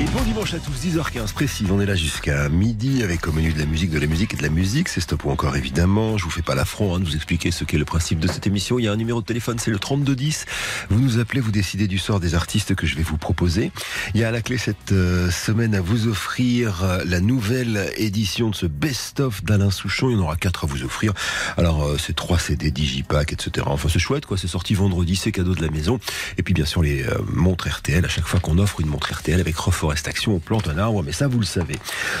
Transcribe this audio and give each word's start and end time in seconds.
Et 0.00 0.06
bon 0.06 0.22
dimanche 0.22 0.54
à 0.54 0.58
tous, 0.58 0.72
10h15 0.72 1.34
précis, 1.34 1.66
on 1.70 1.80
est 1.80 1.86
là 1.86 1.94
jusqu'à 1.94 2.48
midi 2.48 3.04
avec 3.04 3.28
au 3.28 3.32
menu 3.32 3.52
de 3.52 3.60
la 3.60 3.64
musique, 3.64 3.90
de 3.90 4.00
la 4.00 4.08
musique 4.08 4.34
et 4.34 4.36
de 4.36 4.42
la 4.42 4.48
musique. 4.48 4.88
C'est 4.88 5.00
stop 5.00 5.24
ou 5.24 5.30
encore 5.30 5.54
évidemment. 5.54 6.18
Je 6.18 6.24
vous 6.24 6.30
fais 6.30 6.42
pas 6.42 6.56
l'affront 6.56 6.96
hein, 6.96 6.98
de 6.98 7.04
vous 7.04 7.14
expliquer 7.14 7.52
ce 7.52 7.62
qu'est 7.62 7.78
le 7.78 7.84
principe 7.84 8.18
de 8.18 8.26
cette 8.26 8.44
émission. 8.48 8.80
Il 8.80 8.86
y 8.86 8.88
a 8.88 8.92
un 8.92 8.96
numéro 8.96 9.20
de 9.20 9.24
téléphone, 9.24 9.60
c'est 9.60 9.70
le 9.70 9.78
3210. 9.78 10.46
Vous 10.90 10.98
nous 10.98 11.20
appelez, 11.20 11.40
vous 11.40 11.52
décidez 11.52 11.86
du 11.86 11.98
sort 11.98 12.18
des 12.18 12.34
artistes 12.34 12.74
que 12.74 12.88
je 12.88 12.96
vais 12.96 13.04
vous 13.04 13.18
proposer. 13.18 13.70
Il 14.14 14.20
y 14.20 14.24
a 14.24 14.28
à 14.28 14.30
la 14.32 14.42
clé 14.42 14.58
cette 14.58 14.90
euh, 14.90 15.30
semaine 15.30 15.76
à 15.76 15.80
vous 15.80 16.08
offrir 16.08 16.82
euh, 16.82 17.04
la 17.06 17.20
nouvelle 17.20 17.92
édition 17.96 18.50
de 18.50 18.56
ce 18.56 18.66
best-of 18.66 19.44
d'Alain 19.44 19.70
Souchon. 19.70 20.10
Il 20.10 20.14
y 20.14 20.16
en 20.16 20.22
aura 20.22 20.34
quatre 20.34 20.64
à 20.64 20.66
vous 20.66 20.82
offrir. 20.82 21.12
Alors 21.56 21.84
euh, 21.84 21.98
c'est 21.98 22.16
trois 22.16 22.40
CD, 22.40 22.72
Digipack, 22.72 23.32
etc. 23.32 23.64
Enfin 23.70 23.88
c'est 23.88 24.00
chouette 24.00 24.26
quoi, 24.26 24.36
c'est 24.38 24.48
sorti 24.48 24.74
vendredi, 24.74 25.14
c'est 25.14 25.30
cadeau 25.30 25.54
de 25.54 25.62
la 25.62 25.70
maison. 25.70 26.00
Et 26.36 26.42
puis 26.42 26.52
bien 26.52 26.64
sûr 26.64 26.82
les 26.82 27.06
montres 27.32 27.68
RTL, 27.68 28.04
à 28.04 28.08
chaque 28.08 28.26
fois 28.26 28.40
qu'on 28.40 28.58
offre 28.58 28.80
une 28.80 28.88
montre 28.88 29.12
RTL 29.12 29.38
avec 29.40 29.54
Reforestation, 29.84 30.36
on 30.36 30.38
plante 30.38 30.68
un 30.68 30.78
arbre, 30.78 31.02
mais 31.02 31.12
ça 31.12 31.28
vous 31.28 31.38
le 31.38 31.44
savez. 31.44 31.76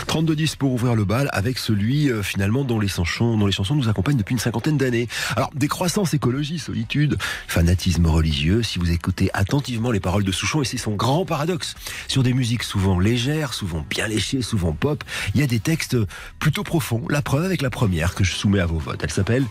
32-10 0.06 0.56
pour 0.56 0.72
ouvrir 0.72 0.94
le 0.94 1.06
bal 1.06 1.30
avec 1.32 1.58
celui 1.58 2.10
finalement 2.22 2.62
dont 2.62 2.78
les, 2.78 2.88
chansons, 2.88 3.38
dont 3.38 3.46
les 3.46 3.52
chansons 3.52 3.74
nous 3.74 3.88
accompagnent 3.88 4.18
depuis 4.18 4.34
une 4.34 4.38
cinquantaine 4.38 4.76
d'années. 4.76 5.08
Alors 5.34 5.50
décroissance, 5.54 6.12
écologie, 6.12 6.58
solitude, 6.58 7.16
fanatisme 7.48 8.06
religieux, 8.06 8.62
si 8.62 8.78
vous 8.78 8.90
écoutez 8.90 9.30
attentivement 9.32 9.90
les 9.90 10.00
paroles 10.00 10.24
de 10.24 10.32
Souchon, 10.32 10.60
et 10.60 10.66
c'est 10.66 10.76
son 10.76 10.94
grand 10.94 11.24
paradoxe, 11.24 11.74
sur 12.06 12.22
des 12.22 12.34
musiques 12.34 12.64
souvent 12.64 12.98
légères, 12.98 13.54
souvent 13.54 13.84
bien 13.88 14.08
léchées, 14.08 14.42
souvent 14.42 14.72
pop, 14.72 15.02
il 15.34 15.40
y 15.40 15.44
a 15.44 15.46
des 15.46 15.60
textes 15.60 15.96
plutôt 16.38 16.64
profonds. 16.64 17.02
La 17.08 17.22
preuve 17.22 17.44
avec 17.44 17.62
la 17.62 17.70
première 17.70 18.14
que 18.14 18.24
je 18.24 18.32
soumets 18.32 18.60
à 18.60 18.66
vos 18.66 18.78
votes. 18.78 19.00
Elle 19.02 19.10
s'appelle 19.10 19.44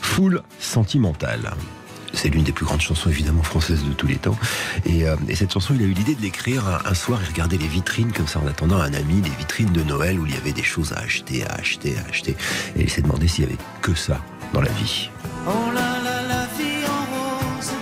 Foule 0.00 0.42
sentimentale. 0.60 1.52
C'est 2.16 2.30
l'une 2.30 2.44
des 2.44 2.52
plus 2.52 2.64
grandes 2.64 2.80
chansons 2.80 3.10
évidemment 3.10 3.42
françaises 3.42 3.84
de 3.84 3.92
tous 3.92 4.06
les 4.06 4.16
temps. 4.16 4.38
Et, 4.86 5.06
euh, 5.06 5.16
cette 5.34 5.52
chanson, 5.52 5.74
il 5.74 5.82
a 5.82 5.84
eu 5.84 5.92
l'idée 5.92 6.14
de 6.14 6.22
l'écrire 6.22 6.80
un, 6.84 6.94
soir 6.94 7.22
et 7.22 7.26
regarder 7.26 7.58
les 7.58 7.68
vitrines 7.68 8.10
comme 8.10 8.26
ça 8.26 8.40
en 8.40 8.46
attendant 8.46 8.78
un 8.78 8.94
ami, 8.94 9.20
les 9.22 9.30
vitrines 9.38 9.70
de 9.70 9.82
Noël 9.82 10.18
où 10.18 10.24
il 10.26 10.32
y 10.32 10.36
avait 10.36 10.52
des 10.52 10.62
choses 10.62 10.94
à 10.94 11.00
acheter, 11.00 11.44
à 11.44 11.52
acheter, 11.52 11.94
à 11.98 12.08
acheter. 12.08 12.34
Et 12.74 12.82
il 12.82 12.90
s'est 12.90 13.02
demandé 13.02 13.28
s'il 13.28 13.44
y 13.44 13.46
avait 13.46 13.58
que 13.82 13.94
ça 13.94 14.18
dans 14.54 14.62
la 14.62 14.72
vie. 14.72 15.10
Oh 15.46 15.50
la 15.74 16.46
vie 16.58 16.84
en 16.86 17.02
rose, 17.14 17.72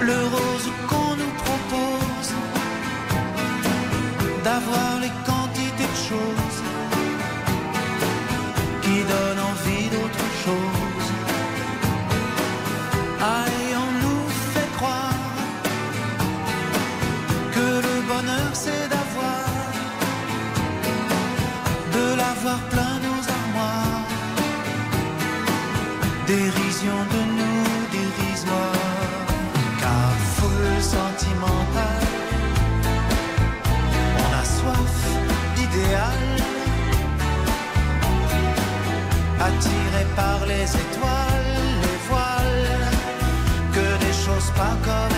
le 0.00 0.18
rose 0.34 0.70
qu'on 0.88 1.16
nous 1.16 1.32
propose, 1.44 2.32
d'avoir 4.42 5.00
les 5.00 5.12
quantités 5.26 5.84
de 5.84 6.08
choses 6.08 6.39
de 22.40 22.46
l'avoir 22.46 22.60
plein 22.70 22.98
nos 23.00 23.22
armoires, 23.38 24.08
dérision 26.26 26.98
de 27.12 27.20
nous 27.38 27.86
dérisoire, 27.92 28.72
car 29.80 30.12
foule 30.34 30.82
sentimentale, 30.82 32.06
on 34.18 34.30
a 34.40 34.44
soif 34.44 34.98
d'idéal, 35.56 36.22
attiré 39.40 40.04
par 40.16 40.46
les 40.46 40.64
étoiles, 40.64 41.56
les 41.82 41.98
voiles, 42.08 42.90
que 43.74 44.04
des 44.04 44.12
choses 44.12 44.50
pas 44.56 44.76
commerciales, 44.84 45.09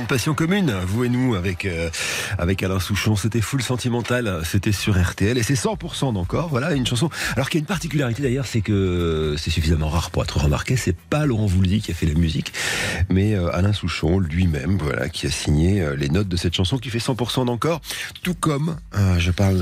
passion 0.00 0.34
commune, 0.34 0.74
vous 0.86 1.04
et 1.04 1.08
nous, 1.08 1.34
avec, 1.34 1.64
euh, 1.64 1.90
avec 2.38 2.62
Alain 2.62 2.80
Souchon. 2.80 3.14
C'était 3.14 3.40
full 3.40 3.62
sentimental, 3.62 4.40
c'était 4.44 4.72
sur 4.72 5.00
RTL 5.00 5.36
et 5.36 5.42
c'est 5.42 5.54
100% 5.54 6.14
d'encore. 6.14 6.48
Voilà, 6.48 6.72
une 6.72 6.86
chanson. 6.86 7.10
Alors 7.34 7.48
qu'il 7.48 7.58
y 7.58 7.60
a 7.60 7.62
une 7.62 7.66
particularité 7.66 8.22
d'ailleurs, 8.22 8.46
c'est 8.46 8.62
que 8.62 9.34
c'est 9.38 9.50
suffisamment 9.50 9.88
rare 9.88 10.10
pour 10.10 10.22
être 10.22 10.38
remarqué. 10.38 10.76
C'est 10.76 10.96
pas 10.96 11.26
Laurent 11.26 11.46
Voulzy 11.46 11.80
qui 11.80 11.90
a 11.90 11.94
fait 11.94 12.06
la 12.06 12.14
musique, 12.14 12.52
mais 13.10 13.34
euh, 13.34 13.54
Alain 13.54 13.72
Souchon 13.72 14.18
lui-même, 14.18 14.78
voilà, 14.78 15.08
qui 15.08 15.26
a 15.26 15.30
signé 15.30 15.82
euh, 15.82 15.94
les 15.94 16.08
notes 16.08 16.28
de 16.28 16.36
cette 16.36 16.54
chanson 16.54 16.78
qui 16.78 16.90
fait 16.90 16.98
100% 16.98 17.46
d'encore. 17.46 17.80
Tout 18.22 18.34
comme, 18.34 18.76
je 19.18 19.30
parle 19.30 19.58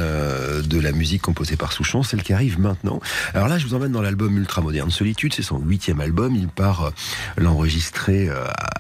de 0.63 0.81
la 0.81 0.93
musique 0.93 1.23
composée 1.23 1.57
par 1.57 1.73
Souchon, 1.73 2.03
celle 2.03 2.23
qui 2.23 2.33
arrive 2.33 2.61
maintenant. 2.61 3.01
Alors 3.35 3.49
là, 3.49 3.59
je 3.59 3.67
vous 3.67 3.75
emmène 3.75 3.93
dans 3.93 4.03
l'album 4.03 4.37
Ultra 4.37 4.63
Moderne 4.63 4.91
Solitude. 4.91 5.35
C'est 5.35 5.43
son 5.43 5.59
huitième 5.59 6.01
album. 6.01 6.37
Il 6.37 6.49
part 6.49 6.93
l'enregistrer 7.37 8.29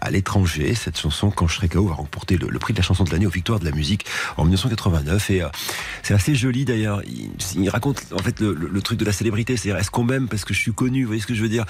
à 0.00 0.10
l'étranger. 0.10 0.74
Cette 0.74 0.98
chanson, 0.98 1.30
Quand 1.40 1.68
KO, 1.68 1.86
va 1.86 1.94
remporter 1.94 2.36
le, 2.36 2.58
prix 2.58 2.74
de 2.74 2.78
la 2.78 2.82
chanson 2.82 3.02
de 3.02 3.10
l'année 3.10 3.26
aux 3.26 3.30
Victoires 3.30 3.58
de 3.60 3.64
la 3.64 3.70
musique 3.70 4.04
en 4.36 4.44
1989. 4.44 5.30
Et 5.30 5.42
euh, 5.42 5.48
c'est 6.02 6.12
assez 6.12 6.34
joli 6.34 6.66
d'ailleurs. 6.66 7.00
Il, 7.56 7.70
raconte 7.70 8.04
en 8.12 8.18
fait 8.18 8.40
le, 8.40 8.82
truc 8.82 8.98
de 8.98 9.06
la 9.06 9.12
célébrité. 9.12 9.56
C'est-à-dire, 9.56 9.80
est-ce 9.80 9.90
qu'on 9.90 10.04
m'aime 10.04 10.28
parce 10.28 10.44
que 10.44 10.52
je 10.52 10.58
suis 10.58 10.74
connu? 10.74 11.04
Vous 11.04 11.06
voyez 11.06 11.22
ce 11.22 11.26
que 11.26 11.34
je 11.34 11.40
veux 11.40 11.48
dire, 11.48 11.64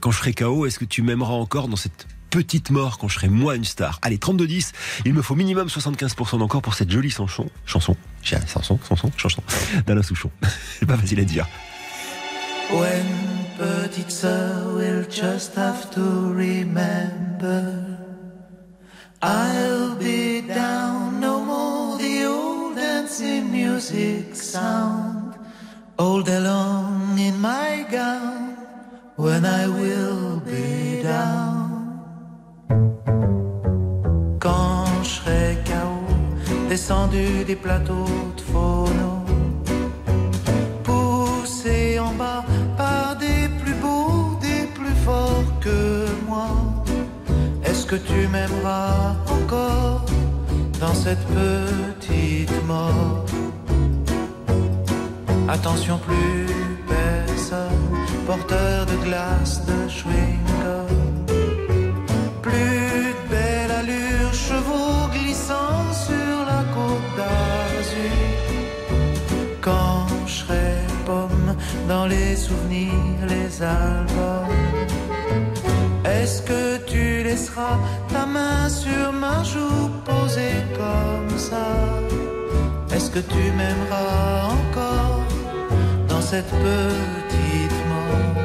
Quand 0.00 0.10
je 0.10 0.18
serai 0.18 0.34
KO, 0.34 0.66
est-ce 0.66 0.80
que 0.80 0.84
tu 0.84 1.02
m'aimeras 1.02 1.34
encore 1.34 1.68
dans 1.68 1.76
cette 1.76 2.08
petite 2.30 2.70
mort 2.70 2.98
quand 2.98 3.06
je 3.06 3.14
serai 3.14 3.28
moi 3.28 3.54
une 3.54 3.64
star? 3.64 4.00
Allez, 4.02 4.16
32-10, 4.16 4.72
il 5.04 5.14
me 5.14 5.22
faut 5.22 5.36
minimum 5.36 5.68
75% 5.68 6.40
d'encore 6.40 6.62
pour 6.62 6.74
cette 6.74 6.90
jolie 6.90 7.10
chanson. 7.10 7.48
Chanson, 7.66 7.96
chanson, 8.20 8.80
chanson, 8.88 9.12
chanson, 9.16 9.44
d'Alain 9.86 10.02
Souchon. 10.02 10.32
C'est 10.80 10.86
pas 10.86 10.96
facile 10.96 11.20
à 11.20 11.24
dire. 11.24 11.46
I'll 19.26 19.94
be 19.94 20.42
down 20.42 21.18
no 21.18 21.40
more 21.40 21.96
the 21.96 22.26
old 22.26 22.76
dancing 22.76 23.50
music 23.50 24.34
sound. 24.34 25.34
All 25.98 26.20
day 26.20 26.40
long 26.40 27.18
in 27.18 27.40
my 27.40 27.86
gown 27.90 28.54
when 29.16 29.46
I 29.46 29.66
will 29.66 30.40
be 30.40 31.02
down. 31.02 31.64
Quand 34.38 35.02
je 35.02 35.08
serai 35.08 35.56
KO 35.64 36.04
descendu 36.68 37.44
des 37.46 37.56
plateaux 37.56 38.12
de 38.36 38.42
phono 38.52 39.24
poussé 40.82 41.98
en 41.98 42.12
bas 42.12 42.44
Est-ce 47.84 47.96
que 47.96 48.12
tu 48.14 48.28
m'aimeras 48.28 49.14
encore 49.28 50.06
dans 50.80 50.94
cette 50.94 51.22
petite 51.26 52.64
mort 52.66 53.26
Attention, 55.46 55.98
plus 55.98 56.46
personne, 56.88 57.84
porteur 58.26 58.86
de 58.86 58.96
glace, 59.04 59.66
de 59.66 59.86
chewing-gum. 59.86 61.26
Plus 62.40 63.12
de 63.18 63.28
belle 63.28 63.72
allure, 63.80 64.32
chevaux 64.32 65.06
glissant 65.12 65.92
sur 65.92 66.36
la 66.52 66.64
côte 66.74 67.10
d'Azur. 67.18 68.48
Quand 69.60 70.06
je 70.26 70.32
serai 70.32 70.72
pomme 71.04 71.54
dans 71.86 72.06
les 72.06 72.34
souvenirs, 72.34 73.26
les 73.28 73.62
albums. 73.62 74.63
Est-ce 76.24 76.40
que 76.40 76.78
tu 76.86 77.22
laisseras 77.22 77.78
ta 78.10 78.24
main 78.24 78.66
sur 78.70 79.12
ma 79.12 79.42
joue 79.42 79.90
posée 80.06 80.58
comme 80.74 81.38
ça? 81.38 81.66
Est-ce 82.94 83.10
que 83.10 83.18
tu 83.18 83.42
m'aimeras 83.58 84.46
encore 84.56 85.22
dans 86.08 86.22
cette 86.22 86.52
petite 86.64 87.78
mort 87.90 88.36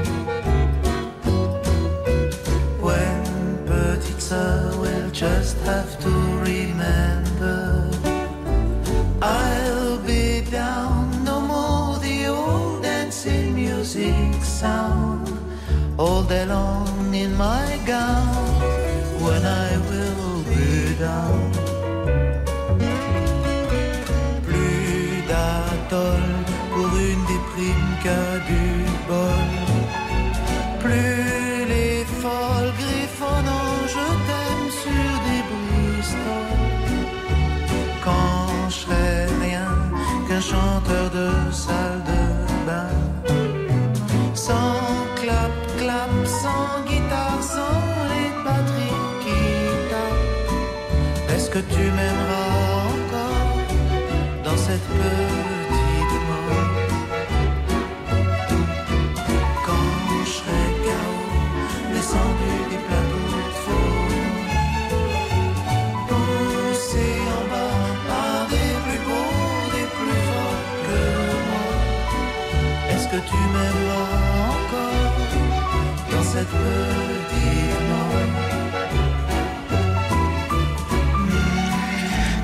When 2.83 3.23
petite 3.65 4.21
sœur 4.29 4.77
will 4.81 5.09
just 5.13 5.55
have 5.65 5.91
to 6.03 6.11
remember. 6.51 7.89
I'll 9.21 9.99
be 10.05 10.41
down 10.51 11.23
no 11.23 11.39
more 11.39 11.97
the 11.99 12.27
old 12.27 12.83
dancing 12.83 13.55
music 13.55 14.43
sound. 14.43 15.29
All 15.97 16.23
day 16.23 16.45
long 16.45 16.88
my 17.39 17.79
gown 17.85 18.18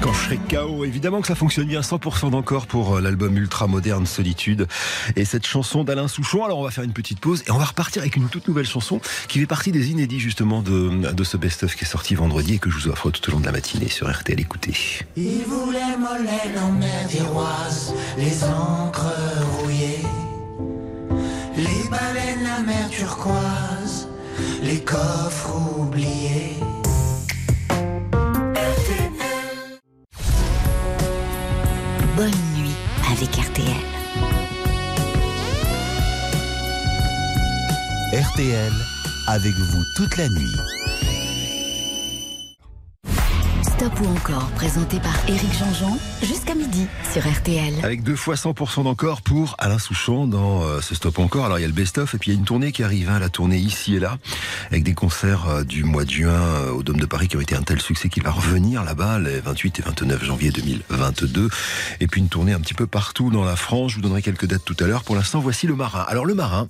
Quand 0.01 0.13
je 0.13 0.19
serai 0.25 0.37
KO, 0.37 0.83
évidemment 0.85 1.21
que 1.21 1.27
ça 1.27 1.35
fonctionne 1.35 1.67
bien 1.67 1.79
100% 1.81 2.29
d'encore 2.29 2.67
pour 2.67 2.95
euh, 2.95 3.01
l'album 3.01 3.37
Ultra 3.37 3.67
Moderne 3.67 4.05
Solitude 4.05 4.67
et 5.15 5.23
cette 5.23 5.47
chanson 5.47 5.83
d'Alain 5.83 6.07
Souchon. 6.07 6.43
Alors 6.43 6.59
on 6.59 6.63
va 6.63 6.71
faire 6.71 6.83
une 6.83 6.93
petite 6.93 7.19
pause 7.19 7.43
et 7.47 7.51
on 7.51 7.57
va 7.57 7.65
repartir 7.65 8.01
avec 8.01 8.17
une 8.17 8.27
toute 8.27 8.47
nouvelle 8.47 8.67
chanson 8.67 8.99
qui 9.29 9.39
fait 9.39 9.45
partie 9.45 9.71
des 9.71 9.91
inédits 9.91 10.19
justement 10.19 10.61
de, 10.61 11.23
ce 11.23 11.37
best-of 11.37 11.75
qui 11.75 11.85
est 11.85 11.87
sorti 11.87 12.15
vendredi 12.15 12.55
et 12.55 12.59
que 12.59 12.69
je 12.69 12.75
vous 12.75 12.87
offre 12.89 13.11
tout 13.11 13.29
au 13.29 13.31
long 13.31 13.39
de 13.39 13.45
la 13.45 13.53
matinée 13.53 13.89
sur 13.89 14.11
RTL. 14.11 14.39
Écoutez. 14.39 14.73
Il 15.15 15.45
les 21.85 21.89
baleines, 21.89 22.43
la 22.43 22.59
mer 22.61 22.89
turquoise, 22.89 24.07
les 24.61 24.79
coffres 24.81 25.55
oubliés. 25.77 26.57
Bonne 32.15 32.31
nuit 32.55 32.75
avec 33.11 33.29
RTL. 33.35 33.65
RTL, 38.13 38.73
avec 39.27 39.53
vous 39.53 39.83
toute 39.95 40.17
la 40.17 40.29
nuit. 40.29 40.74
Stop 43.85 44.01
ou 44.01 44.07
encore, 44.07 44.49
présenté 44.55 44.99
par 44.99 45.13
Éric 45.27 45.53
Jean-Jean, 45.59 45.99
jusqu'à 46.23 46.55
midi 46.55 46.87
sur 47.13 47.21
RTL. 47.21 47.71
Avec 47.83 48.01
deux 48.01 48.15
fois 48.15 48.33
100% 48.33 48.83
d'encore 48.83 49.21
pour 49.21 49.53
Alain 49.59 49.77
Souchon 49.77 50.25
dans 50.25 50.63
euh, 50.63 50.81
ce 50.81 50.95
Stop 50.95 51.19
encore. 51.19 51.45
Alors 51.45 51.59
il 51.59 51.61
y 51.61 51.65
a 51.65 51.67
le 51.67 51.73
best-of 51.73 52.15
et 52.15 52.17
puis 52.17 52.31
il 52.31 52.33
y 52.33 52.37
a 52.37 52.39
une 52.39 52.45
tournée 52.45 52.71
qui 52.71 52.81
arrive, 52.81 53.11
hein, 53.11 53.19
la 53.19 53.29
tournée 53.29 53.59
ici 53.59 53.95
et 53.95 53.99
là, 53.99 54.17
avec 54.71 54.81
des 54.81 54.95
concerts 54.95 55.47
euh, 55.47 55.63
du 55.63 55.83
mois 55.83 56.03
de 56.03 56.09
juin 56.09 56.31
euh, 56.31 56.71
au 56.71 56.81
Dôme 56.81 56.99
de 56.99 57.05
Paris 57.05 57.27
qui 57.27 57.37
ont 57.37 57.41
été 57.41 57.55
un 57.55 57.61
tel 57.61 57.79
succès 57.79 58.09
qu'il 58.09 58.23
va 58.23 58.31
revenir 58.31 58.83
là-bas 58.83 59.19
les 59.19 59.39
28 59.39 59.77
et 59.77 59.83
29 59.83 60.23
janvier 60.23 60.49
2022. 60.49 61.49
Et 61.99 62.07
puis 62.07 62.21
une 62.21 62.29
tournée 62.29 62.53
un 62.53 62.61
petit 62.61 62.73
peu 62.73 62.87
partout 62.87 63.29
dans 63.29 63.43
la 63.43 63.55
France. 63.55 63.91
Je 63.91 63.97
vous 63.97 64.01
donnerai 64.01 64.23
quelques 64.23 64.47
dates 64.47 64.65
tout 64.65 64.77
à 64.79 64.87
l'heure. 64.87 65.03
Pour 65.03 65.15
l'instant, 65.15 65.41
voici 65.41 65.67
le 65.67 65.75
Marin. 65.75 66.03
Alors 66.07 66.25
le 66.25 66.33
Marin, 66.33 66.69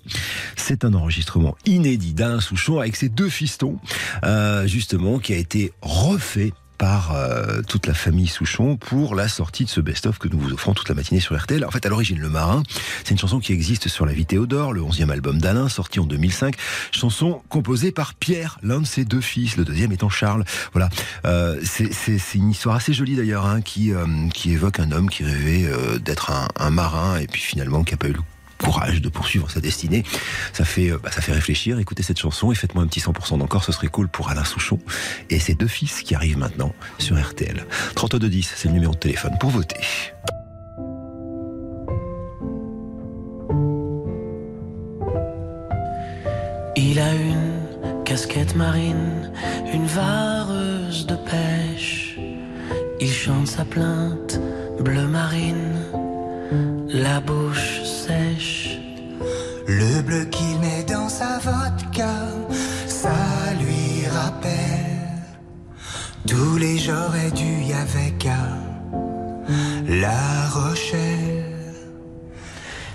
c'est 0.58 0.84
un 0.84 0.94
enregistrement 0.94 1.56
inédit 1.66 2.14
d'Alain 2.14 2.42
Souchon 2.42 2.82
avec 2.82 2.98
ses 2.98 3.08
deux 3.08 3.30
fistons, 3.30 3.80
justement, 4.66 5.20
qui 5.20 5.32
a 5.32 5.38
été 5.38 5.72
refait 5.82 6.52
euh, 6.86 7.62
toute 7.68 7.88
la 7.88 7.94
famille 7.94 8.28
Souchon 8.28 8.78
pour 8.78 9.16
la 9.16 9.28
sortie 9.28 9.66
de 9.66 9.70
ce 9.70 9.82
best-of 9.82 10.20
que 10.20 10.28
nous 10.28 10.40
vous 10.40 10.54
offrons 10.54 10.74
toute 10.74 10.90
la 10.90 10.96
matinée 10.96 11.20
sur 11.20 11.36
RTL. 11.38 11.66
En 11.66 11.72
fait, 11.72 11.86
à 11.86 11.90
l'origine, 11.90 12.20
Le 12.20 12.30
Marin, 12.30 12.64
c'est 13.04 13.12
une 13.12 13.18
chanson 13.18 13.40
qui 13.40 13.54
existe 13.54 13.88
sur 13.88 14.06
La 14.06 14.14
Vie 14.14 14.26
Théodore, 14.26 14.74
le 14.74 14.82
11e 14.82 15.10
album 15.10 15.40
d'Alain, 15.40 15.70
sorti 15.70 16.00
en 16.00 16.06
2005. 16.06 16.56
Chanson 16.92 17.42
composée 17.50 17.92
par 17.92 18.14
Pierre, 18.14 18.60
l'un 18.62 18.82
de 18.82 18.86
ses 18.86 19.06
deux 19.06 19.22
fils, 19.22 19.58
le 19.58 19.66
deuxième 19.66 19.92
étant 19.92 20.10
Charles. 20.10 20.46
Voilà, 20.74 20.90
euh, 21.26 21.60
c'est 21.64 22.20
une 22.36 22.52
histoire 22.52 22.76
assez 22.76 22.94
jolie 22.94 23.16
d'ailleurs, 23.16 23.46
hein, 23.46 23.62
qui, 23.62 23.92
euh, 23.92 24.06
qui 24.34 24.52
évoque 24.52 24.80
un 24.80 24.92
homme 24.92 25.10
qui 25.10 25.24
rêvait 25.24 25.70
d'être 26.00 26.32
un, 26.32 26.48
un 26.58 26.70
marin 26.70 27.18
et 27.18 27.28
puis 27.28 27.42
finalement 27.42 27.84
qui 27.84 27.94
n'a 27.94 27.98
pas 27.98 28.08
eu 28.08 28.14
le 28.14 28.35
courage 28.58 29.02
de 29.02 29.10
poursuivre 29.10 29.50
sa 29.50 29.60
destinée. 29.60 30.04
Ça 30.54 30.66
fait, 30.66 30.92
euh, 30.92 31.00
bah, 31.02 31.12
ça 31.12 31.22
fait 31.22 31.34
réfléchir. 31.34 31.80
Écoutez 31.80 32.04
cette 32.04 32.20
chanson 32.20 32.52
et 32.52 32.56
faites-moi 32.56 32.84
un 32.84 32.88
petit 32.88 33.00
100% 33.00 33.38
d'encore, 33.38 33.64
ce 33.64 33.72
serait 33.72 33.88
cool 33.88 34.08
pour 34.08 34.30
Alain 34.30 34.44
Souchon 34.44 34.80
et 35.30 35.40
ses 35.40 35.54
deux 35.54 35.68
fils 35.68 36.02
qui 36.02 36.16
arrivent 36.16 36.38
maintenant 36.38 36.74
sur 36.98 37.20
RTL. 37.20 37.66
3210, 37.96 38.54
c'est 38.56 38.68
le 38.68 38.74
numéro 38.74 38.94
de 38.94 39.00
téléphone 39.00 39.34
pour 39.40 39.50
voter. 39.50 39.78
Il 46.78 47.00
a 47.00 47.14
une 47.14 48.04
casquette 48.04 48.56
marine, 48.56 49.32
une 49.74 49.86
vareuse 49.86 51.06
de 51.06 51.16
pêche. 51.16 52.18
Il 53.00 53.12
chante 53.12 53.48
sa 53.48 53.66
plainte 53.66 54.40
bleu 54.80 55.08
marine, 55.08 55.74
la 56.90 57.20
bouche 57.20 57.82
sèche. 57.84 58.80
Le 59.68 60.02
bleu 60.02 60.26
qu'il 60.26 60.60
met 60.60 60.84
dans 60.84 61.10
sa 61.10 61.40
vodka, 61.40 62.16
ça 62.88 63.10
lui 63.60 64.08
rappelle 64.08 64.96
tous 66.28 66.58
les 66.58 66.78
j'aurais 66.78 67.32
dû 67.32 67.64
y 67.64 67.74
avec 67.74 68.28
La 69.88 70.48
Rochelle. 70.50 71.46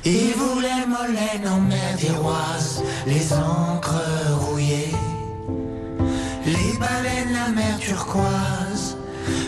Il 0.05 0.33
voulait 0.37 0.87
Molène 0.89 1.47
en 1.49 1.61
mer 1.61 1.95
d'Iroise, 1.97 2.83
les 3.07 3.33
encres 3.33 4.03
rouillées, 4.41 4.95
les 6.47 6.79
baleines, 6.79 7.33
la 7.33 7.49
mer 7.53 7.79
turquoise, 7.79 8.97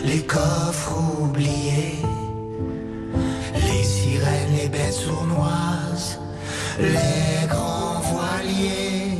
les 0.05 0.21
coffres 0.21 0.95
oubliés, 1.21 1.97
les 4.55 4.69
bêtes 4.69 4.93
sournoises, 4.93 6.19
les 6.79 7.47
grands 7.47 7.99
voiliers. 8.01 9.17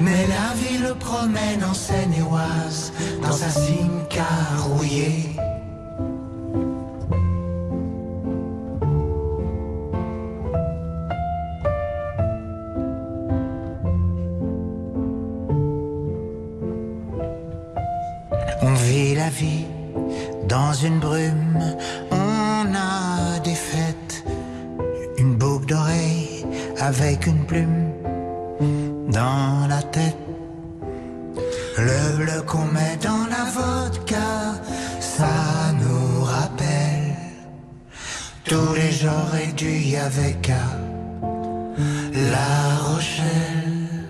Mais 0.00 0.26
la 0.26 0.54
vie 0.54 0.78
le 0.78 0.94
promène 0.94 1.62
en 1.68 1.74
Seine-et-Oise, 1.74 2.92
dans 3.22 3.32
sa 3.32 3.48
Simca 3.48 4.24
rouillée. 4.58 5.30
On 18.62 18.74
vit 18.74 19.14
la 19.14 19.28
vie 19.28 19.66
dans 20.48 20.72
une 20.72 20.98
brume, 20.98 21.76
on 22.10 22.74
a 22.74 23.03
boucle 25.64 26.44
avec 26.80 27.26
une 27.26 27.44
plume 27.46 27.92
dans 29.08 29.66
la 29.68 29.82
tête. 29.82 30.16
Le 31.78 32.16
bleu 32.16 32.42
qu'on 32.42 32.66
met 32.66 32.96
dans 33.02 33.26
la 33.28 33.44
vodka, 33.50 34.60
ça 35.00 35.72
nous 35.72 36.22
rappelle 36.24 37.16
tous 38.44 38.74
les 38.74 39.52
dû 39.52 39.70
y 39.70 39.96
avec 39.96 40.50
La 42.12 42.76
Rochelle. 42.86 44.04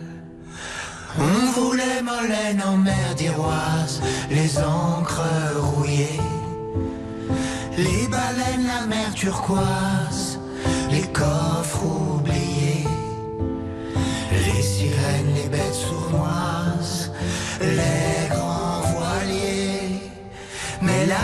On 1.18 1.60
voulait 1.60 2.02
Molène 2.02 2.62
en 2.66 2.76
mer 2.76 3.14
d'Iroise, 3.16 4.00
les 4.30 4.58
encres 4.58 5.22
rouillées, 5.56 6.20
les 7.78 8.08
baleines, 8.08 8.66
la 8.66 8.86
mer 8.86 9.14
turquoise, 9.14 10.33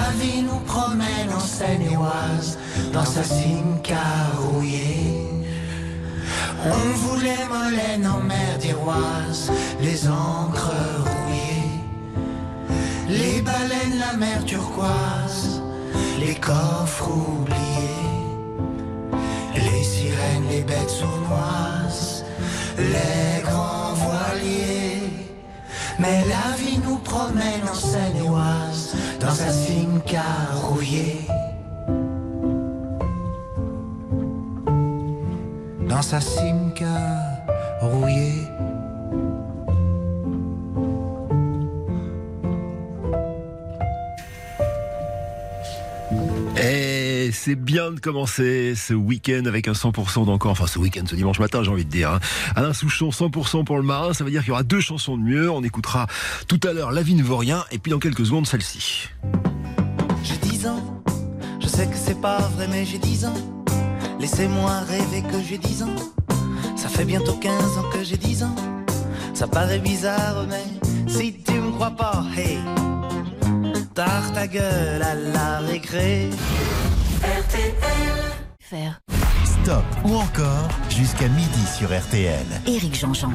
la 0.00 0.10
vie 0.20 0.42
nous 0.42 0.60
promène 0.60 1.30
en 1.34 1.40
Seine-et-Oise, 1.40 2.58
dans 2.92 3.04
sa 3.04 3.22
Simca 3.22 4.08
rouillée. 4.38 5.26
On 6.64 6.88
voulait 7.04 7.46
Molène 7.48 8.06
en 8.06 8.20
mer 8.20 8.58
d'Iroise, 8.58 9.50
les 9.80 10.08
encres 10.08 10.82
rouillées, 11.06 11.72
les 13.08 13.40
baleines, 13.40 13.98
la 13.98 14.16
mer 14.16 14.44
turquoise, 14.44 15.62
les 16.18 16.34
coffres 16.34 17.10
oubliés, 17.10 18.10
les 19.54 19.82
sirènes, 19.82 20.48
les 20.50 20.62
bêtes 20.62 20.94
sournoises, 21.00 22.24
les 22.78 23.42
grands 23.48 23.94
voiliers. 23.94 25.10
Mais 25.98 26.24
la 26.34 26.46
vie 26.56 26.78
nous 26.86 26.98
promène 26.98 27.64
en 27.70 27.74
Seine-et-Oise, 27.74 28.69
dans 29.20 29.30
sa 29.30 29.50
Simca 29.50 30.22
rouillée. 30.54 31.26
dans 35.90 36.02
sa 36.02 36.20
simca 36.20 36.86
rouillée. 37.80 38.49
C'est 47.42 47.54
bien 47.54 47.90
de 47.90 47.98
commencer 47.98 48.74
ce 48.76 48.92
week-end 48.92 49.44
avec 49.46 49.66
un 49.66 49.72
100% 49.72 50.26
d'encore, 50.26 50.50
enfin 50.50 50.66
ce 50.66 50.78
week-end, 50.78 51.04
ce 51.08 51.14
dimanche 51.14 51.38
matin, 51.38 51.62
j'ai 51.62 51.70
envie 51.70 51.86
de 51.86 51.90
dire. 51.90 52.10
Hein. 52.10 52.20
Alain 52.54 52.74
Souchon, 52.74 53.08
100% 53.08 53.64
pour 53.64 53.78
le 53.78 53.82
marin, 53.82 54.12
ça 54.12 54.24
veut 54.24 54.30
dire 54.30 54.42
qu'il 54.42 54.50
y 54.50 54.52
aura 54.52 54.62
deux 54.62 54.80
chansons 54.80 55.16
de 55.16 55.22
mieux. 55.22 55.50
On 55.50 55.62
écoutera 55.62 56.06
tout 56.48 56.60
à 56.68 56.74
l'heure 56.74 56.92
La 56.92 57.00
vie 57.00 57.14
ne 57.14 57.22
vaut 57.22 57.38
rien, 57.38 57.64
et 57.70 57.78
puis 57.78 57.92
dans 57.92 57.98
quelques 57.98 58.26
secondes, 58.26 58.46
celle-ci. 58.46 59.08
J'ai 60.22 60.36
10 60.36 60.66
ans, 60.66 61.02
je 61.60 61.66
sais 61.66 61.86
que 61.86 61.96
c'est 61.96 62.20
pas 62.20 62.40
vrai, 62.56 62.68
mais 62.70 62.84
j'ai 62.84 62.98
10 62.98 63.24
ans. 63.24 63.34
Laissez-moi 64.20 64.80
rêver 64.80 65.22
que 65.22 65.42
j'ai 65.42 65.56
10 65.56 65.84
ans. 65.84 65.96
Ça 66.76 66.90
fait 66.90 67.06
bientôt 67.06 67.32
15 67.32 67.78
ans 67.78 67.88
que 67.90 68.04
j'ai 68.04 68.18
10 68.18 68.42
ans. 68.42 68.56
Ça 69.32 69.48
paraît 69.48 69.78
bizarre, 69.78 70.46
mais 70.46 70.64
si 71.08 71.32
tu 71.42 71.54
me 71.54 71.70
crois 71.70 71.92
pas, 71.92 72.22
hey, 72.36 72.58
tard 73.94 74.30
ta 74.34 74.46
gueule 74.46 75.02
à 75.02 75.14
la 75.14 75.60
récré. 75.60 76.28
Faire. 78.58 79.00
Stop 79.44 79.84
ou 80.04 80.14
encore 80.14 80.68
jusqu'à 80.88 81.28
midi 81.28 81.66
sur 81.76 81.88
RTL. 81.88 82.46
Éric 82.66 82.98
Jean-Jean. 82.98 83.32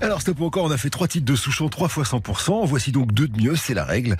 Alors, 0.00 0.22
stop 0.22 0.40
ou 0.40 0.44
encore, 0.44 0.64
on 0.64 0.70
a 0.70 0.76
fait 0.76 0.88
trois 0.88 1.08
titres 1.08 1.26
de 1.26 1.36
Souchon, 1.36 1.68
trois 1.68 1.88
fois 1.88 2.04
100%. 2.04 2.64
Voici 2.66 2.92
donc 2.92 3.12
deux 3.12 3.28
de 3.28 3.40
mieux, 3.40 3.56
c'est 3.56 3.74
la 3.74 3.84
règle. 3.84 4.16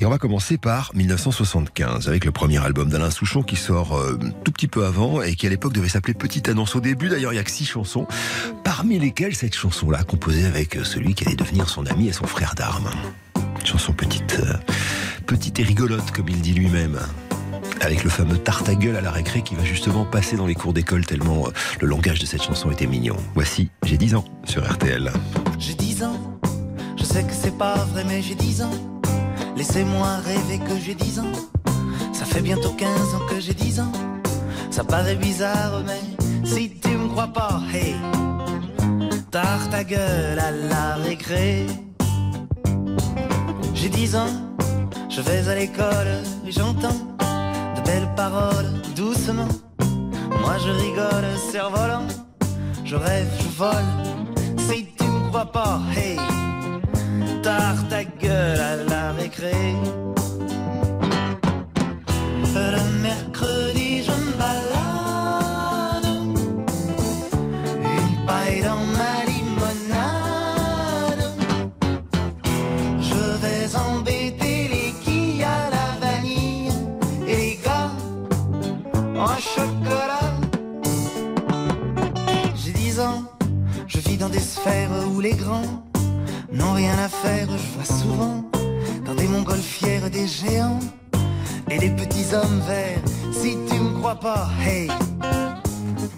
Et 0.00 0.06
on 0.06 0.10
va 0.10 0.18
commencer 0.18 0.56
par 0.56 0.90
1975, 0.94 2.08
avec 2.08 2.24
le 2.24 2.32
premier 2.32 2.58
album 2.58 2.88
d'Alain 2.88 3.10
Souchon 3.10 3.42
qui 3.42 3.56
sort 3.56 3.96
euh, 3.96 4.18
tout 4.44 4.52
petit 4.52 4.68
peu 4.68 4.86
avant 4.86 5.22
et 5.22 5.34
qui 5.34 5.46
à 5.46 5.50
l'époque 5.50 5.72
devait 5.72 5.88
s'appeler 5.88 6.14
Petite 6.14 6.48
Annonce 6.48 6.74
au 6.74 6.80
début. 6.80 7.08
D'ailleurs, 7.08 7.32
il 7.32 7.36
y 7.36 7.40
a 7.40 7.44
que 7.44 7.50
six 7.50 7.66
chansons, 7.66 8.06
parmi 8.64 8.98
lesquelles 8.98 9.36
cette 9.36 9.54
chanson-là, 9.54 10.02
composée 10.04 10.46
avec 10.46 10.76
euh, 10.76 10.84
celui 10.84 11.14
qui 11.14 11.26
allait 11.26 11.36
devenir 11.36 11.68
son 11.68 11.86
ami 11.86 12.08
et 12.08 12.12
son 12.12 12.26
frère 12.26 12.54
d'armes. 12.56 12.90
Une 13.60 13.66
chanson 13.66 13.92
petite, 13.92 14.40
euh, 14.40 14.54
petite 15.26 15.60
et 15.60 15.64
rigolote, 15.64 16.10
comme 16.12 16.28
il 16.28 16.40
dit 16.40 16.54
lui-même 16.54 16.98
avec 17.80 18.04
le 18.04 18.10
fameux 18.10 18.38
tarte 18.38 18.68
à 18.68 18.74
gueule 18.74 18.96
à 18.96 19.00
la 19.00 19.10
récré 19.10 19.42
qui 19.42 19.54
va 19.54 19.64
justement 19.64 20.04
passer 20.04 20.36
dans 20.36 20.46
les 20.46 20.54
cours 20.54 20.72
d'école 20.72 21.06
tellement 21.06 21.46
euh, 21.46 21.50
le 21.80 21.86
langage 21.86 22.18
de 22.18 22.26
cette 22.26 22.42
chanson 22.42 22.70
était 22.70 22.86
mignon. 22.86 23.16
Voici 23.34 23.70
J'ai 23.84 23.96
10 23.96 24.16
ans 24.16 24.24
sur 24.44 24.68
RTL. 24.68 25.10
J'ai 25.58 25.74
10 25.74 26.04
ans, 26.04 26.40
je 26.96 27.04
sais 27.04 27.22
que 27.22 27.32
c'est 27.32 27.56
pas 27.56 27.76
vrai, 27.92 28.04
mais 28.06 28.22
j'ai 28.22 28.34
10 28.34 28.62
ans. 28.62 28.70
Laissez-moi 29.56 30.16
rêver 30.24 30.58
que 30.58 30.78
j'ai 30.84 30.94
10 30.94 31.20
ans. 31.20 31.32
Ça 32.12 32.24
fait 32.24 32.42
bientôt 32.42 32.70
15 32.70 33.14
ans 33.14 33.26
que 33.28 33.40
j'ai 33.40 33.54
10 33.54 33.80
ans. 33.80 33.92
Ça 34.70 34.84
paraît 34.84 35.16
bizarre, 35.16 35.82
mais 35.86 36.00
si 36.44 36.70
tu 36.80 36.90
me 36.90 37.08
crois 37.08 37.28
pas, 37.28 37.60
hey, 37.72 37.94
tarte 39.30 39.70
ta 39.70 39.84
gueule 39.84 40.38
à 40.38 40.50
la 40.50 40.94
récré. 40.96 41.66
J'ai 43.74 43.88
10 43.88 44.16
ans, 44.16 44.54
je 45.08 45.20
vais 45.20 45.48
à 45.48 45.54
l'école 45.54 46.22
et 46.46 46.52
j'entends 46.52 47.17
belles 47.88 48.12
paroles 48.16 48.70
doucement. 48.94 49.52
Moi 50.42 50.56
je 50.64 50.72
rigole, 50.84 51.28
cerf-volant. 51.50 52.08
Je 52.84 52.96
rêve, 52.96 53.30
je 53.42 53.48
vole. 53.60 53.90
Si 54.66 54.78
tu 54.96 55.04
me 55.04 55.20
crois 55.28 55.50
pas, 55.58 55.80
hey, 55.96 56.16
tard 57.42 57.80
ta 57.90 58.02
gueule 58.04 58.60
à 58.72 58.74
la 58.92 59.04
récré. 59.20 59.58
Le 62.74 62.82
mercredi 63.08 63.77
hommes 92.34 92.60
verts. 92.66 93.02
Si 93.32 93.56
tu 93.68 93.80
me 93.80 93.98
crois 93.98 94.16
pas, 94.16 94.48
hey, 94.64 94.88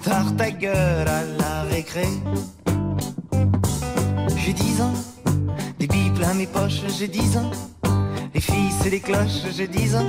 tard 0.03 0.35
ta 0.37 0.51
gueule 0.51 1.09
à 1.09 1.23
la 1.39 1.63
récré. 1.71 2.09
J'ai 4.37 4.53
dix 4.53 4.81
ans, 4.81 4.95
des 5.79 5.87
billes 5.87 6.11
plein 6.11 6.35
mes 6.35 6.47
poches, 6.47 6.83
j'ai 6.99 7.09
dix 7.09 7.37
ans. 7.37 7.51
Les 8.35 8.41
filles, 8.41 8.73
c'est 8.81 8.91
les 8.91 9.01
cloches, 9.01 9.43
j'ai 9.57 9.69
dix 9.69 9.95
ans. 9.95 10.09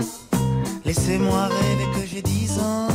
Laissez-moi 0.86 1.48
rêver 1.48 1.88
que 1.96 2.06
j'ai 2.08 2.22
dix 2.22 2.60
ans. 2.60 2.88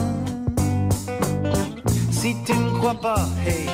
Si 2.10 2.36
tu 2.44 2.54
me 2.54 2.70
crois 2.78 2.94
pas, 2.94 3.28
hey, 3.46 3.66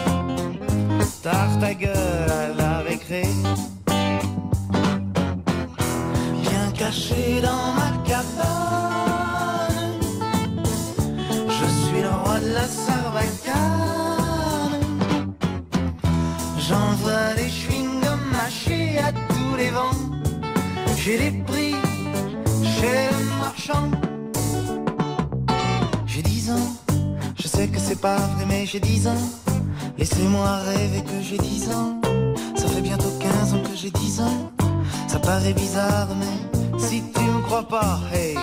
tard 1.22 1.58
ta 1.60 1.72
gueule 1.74 2.30
à 2.30 2.48
la 2.56 2.78
récré. 2.80 3.22
Bien 6.42 6.70
caché 6.76 7.40
dans 7.40 7.72
ma 7.74 7.90
cabane, 8.06 8.81
J'envoie 16.58 17.34
des 17.36 17.50
chewing-gums 17.50 18.26
mâchés 18.32 18.98
à 18.98 19.12
tous 19.12 19.56
les 19.58 19.70
vents. 19.70 19.90
J'ai 20.96 21.18
des 21.18 21.32
prix 21.42 21.74
chez 22.74 23.10
le 23.10 23.24
marchand. 23.38 23.90
J'ai 26.06 26.22
dix 26.22 26.50
ans, 26.50 26.70
je 27.36 27.46
sais 27.46 27.68
que 27.68 27.78
c'est 27.78 28.00
pas 28.00 28.16
vrai, 28.16 28.44
mais 28.48 28.64
j'ai 28.64 28.80
dix 28.80 29.06
ans. 29.06 29.24
Laissez-moi 29.98 30.56
rêver 30.68 31.02
que 31.02 31.20
j'ai 31.20 31.38
dix 31.38 31.70
ans. 31.70 32.00
Ça 32.56 32.68
fait 32.68 32.80
bientôt 32.80 33.12
15 33.20 33.54
ans 33.54 33.62
que 33.62 33.76
j'ai 33.76 33.90
dix 33.90 34.20
ans. 34.20 34.50
Ça 35.08 35.18
paraît 35.18 35.52
bizarre, 35.52 36.08
mais 36.18 36.78
si 36.78 37.02
tu 37.14 37.20
me 37.20 37.42
crois 37.42 37.68
pas, 37.68 38.00
hey, 38.14 38.34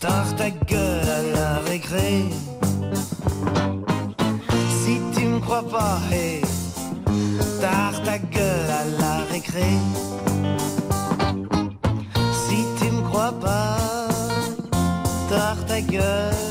tard 0.00 0.36
ta 0.36 0.50
gueule 0.50 1.08
à 1.08 1.22
la 1.36 1.58
récré. 1.70 2.24
Crois 5.48 5.62
pas, 5.62 5.98
hey, 6.12 6.42
tard 7.58 8.02
ta 8.04 8.18
gueule 8.18 8.70
à 8.70 8.84
la 9.00 9.24
récré. 9.32 9.64
Si 12.34 12.66
tu 12.78 12.90
me 12.92 13.00
crois 13.08 13.32
pas, 13.32 13.78
tard 15.30 15.56
ta 15.66 15.80
gueule 15.80 16.47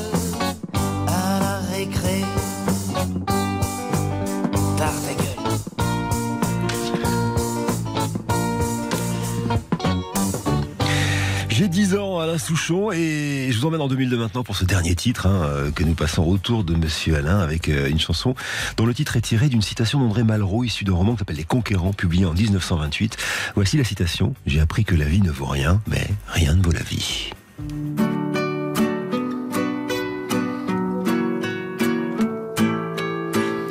Souchon, 12.38 12.92
et 12.92 13.48
je 13.50 13.58
vous 13.58 13.66
emmène 13.66 13.80
en 13.80 13.88
2002 13.88 14.16
maintenant 14.16 14.44
pour 14.44 14.56
ce 14.56 14.64
dernier 14.64 14.94
titre 14.94 15.26
hein, 15.26 15.42
euh, 15.44 15.70
que 15.70 15.84
nous 15.84 15.94
passons 15.94 16.22
autour 16.24 16.64
de 16.64 16.74
Monsieur 16.74 17.16
Alain 17.16 17.40
avec 17.40 17.68
euh, 17.68 17.88
une 17.88 17.98
chanson 17.98 18.34
dont 18.76 18.86
le 18.86 18.94
titre 18.94 19.16
est 19.16 19.20
tiré 19.20 19.48
d'une 19.48 19.62
citation 19.62 19.98
d'André 19.98 20.22
Malraux, 20.22 20.64
issue 20.64 20.84
d'un 20.84 20.94
roman 20.94 21.12
qui 21.12 21.18
s'appelle 21.18 21.36
Les 21.36 21.44
Conquérants, 21.44 21.92
publié 21.92 22.24
en 22.24 22.32
1928. 22.32 23.16
Voici 23.54 23.76
la 23.76 23.84
citation 23.84 24.34
J'ai 24.46 24.60
appris 24.60 24.84
que 24.84 24.94
la 24.94 25.04
vie 25.04 25.20
ne 25.20 25.30
vaut 25.30 25.46
rien, 25.46 25.80
mais 25.86 26.06
rien 26.28 26.54
ne 26.54 26.62
vaut 26.62 26.72
la 26.72 26.82
vie. 26.82 27.30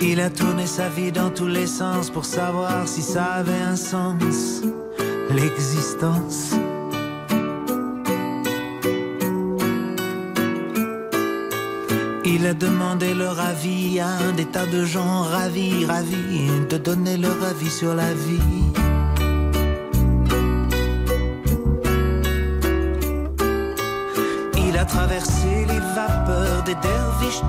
Il 0.02 0.20
a 0.20 0.30
tourné 0.30 0.68
sa 0.68 0.90
vie 0.90 1.12
dans 1.12 1.30
tous 1.30 1.48
les 1.48 1.68
sens 1.68 2.10
pour 2.10 2.26
savoir 2.26 2.88
si 2.88 3.02
ça 3.02 3.26
avait 3.26 3.62
un 3.62 3.76
sens, 3.76 4.62
l'existence. 5.30 6.54
Il 12.30 12.46
a 12.46 12.54
demandé 12.54 13.14
leur 13.14 13.40
avis 13.40 14.02
à 14.02 14.34
des 14.36 14.44
tas 14.44 14.66
de 14.66 14.84
gens 14.84 15.22
ravis, 15.22 15.86
ravis 15.86 16.50
de 16.70 16.78
donner 16.78 17.16
leur 17.16 17.42
avis 17.42 17.70
sur 17.70 17.96
la 17.96 18.14
vie. 18.14 18.66
Il 24.68 24.78
a 24.78 24.84
traversé 24.84 25.66
les 25.70 25.80
vapeurs 25.96 26.64
des 26.64 26.76
derviches 26.76 27.44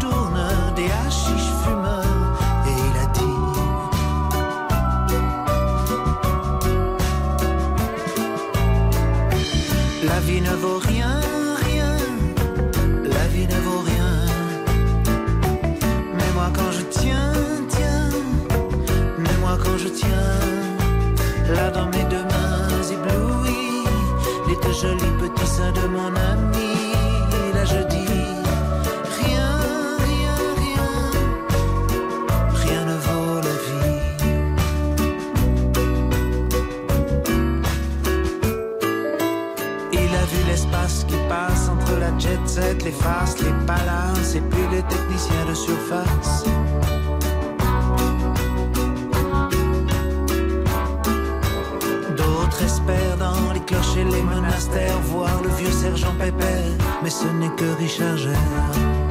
jolis 24.80 25.16
petits 25.18 25.46
seins 25.46 25.72
de 25.72 25.86
mon 25.88 26.06
ami, 26.06 26.72
là 27.54 27.64
je 27.64 27.80
dis 27.94 28.06
rien, 29.18 29.50
rien, 30.06 30.36
rien, 30.62 30.90
rien 32.62 32.84
ne 32.84 32.96
vaut 33.06 33.40
la 33.48 33.56
vie. 33.66 34.02
Il 39.92 40.10
a 40.22 40.24
vu 40.32 40.40
l'espace 40.46 41.04
qui 41.08 41.16
passe 41.28 41.68
entre 41.68 41.98
la 41.98 42.16
jet 42.18 42.38
set, 42.46 42.84
les 42.84 42.92
faces, 42.92 43.40
les 43.40 43.66
palaces 43.66 44.36
et 44.36 44.40
puis 44.42 44.64
les 44.70 44.82
techniciens 44.82 45.44
de 45.48 45.54
surface. 45.54 46.37
Dans 53.70 54.10
les 54.10 54.22
monastères 54.22 54.98
voir 55.00 55.42
le 55.42 55.48
vieux 55.50 55.70
sergent 55.70 56.14
Pépère, 56.18 56.72
mais 57.02 57.10
ce 57.10 57.26
n'est 57.26 57.50
que 57.50 57.76
Richard 57.78 58.16
Gere. 58.16 59.07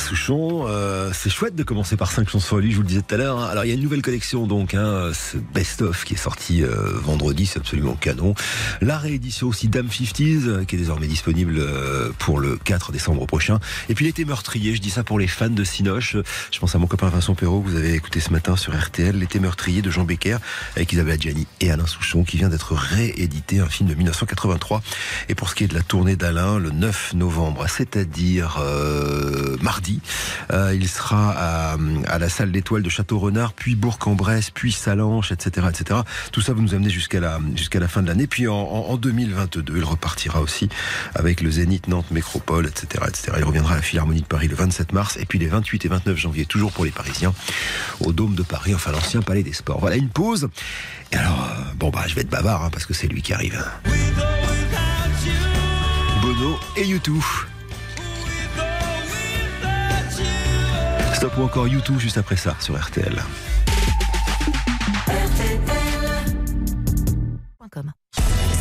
Souchon. 0.00 0.66
Euh, 1.00 1.10
c'est 1.14 1.30
chouette 1.30 1.54
de 1.54 1.62
commencer 1.62 1.96
par 1.96 2.10
cinq 2.12 2.28
chansons 2.28 2.56
à 2.56 2.60
lui, 2.60 2.70
je 2.70 2.76
vous 2.76 2.82
le 2.82 2.88
disais 2.88 3.02
tout 3.02 3.14
à 3.14 3.18
l'heure. 3.18 3.38
hein. 3.38 3.48
Alors 3.48 3.64
il 3.64 3.68
y 3.68 3.70
a 3.70 3.74
une 3.74 3.82
nouvelle 3.82 4.02
collection 4.02 4.46
donc, 4.46 4.74
hein, 4.74 5.10
ce 5.14 5.38
best-of 5.38 6.04
qui 6.04 6.14
est 6.14 6.18
sorti 6.18 6.62
euh, 6.62 6.68
vendredi, 7.02 7.46
c'est 7.46 7.58
absolument 7.58 7.94
canon. 7.94 8.34
La 8.80 8.98
réédition 8.98 9.48
aussi 9.48 9.68
Dame 9.68 9.86
50s 9.86 10.46
euh, 10.46 10.64
qui 10.64 10.76
est 10.76 10.78
désormais 10.78 11.06
disponible 11.06 11.60
pour 12.18 12.38
le 12.38 12.56
4 12.56 12.92
décembre 12.92 13.26
prochain. 13.26 13.60
Et 13.88 13.94
puis 13.94 14.04
l'été 14.04 14.24
meurtrier, 14.24 14.74
je 14.74 14.80
dis 14.80 14.90
ça 14.90 15.02
pour 15.02 15.18
les 15.18 15.26
fans 15.26 15.48
de 15.48 15.64
Cinoche. 15.64 16.16
Je 16.50 16.58
pense 16.58 16.74
à 16.74 16.78
mon 16.78 16.86
copain 16.86 17.08
Vincent 17.08 17.34
Perrault 17.34 17.62
que 17.62 17.70
vous 17.70 17.76
avez 17.76 17.94
écouté 17.94 18.20
ce 18.20 18.30
matin 18.30 18.56
sur 18.56 18.78
RTL, 18.78 19.16
l'été 19.16 19.40
meurtrier 19.40 19.82
de 19.82 19.90
Jean 19.90 20.04
Becker 20.04 20.36
avec 20.76 20.92
Isabelle 20.92 21.14
Adjani 21.14 21.46
et 21.60 21.70
Alain 21.70 21.86
Souchon 21.86 22.24
qui 22.24 22.36
vient 22.36 22.48
d'être 22.48 22.74
réédité, 22.74 23.60
un 23.60 23.68
film 23.68 23.88
de 23.88 23.94
1983. 23.94 24.82
Et 25.28 25.34
pour 25.34 25.48
ce 25.48 25.54
qui 25.54 25.64
est 25.64 25.68
de 25.68 25.74
la 25.74 25.82
tournée 25.82 26.16
d'Alain, 26.16 26.58
le 26.58 26.70
9 26.70 27.14
novembre, 27.14 27.66
c'est-à-dire 27.68 28.60
mardi, 29.62 30.00
sera 30.90 31.30
à, 31.30 32.18
la 32.18 32.28
salle 32.28 32.52
d'étoiles 32.52 32.82
de 32.82 32.90
Château-Renard, 32.90 33.52
puis 33.52 33.74
Bourg-en-Bresse, 33.74 34.50
puis 34.50 34.72
Salanches, 34.72 35.32
etc., 35.32 35.66
etc. 35.70 36.00
Tout 36.32 36.40
ça, 36.40 36.52
vous 36.52 36.62
nous 36.62 36.74
amenez 36.74 36.90
jusqu'à 36.90 37.20
la, 37.20 37.88
fin 37.88 38.02
de 38.02 38.08
l'année. 38.08 38.26
Puis 38.26 38.48
en, 38.48 38.54
en, 38.54 38.90
en 38.90 38.96
2022, 38.96 39.76
il 39.76 39.84
repartira 39.84 40.40
aussi 40.40 40.68
avec 41.14 41.40
le 41.40 41.50
Zénith 41.50 41.88
Nantes 41.88 42.10
Métropole, 42.10 42.66
etc., 42.66 43.04
etc. 43.08 43.32
Il 43.38 43.44
reviendra 43.44 43.74
à 43.74 43.76
la 43.76 43.82
Philharmonie 43.82 44.22
de 44.22 44.26
Paris 44.26 44.48
le 44.48 44.56
27 44.56 44.92
mars, 44.92 45.16
et 45.16 45.26
puis 45.26 45.38
les 45.38 45.48
28 45.48 45.84
et 45.84 45.88
29 45.88 46.16
janvier, 46.16 46.46
toujours 46.46 46.72
pour 46.72 46.84
les 46.84 46.90
Parisiens, 46.90 47.32
au 48.00 48.12
Dôme 48.12 48.34
de 48.34 48.42
Paris, 48.42 48.74
enfin 48.74 48.92
l'ancien 48.92 49.22
Palais 49.22 49.42
des 49.42 49.52
Sports. 49.52 49.80
Voilà 49.80 49.96
une 49.96 50.08
pause. 50.08 50.48
Et 51.12 51.16
alors, 51.16 51.44
euh, 51.44 51.72
bon 51.76 51.90
bah, 51.90 52.04
je 52.06 52.14
vais 52.14 52.22
être 52.22 52.30
bavard 52.30 52.64
hein, 52.64 52.70
parce 52.70 52.86
que 52.86 52.94
c'est 52.94 53.08
lui 53.08 53.22
qui 53.22 53.32
arrive. 53.32 53.64
Bono 56.22 56.58
et 56.76 56.84
YouTube. 56.84 57.22
Stop 61.20 61.36
ou 61.36 61.42
encore 61.42 61.68
YouTube 61.68 61.98
juste 61.98 62.16
après 62.16 62.36
ça 62.36 62.56
sur 62.60 62.80
RTL. 62.80 63.22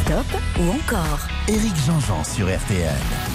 Stop 0.03 0.25
ou 0.59 0.69
encore 0.71 1.19
Éric 1.47 1.73
Jean-Jean 1.87 2.21
sur 2.25 2.47
RTL. 2.47 3.28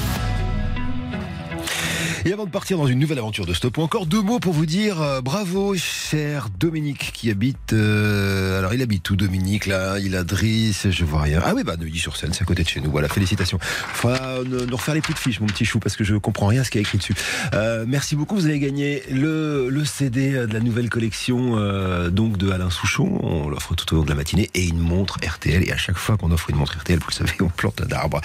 Et 2.27 2.33
avant 2.33 2.47
de 2.47 2.51
partir 2.51 2.79
dans 2.79 2.87
une 2.87 2.99
nouvelle 2.99 3.19
aventure 3.19 3.45
de 3.45 3.53
Stop 3.53 3.77
encore, 3.77 4.07
deux 4.07 4.23
mots 4.23 4.39
pour 4.39 4.55
vous 4.55 4.65
dire 4.65 5.03
euh, 5.03 5.21
bravo, 5.21 5.75
cher 5.77 6.49
Dominique 6.59 7.11
qui 7.13 7.31
habite. 7.31 7.75
euh, 7.75 8.59
alors, 8.59 8.73
il 8.73 8.81
habite 8.81 9.11
où, 9.11 9.17
Dominique 9.17 9.67
Là, 9.67 9.99
il 9.99 10.17
a 10.17 10.25
Driss, 10.25 10.89
je 10.89 11.05
vois 11.05 11.21
rien. 11.21 11.43
Ah 11.45 11.53
oui, 11.55 11.65
bah, 11.65 11.77
Neuilly-sur-Seine, 11.77 12.33
c'est 12.33 12.41
à 12.41 12.47
côté 12.47 12.63
de 12.63 12.69
chez 12.69 12.81
nous. 12.81 12.91
Voilà, 12.91 13.09
félicitations. 13.09 13.59
Faudra 13.61 14.39
nous, 14.43 14.75
refaire 14.75 14.95
les 14.95 15.03
petites 15.03 15.19
fiches, 15.19 15.39
mon 15.41 15.47
petit 15.47 15.67
chou, 15.67 15.81
parce 15.81 15.97
que 15.97 16.05
je 16.05 16.17
comprends 16.17 16.47
rien 16.47 16.63
à 16.63 16.65
ce 16.65 16.71
qu'il 16.71 16.79
y 16.79 16.83
a 16.83 16.87
écrit 16.87 16.97
dessus. 16.97 17.15
Euh, 17.53 17.85
merci 17.87 18.17
beaucoup. 18.17 18.37
Vous 18.37 18.47
avez 18.47 18.59
gagné 18.59 19.03
le, 19.11 19.69
le 19.69 19.85
CD 19.85 20.31
de 20.33 20.53
la 20.53 20.61
nouvelle 20.61 20.89
collection 20.89 21.59
euh, 21.59 22.09
donc 22.09 22.39
de 22.39 22.51
Alain 22.51 22.71
Souchon. 22.71 23.19
On 23.23 23.51
l'offre 23.51 23.75
tout 23.75 23.93
au 23.93 23.99
long 23.99 24.05
de 24.05 24.09
la 24.09 24.15
matinée 24.15 24.49
et 24.55 24.65
une 24.65 24.79
montre 24.79 25.19
RTL. 25.23 25.69
Et 25.69 25.73
à 25.73 25.77
chaque 25.77 25.99
fois 25.99 26.17
qu'on 26.17 26.33
offre 26.33 26.49
une 26.49 26.57
montre 26.57 26.79
RTL, 26.79 26.99
vous 27.01 27.07
le 27.11 27.13
savez, 27.15 27.33
on 27.43 27.49
plante 27.49 27.83
un 27.83 27.95
arbre. 27.95 28.23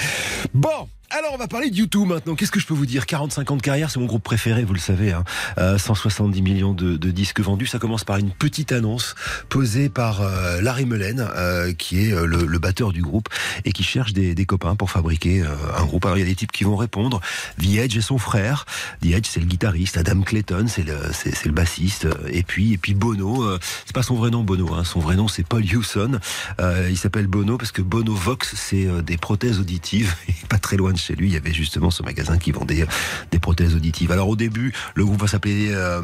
Bon. 0.53 0.87
Alors 1.11 1.33
on 1.33 1.37
va 1.37 1.47
parler 1.47 1.71
de 1.71 1.75
YouTube 1.75 2.07
maintenant. 2.07 2.35
Qu'est-ce 2.35 2.51
que 2.51 2.59
je 2.59 2.67
peux 2.67 2.75
vous 2.75 2.85
dire? 2.85 3.07
45 3.07 3.49
ans 3.49 3.55
de 3.55 3.63
carrière, 3.63 3.89
c'est 3.89 3.99
mon 3.99 4.05
groupe 4.05 4.23
préféré, 4.23 4.63
vous 4.63 4.73
le 4.73 4.79
savez. 4.79 5.11
Hein. 5.11 5.23
Euh, 5.57 5.79
170 5.79 6.41
millions 6.43 6.73
de, 6.73 6.97
disques 6.97 7.39
vendus. 7.39 7.65
Ça 7.65 7.79
commence 7.79 8.03
par 8.03 8.17
une 8.17 8.29
petite 8.29 8.71
annonce 8.71 9.15
posée 9.49 9.89
par 9.89 10.21
euh, 10.21 10.61
Larry 10.61 10.85
Mullen, 10.85 11.27
euh, 11.35 11.73
qui 11.73 12.05
est 12.05 12.13
euh, 12.13 12.25
le, 12.27 12.59
batteur 12.59 12.91
du 12.91 13.01
groupe 13.01 13.27
et 13.65 13.71
qui 13.71 13.81
cherche 13.81 14.13
des, 14.13 14.45
copains 14.45 14.75
pour 14.75 14.91
fabriquer 14.91 15.41
euh, 15.41 15.47
un 15.77 15.85
groupe. 15.85 16.05
Alors 16.05 16.17
il 16.17 16.21
y 16.21 16.23
a 16.23 16.27
des 16.27 16.35
types 16.35 16.51
qui 16.51 16.63
vont 16.63 16.75
répondre. 16.75 17.21
The 17.59 17.77
Edge 17.77 17.97
et 17.97 18.01
son 18.01 18.19
frère. 18.19 18.65
The 19.01 19.07
Edge 19.07 19.27
c'est 19.27 19.39
le 19.39 19.47
guitariste. 19.47 19.97
Adam 19.97 20.21
Clayton 20.21 20.65
c'est 20.67 20.85
le 20.85 21.51
bassiste. 21.51 22.07
Et 22.27 22.43
puis 22.43 22.73
et 22.73 22.77
puis 22.77 22.93
Bono. 22.93 23.43
euh, 23.43 23.59
c'est 23.85 23.95
pas 23.95 24.03
son 24.03 24.15
vrai 24.15 24.29
nom 24.29 24.43
Bono. 24.43 24.73
Hein. 24.73 24.83
Son 24.83 24.99
vrai 24.99 25.15
nom 25.15 25.27
c'est 25.27 25.43
Paul 25.43 25.65
Hewson. 25.65 26.19
Euh, 26.59 26.87
il 26.89 26.97
s'appelle 26.97 27.27
Bono 27.27 27.57
parce 27.57 27.71
que 27.71 27.81
Bono 27.81 28.13
Vox 28.13 28.53
c'est 28.55 28.85
euh, 28.85 29.01
des 29.01 29.17
prothèses 29.17 29.59
auditives. 29.59 30.15
Pas 30.49 30.59
très 30.59 30.77
loin 30.77 30.93
de 30.93 30.98
chez 30.99 31.15
lui, 31.15 31.27
il 31.27 31.33
y 31.33 31.37
avait 31.37 31.53
justement 31.53 31.91
ce 31.91 32.03
magasin 32.03 32.37
qui 32.37 32.51
vendait 32.51 32.85
des 33.31 33.39
prothèses 33.39 33.75
auditives. 33.75 34.11
Alors 34.11 34.29
au 34.29 34.35
début, 34.35 34.73
le 34.95 35.05
groupe 35.05 35.21
va 35.21 35.27
s'appeler 35.27 35.71
euh, 35.71 36.01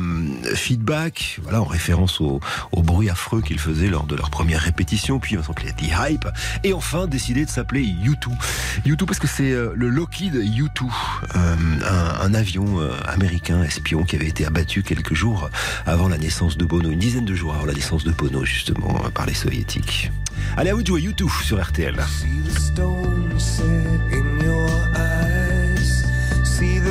Feedback, 0.56 1.40
voilà, 1.44 1.62
en 1.62 1.66
référence 1.66 2.22
au, 2.22 2.40
au 2.72 2.82
bruit 2.82 3.10
affreux 3.10 3.42
qu'ils 3.42 3.60
faisaient 3.60 3.90
lors 3.90 4.06
de 4.06 4.16
leur 4.16 4.30
première 4.30 4.62
répétition. 4.62 5.20
Puis 5.20 5.36
va 5.36 5.44
s'appeler 5.44 5.72
The 5.74 5.92
Hype. 6.10 6.28
Et 6.64 6.74
enfin, 6.74 7.08
décidé 7.08 7.46
de 7.46 7.50
s'appeler 7.50 7.82
U2. 7.82 8.30
U2 8.86 9.06
parce 9.06 9.20
que 9.20 9.28
c'est 9.28 9.52
euh, 9.52 9.74
le 9.76 9.90
Lockheed 9.90 10.36
U2, 10.36 10.90
euh, 11.36 11.56
un, 12.22 12.34
avion 12.34 12.80
euh, 12.80 12.92
américain 13.08 13.64
espion 13.64 14.04
qui 14.04 14.16
avait 14.16 14.28
été 14.28 14.46
abattu 14.46 14.84
quelques 14.84 15.14
jours 15.14 15.50
avant 15.86 16.08
la 16.08 16.18
naissance 16.18 16.58
de 16.58 16.66
Bono, 16.66 16.90
une 16.92 17.00
dizaine 17.00 17.26
de 17.26 17.36
jours 17.36 17.54
avant 17.54 17.66
la 17.66 17.74
naissance 17.74 18.04
de 18.04 18.12
Bono, 18.12 18.44
justement, 18.46 19.04
euh, 19.06 19.10
par 19.10 19.26
les 19.26 19.34
soviétiques. 19.34 20.12
Allez, 20.58 20.70
à 20.70 20.74
vous 20.74 20.82
de 20.82 20.88
jouer 20.88 21.02
U2 21.02 21.44
sur 21.44 21.62
RTL. 21.62 21.96
See 22.08 22.28
the 22.44 22.60
stone 22.60 23.40
set 23.40 23.66
in 24.12 24.44
your. 24.44 24.85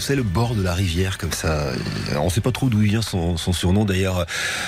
C'est 0.00 0.16
le 0.16 0.22
bord 0.22 0.54
de 0.54 0.62
la 0.62 0.74
rivière 0.74 1.18
comme 1.18 1.32
ça. 1.32 1.72
On 2.16 2.24
ne 2.24 2.30
sait 2.30 2.40
pas 2.40 2.52
trop 2.52 2.68
d'où 2.68 2.78
vient 2.78 3.02
son, 3.02 3.36
surnom. 3.36 3.84
D'ailleurs, 3.84 4.26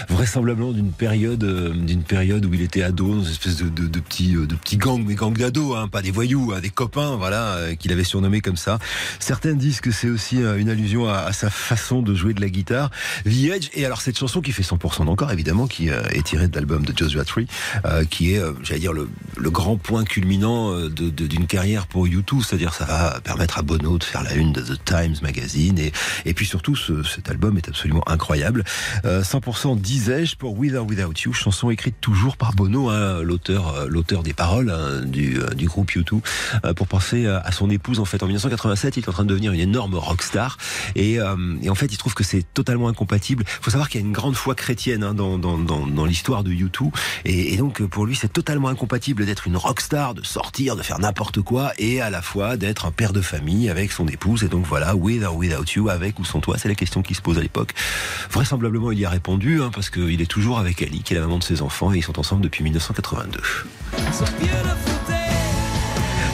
vraisemblablement 0.09 0.73
d'une 0.73 0.93
période, 0.93 1.43
euh, 1.45 1.73
d'une 1.75 2.03
période 2.03 2.45
où 2.45 2.55
il 2.55 2.63
était 2.63 2.83
ado, 2.83 3.15
dans 3.15 3.23
une 3.23 3.31
espèce 3.31 3.57
de, 3.57 3.69
de, 3.69 3.87
de 3.89 4.01
petits, 4.01 4.35
euh, 4.37 4.47
de 4.47 4.57
gangs, 4.77 5.05
mais 5.07 5.15
gangs 5.15 5.37
d'ados, 5.37 5.77
hein, 5.77 5.89
pas 5.89 6.03
des 6.03 6.11
voyous, 6.11 6.53
hein, 6.55 6.61
des 6.61 6.71
copains, 6.71 7.17
voilà, 7.17 7.55
euh, 7.55 7.75
qu'il 7.75 7.93
avait 7.93 8.05
surnommé 8.05 8.41
comme 8.41 8.57
ça. 8.57 8.79
Certains 9.19 9.55
disent 9.55 9.81
que 9.81 9.91
c'est 9.91 10.09
aussi 10.09 10.39
une 10.39 10.69
allusion 10.69 11.09
à, 11.09 11.33
sa 11.33 11.51
façon 11.51 12.03
de 12.03 12.15
jouer 12.15 12.35
de 12.35 12.41
la 12.41 12.49
guitare. 12.49 12.91
The 13.25 13.51
Edge. 13.55 13.69
Et 13.75 13.87
alors 13.87 14.01
cette 14.01 14.19
chanson 14.19 14.41
qui 14.41 14.53
fait 14.53 14.63
100% 14.63 15.07
d'encore, 15.07 15.33
évidemment, 15.33 15.67
qui 15.67 15.89
est 15.89 16.23
tirée 16.25 16.49
de 16.49 16.55
l'album 16.55 16.85
de 16.85 16.97
Joshua 16.97 17.25
Tree, 17.25 17.47
euh, 17.85 18.05
qui 18.05 18.35
est, 18.35 18.43
j'allais 18.63 18.81
dire, 18.81 18.93
le, 18.93 19.09
le, 19.43 19.51
grand 19.51 19.77
point 19.77 20.05
culminant 20.05 20.73
de, 20.73 21.11
d'une 21.11 21.47
carrière 21.47 21.87
pour 21.87 22.07
U2. 22.07 22.43
C'est-à-dire, 22.43 22.73
ça 22.73 22.85
va 22.85 23.21
permettre 23.21 23.59
à 23.59 23.63
Bono 23.63 23.99
de 23.99 24.05
faire 24.05 24.23
la 24.23 24.35
une 24.35 24.53
de 24.53 24.63
The 24.63 24.83
Times 24.85 25.17
Magazine 25.23 25.79
et, 25.79 25.93
et 26.25 26.35
puis 26.35 26.47
surtout 26.47 26.77
ce, 26.77 27.03
cet 27.03 27.29
album 27.31 27.57
est 27.57 27.69
absolument 27.69 28.03
incroyable. 28.09 28.65
Euh, 29.05 29.23
100% 29.23 29.79
disais-je 29.79 30.37
pour 30.37 30.59
With 30.59 30.75
or 30.75 30.87
Without 30.87 31.15
You, 31.25 31.33
chanson 31.33 31.71
écrite 31.71 31.97
toujours 32.01 32.37
par 32.37 32.53
Bono, 32.55 32.89
hein, 32.89 33.23
l'auteur 33.23 33.75
euh, 33.75 33.87
l'auteur 33.89 34.23
des 34.23 34.33
paroles 34.33 34.71
hein, 34.71 35.03
du, 35.05 35.39
euh, 35.39 35.51
du 35.51 35.67
groupe 35.67 35.91
U2, 35.91 36.21
euh, 36.65 36.75
pour 36.75 36.87
penser 36.87 37.27
à 37.27 37.53
son 37.53 37.71
épouse 37.71 38.01
en 38.01 38.05
fait 38.05 38.23
en 38.23 38.27
1987, 38.27 38.97
il 38.97 39.01
est 39.01 39.09
en 39.09 39.13
train 39.13 39.25
de 39.25 39.29
devenir 39.29 39.53
une 39.53 39.61
énorme 39.61 39.95
rockstar 39.95 40.59
et, 40.95 41.21
euh, 41.21 41.37
et 41.63 41.71
en 41.71 41.75
fait 41.75 41.87
il 41.87 41.97
trouve 41.97 42.15
que 42.15 42.25
c'est 42.25 42.45
totalement 42.55 42.89
incompatible. 42.89 43.45
Il 43.47 43.65
faut 43.65 43.71
savoir 43.71 43.89
qu'il 43.89 44.01
y 44.01 44.05
a 44.05 44.07
une 44.07 44.13
grande 44.13 44.35
foi 44.35 44.55
chrétienne 44.55 45.05
hein, 45.05 45.15
dans, 45.15 45.39
dans, 45.39 45.59
dans, 45.59 45.87
dans 45.87 46.05
l'histoire 46.05 46.45
de 46.45 46.51
U2 46.51 46.91
et, 47.25 47.55
et 47.55 47.57
donc 47.57 47.83
pour 47.87 48.07
lui 48.07 48.17
c'est 48.17 48.33
totalement 48.33 48.69
incompatible 48.69 49.23
d'être 49.33 49.47
une 49.47 49.57
rockstar, 49.57 50.13
de 50.13 50.23
sortir, 50.23 50.77
de 50.77 50.83
faire 50.83 50.99
n'importe 50.99 51.41
quoi 51.41 51.73
et 51.79 52.03
à 52.03 52.11
la 52.11 52.21
fois 52.21 52.59
d'être 52.59 52.85
un 52.85 52.91
père 52.91 53.15
de 53.15 53.23
famille 53.23 53.71
avec 53.71 53.91
son 53.91 54.07
épouse. 54.07 54.45
Et 54.45 54.49
donc 54.49 54.67
voilà, 54.67 54.95
with 54.95 55.23
or 55.23 55.35
without 55.35 55.65
you, 55.75 55.89
avec 55.89 56.19
ou 56.19 56.25
sans 56.27 56.41
toi, 56.41 56.59
c'est 56.59 56.69
la 56.69 56.75
question 56.75 57.01
qui 57.01 57.15
se 57.15 57.23
pose 57.23 57.39
à 57.39 57.41
l'époque. 57.41 57.73
Vraisemblablement, 58.31 58.93
il 58.93 58.99
y 58.99 59.07
a 59.07 59.09
répondu, 59.09 59.63
hein, 59.63 59.71
parce 59.75 59.89
qu'il 59.89 60.21
est 60.21 60.31
toujours 60.31 60.59
avec 60.59 60.83
Ali, 60.83 61.03
qui 61.03 61.15
est 61.15 61.17
la 61.17 61.23
maman 61.23 61.39
de 61.39 61.45
ses 61.45 61.63
enfants, 61.63 61.95
et 61.95 61.97
ils 61.97 62.05
sont 62.05 62.19
ensemble 62.19 62.43
depuis 62.43 62.63
1982. 62.63 63.41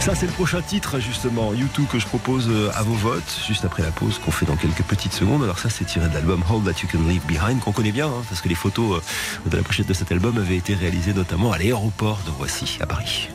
Ça, 0.01 0.15
c'est 0.15 0.27
le 0.27 0.33
prochain 0.33 0.63
titre, 0.63 1.01
justement, 1.01 1.53
YouTube, 1.53 1.85
que 1.93 1.99
je 1.99 2.07
propose 2.07 2.51
à 2.75 2.83
vos 2.83 2.95
votes, 2.95 3.41
juste 3.47 3.67
après 3.67 3.83
la 3.83 3.91
pause 3.91 4.19
qu'on 4.19 4.31
fait 4.31 4.47
dans 4.47 4.57
quelques 4.57 4.83
petites 4.83 5.13
secondes. 5.13 5.43
Alors 5.43 5.59
ça, 5.59 5.69
c'est 5.69 5.85
tiré 5.85 6.09
de 6.09 6.15
l'album 6.15 6.43
All 6.49 6.63
That 6.63 6.81
You 6.83 6.89
Can 6.91 7.07
Leave 7.07 7.27
Behind, 7.27 7.61
qu'on 7.61 7.73
connaît 7.73 7.93
bien, 7.93 8.07
hein, 8.07 8.23
parce 8.29 8.41
que 8.41 8.49
les 8.49 8.55
photos 8.55 9.03
de 9.45 9.57
la 9.57 9.63
pochette 9.63 9.87
de 9.87 9.93
cet 9.93 10.11
album 10.11 10.39
avaient 10.39 10.57
été 10.57 10.75
réalisées 10.75 11.13
notamment 11.13 11.53
à 11.53 11.59
l'aéroport 11.59 12.21
de 12.25 12.31
Roissy, 12.31 12.79
à 12.81 12.87
Paris. 12.87 13.29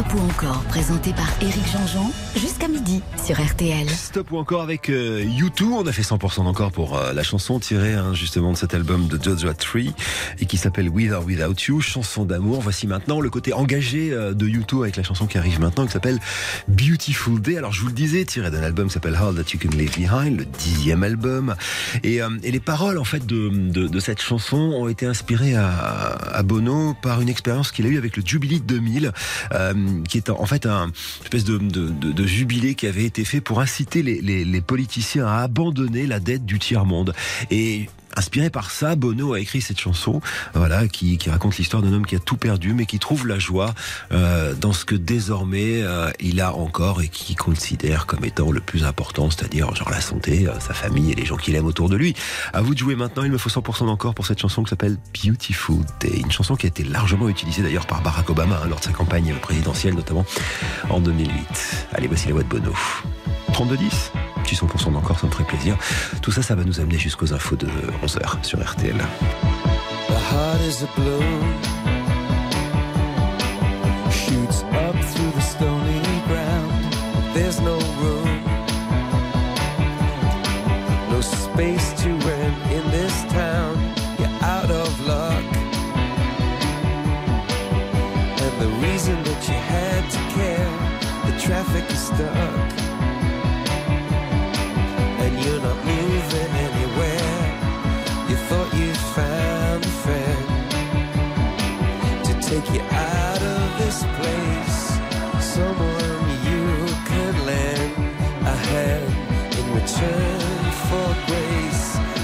Stop 0.00 0.14
ou 0.14 0.24
encore, 0.30 0.62
présenté 0.64 1.12
par 1.12 1.28
Éric 1.42 1.66
Jean-Jean, 1.70 2.10
jusqu'à 2.34 2.68
midi 2.68 3.02
sur 3.22 3.38
RTL. 3.38 3.86
Stop 3.90 4.32
ou 4.32 4.38
encore 4.38 4.62
avec 4.62 4.88
euh, 4.88 5.22
U2, 5.22 5.64
on 5.64 5.86
a 5.86 5.92
fait 5.92 6.00
100% 6.00 6.40
encore 6.40 6.72
pour 6.72 6.96
euh, 6.96 7.12
la 7.12 7.22
chanson 7.22 7.58
tirée 7.60 7.92
hein, 7.92 8.14
justement 8.14 8.52
de 8.52 8.56
cet 8.56 8.72
album 8.72 9.08
de 9.08 9.22
Joshua 9.22 9.52
Tree 9.52 9.92
et 10.38 10.46
qui 10.46 10.56
s'appelle 10.56 10.88
With 10.88 11.12
or 11.12 11.26
Without 11.26 11.54
You, 11.68 11.82
chanson 11.82 12.24
d'amour. 12.24 12.62
Voici 12.62 12.86
maintenant 12.86 13.20
le 13.20 13.28
côté 13.28 13.52
engagé 13.52 14.10
euh, 14.10 14.32
de 14.32 14.46
U2 14.46 14.84
avec 14.84 14.96
la 14.96 15.02
chanson 15.02 15.26
qui 15.26 15.36
arrive 15.36 15.60
maintenant 15.60 15.84
qui 15.84 15.92
s'appelle 15.92 16.18
Beautiful 16.68 17.38
Day. 17.38 17.58
Alors 17.58 17.72
je 17.72 17.82
vous 17.82 17.88
le 17.88 17.92
disais, 17.92 18.24
tiré 18.24 18.50
d'un 18.50 18.62
album 18.62 18.86
qui 18.86 18.94
s'appelle 18.94 19.18
How 19.20 19.34
That 19.34 19.50
You 19.52 19.60
Can 19.60 19.76
Leave 19.76 19.98
Behind, 19.98 20.38
le 20.38 20.46
dixième 20.46 21.02
album. 21.02 21.54
Et, 22.04 22.22
euh, 22.22 22.30
les 22.42 22.60
paroles 22.60 22.96
en 22.96 23.04
fait 23.04 23.26
de, 23.26 24.00
cette 24.00 24.22
chanson 24.22 24.56
ont 24.56 24.88
été 24.88 25.04
inspirées 25.04 25.56
à, 25.56 26.42
Bono 26.42 26.94
par 27.02 27.20
une 27.20 27.28
expérience 27.28 27.70
qu'il 27.70 27.84
a 27.84 27.90
eue 27.90 27.98
avec 27.98 28.16
le 28.16 28.22
Jubilee 28.24 28.60
2000. 28.60 29.12
Euh, 29.52 29.89
qui 30.08 30.18
est 30.18 30.30
en 30.30 30.46
fait 30.46 30.66
un 30.66 30.90
espèce 31.22 31.44
de, 31.44 32.26
jubilé 32.26 32.74
qui 32.74 32.86
avait 32.86 33.04
été 33.04 33.24
fait 33.24 33.40
pour 33.40 33.60
inciter 33.60 34.02
les, 34.02 34.20
les, 34.20 34.44
les 34.44 34.60
politiciens 34.60 35.26
à 35.26 35.38
abandonner 35.38 36.06
la 36.06 36.20
dette 36.20 36.44
du 36.44 36.58
tiers-monde. 36.58 37.14
Et 37.50 37.88
Inspiré 38.16 38.50
par 38.50 38.70
ça, 38.70 38.96
Bono 38.96 39.34
a 39.34 39.40
écrit 39.40 39.60
cette 39.60 39.78
chanson, 39.78 40.20
voilà, 40.54 40.88
qui, 40.88 41.18
raconte 41.28 41.56
l'histoire 41.58 41.82
d'un 41.82 41.92
homme 41.92 42.06
qui 42.06 42.16
a 42.16 42.18
tout 42.18 42.36
perdu, 42.36 42.74
mais 42.74 42.86
qui 42.86 42.98
trouve 42.98 43.26
la 43.26 43.38
joie 43.38 43.74
euh, 44.12 44.54
dans 44.54 44.72
ce 44.72 44.84
que 44.84 44.94
désormais 44.94 45.82
euh, 45.82 46.10
il 46.18 46.40
a 46.40 46.54
encore 46.54 47.02
et 47.02 47.08
qui 47.08 47.34
considère 47.34 48.06
comme 48.06 48.24
étant 48.24 48.50
le 48.50 48.60
plus 48.60 48.84
important, 48.84 49.30
c'est-à-dire 49.30 49.74
genre 49.74 49.90
la 49.90 50.00
santé, 50.00 50.48
euh, 50.48 50.58
sa 50.60 50.74
famille 50.74 51.12
et 51.12 51.14
les 51.14 51.24
gens 51.24 51.36
qu'il 51.36 51.54
aime 51.54 51.66
autour 51.66 51.88
de 51.88 51.96
lui. 51.96 52.14
À 52.52 52.62
vous 52.62 52.74
de 52.74 52.78
jouer 52.78 52.96
maintenant. 52.96 53.22
Il 53.22 53.30
me 53.30 53.38
faut 53.38 53.50
100% 53.50 53.88
encore 53.88 54.14
pour 54.14 54.26
cette 54.26 54.40
chanson 54.40 54.62
qui 54.62 54.70
s'appelle 54.70 54.98
Beautiful 55.14 55.78
Day, 56.00 56.18
une 56.18 56.30
chanson 56.30 56.56
qui 56.56 56.66
a 56.66 56.68
été 56.68 56.82
largement 56.84 57.28
utilisée 57.28 57.62
d'ailleurs 57.62 57.86
par 57.86 58.02
Barack 58.02 58.28
Obama 58.30 58.60
hein, 58.62 58.68
lors 58.68 58.80
de 58.80 58.84
sa 58.84 58.92
campagne 58.92 59.34
présidentielle, 59.40 59.94
notamment 59.94 60.24
en 60.88 61.00
2008. 61.00 61.86
Allez, 61.92 62.08
voici 62.08 62.26
la 62.28 62.34
voix 62.34 62.42
de 62.42 62.48
Bono. 62.48 62.72
3210 63.52 64.12
petit 64.42 64.54
100% 64.54 64.92
d'encore, 64.92 65.18
ça 65.18 65.26
me 65.26 65.32
ferait 65.32 65.44
plaisir. 65.44 65.76
Tout 66.22 66.32
ça, 66.32 66.42
ça 66.42 66.54
va 66.54 66.64
nous 66.64 66.80
amener 66.80 66.98
jusqu'aux 66.98 67.32
infos 67.32 67.56
de 67.56 67.68
11h 68.04 68.42
sur 68.42 68.58
RTL. 68.64 68.96
The 68.96 70.12
heart 70.12 70.60
is 70.62 70.82
a 70.82 70.88
blue 71.00 71.20
Shoots 74.10 74.64
up 74.72 74.89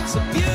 It's 0.06 0.14
a 0.14 0.20
beautiful 0.20 0.45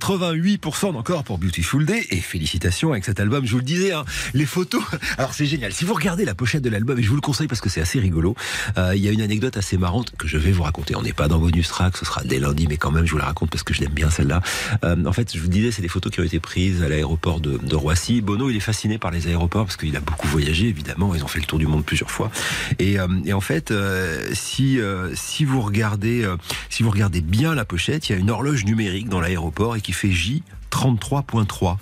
88% 0.00 0.96
encore 0.96 1.24
pour 1.24 1.38
Beautiful 1.38 1.84
Day. 1.84 2.06
Et 2.10 2.16
félicitations 2.16 2.92
avec 2.92 3.04
cet 3.04 3.20
album. 3.20 3.46
Je 3.46 3.52
vous 3.52 3.58
le 3.58 3.64
disais, 3.64 3.92
hein, 3.92 4.04
les 4.34 4.46
photos. 4.46 4.82
Alors 5.18 5.34
c'est 5.34 5.46
génial. 5.46 5.72
Si 5.72 5.84
vous 5.84 5.94
regardez 5.94 6.24
la 6.24 6.34
pochette 6.34 6.62
de 6.62 6.70
l'album, 6.70 6.98
et 6.98 7.02
je 7.02 7.08
vous 7.08 7.14
le 7.14 7.20
conseille 7.20 7.46
parce 7.46 7.60
que 7.60 7.68
c'est 7.68 7.80
assez 7.80 8.00
rigolo, 8.00 8.34
euh, 8.78 8.94
il 8.96 9.04
y 9.04 9.08
a 9.08 9.12
une 9.12 9.20
anecdote 9.20 9.56
assez 9.56 9.76
marrante 9.76 10.12
que 10.16 10.26
je 10.26 10.38
vais 10.38 10.52
vous 10.52 10.62
raconter. 10.62 10.96
On 10.96 11.02
n'est 11.02 11.12
pas 11.12 11.28
dans 11.28 11.38
bonus 11.38 11.68
track, 11.68 11.96
ce 11.96 12.04
sera 12.04 12.22
dès 12.24 12.38
lundi, 12.38 12.66
mais 12.68 12.76
quand 12.76 12.90
même 12.90 13.06
je 13.06 13.12
vous 13.12 13.18
la 13.18 13.26
raconte 13.26 13.50
parce 13.50 13.62
que 13.62 13.74
je 13.74 13.80
l'aime 13.80 13.92
bien 13.92 14.10
celle-là. 14.10 14.40
Euh, 14.84 15.04
en 15.04 15.12
fait, 15.12 15.34
je 15.34 15.40
vous 15.40 15.48
disais, 15.48 15.70
c'est 15.70 15.82
des 15.82 15.88
photos 15.88 16.12
qui 16.12 16.20
ont 16.20 16.24
été 16.24 16.40
prises 16.40 16.82
à 16.82 16.88
l'aéroport 16.88 17.40
de, 17.40 17.58
Roissy. 17.74 18.20
Bono, 18.20 18.50
il 18.50 18.56
est 18.56 18.60
fasciné 18.60 18.98
par 18.98 19.10
les 19.10 19.26
aéroports 19.26 19.64
parce 19.64 19.76
qu'il 19.76 19.96
a 19.96 20.00
beaucoup 20.00 20.26
voyagé, 20.28 20.68
évidemment. 20.68 21.14
Ils 21.14 21.24
ont 21.24 21.28
fait 21.28 21.40
le 21.40 21.46
tour 21.46 21.58
du 21.58 21.66
monde 21.66 21.84
plusieurs 21.84 22.10
fois. 22.10 22.30
Et, 22.78 22.98
euh, 22.98 23.06
et 23.24 23.32
en 23.32 23.40
fait, 23.40 23.70
euh, 23.70 24.28
si 24.32 24.78
si 25.14 25.44
vous 25.44 25.60
regardez 25.60 26.28
si 26.68 26.82
vous 26.82 26.90
regardez 26.90 27.20
bien 27.20 27.54
la 27.54 27.64
pochette, 27.64 28.08
il 28.08 28.12
y 28.12 28.14
a 28.14 28.18
une 28.18 28.30
horloge 28.30 28.64
numérique 28.64 29.08
dans 29.08 29.20
l'aéroport 29.20 29.76
fait 29.92 30.12
J 30.12 30.42
33.3 30.70 31.76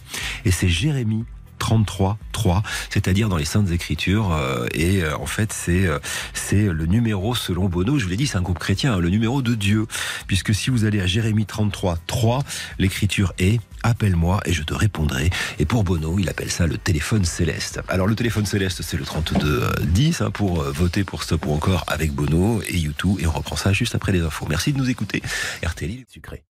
et 0.45 0.51
c'est 0.51 0.69
Jérémy 0.69 1.25
33 1.59 2.19
3, 2.33 2.63
c'est-à-dire 2.91 3.29
dans 3.29 3.37
les 3.37 3.45
Saintes 3.45 3.71
Écritures. 3.71 4.33
euh, 4.33 4.67
et 4.73 5.03
euh, 5.03 5.17
en 5.19 5.27
fait, 5.27 5.53
c'est 5.53 5.87
euh, 5.87 5.99
c'est 6.33 6.73
le 6.73 6.87
numéro 6.87 7.35
selon 7.35 7.69
Bono. 7.69 7.99
Je 7.99 8.05
vous 8.05 8.11
l'ai 8.11 8.17
dit, 8.17 8.27
c'est 8.27 8.39
un 8.39 8.43
groupe 8.43 8.59
chrétien, 8.59 8.95
hein, 8.95 9.01
le 9.01 9.11
numéro 9.11 9.43
de 9.43 9.55
Dieu, 9.55 9.87
puisque 10.27 10.55
si 10.55 10.71
vous 10.71 10.85
allez 10.85 11.01
à 11.01 11.07
Jérémie 11.07 11.47
33 11.47 11.99
3, 12.07 12.45
l'écriture 12.79 13.33
est 13.39 13.61
appelle-moi 13.83 14.41
et 14.45 14.53
je 14.53 14.63
te 14.63 14.75
répondrai. 14.75 15.31
Et 15.59 15.65
pour 15.65 15.85
Bono, 15.85 16.19
il 16.19 16.29
appelle 16.29 16.51
ça 16.51 16.67
le 16.67 16.79
téléphone 16.79 17.25
céleste. 17.25 17.81
Alors 17.89 18.07
le 18.07 18.15
téléphone 18.15 18.47
céleste, 18.47 18.83
c'est 18.83 18.97
le 18.97 19.05
32 19.05 19.69
10 19.83 20.21
hein, 20.21 20.31
pour 20.31 20.63
voter 20.63 21.05
pour 21.05 21.23
Stop 21.23 21.47
ou 21.47 21.53
encore 21.53 21.85
avec 21.87 22.13
Bono 22.13 22.61
et 22.69 22.79
YouTube. 22.79 23.17
Et 23.21 23.27
on 23.27 23.33
reprend 23.33 23.57
ça 23.57 23.73
juste 23.73 23.95
après 23.95 24.13
les 24.13 24.21
infos. 24.21 24.47
Merci 24.49 24.73
de 24.73 24.79
nous 24.79 24.91
écouter. 24.91 25.23
RTL, 25.65 26.05
sucré. 26.09 26.45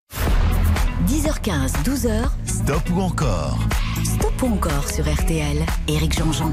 10h15, 1.07 1.85
12h, 1.85 2.29
Stop 2.45 2.83
ou 2.91 3.01
encore 3.01 3.59
Stop 4.05 4.43
ou 4.43 4.47
encore 4.55 4.89
sur 4.91 5.05
RTL. 5.05 5.65
Éric 5.87 6.19
Jean-Jean. 6.19 6.51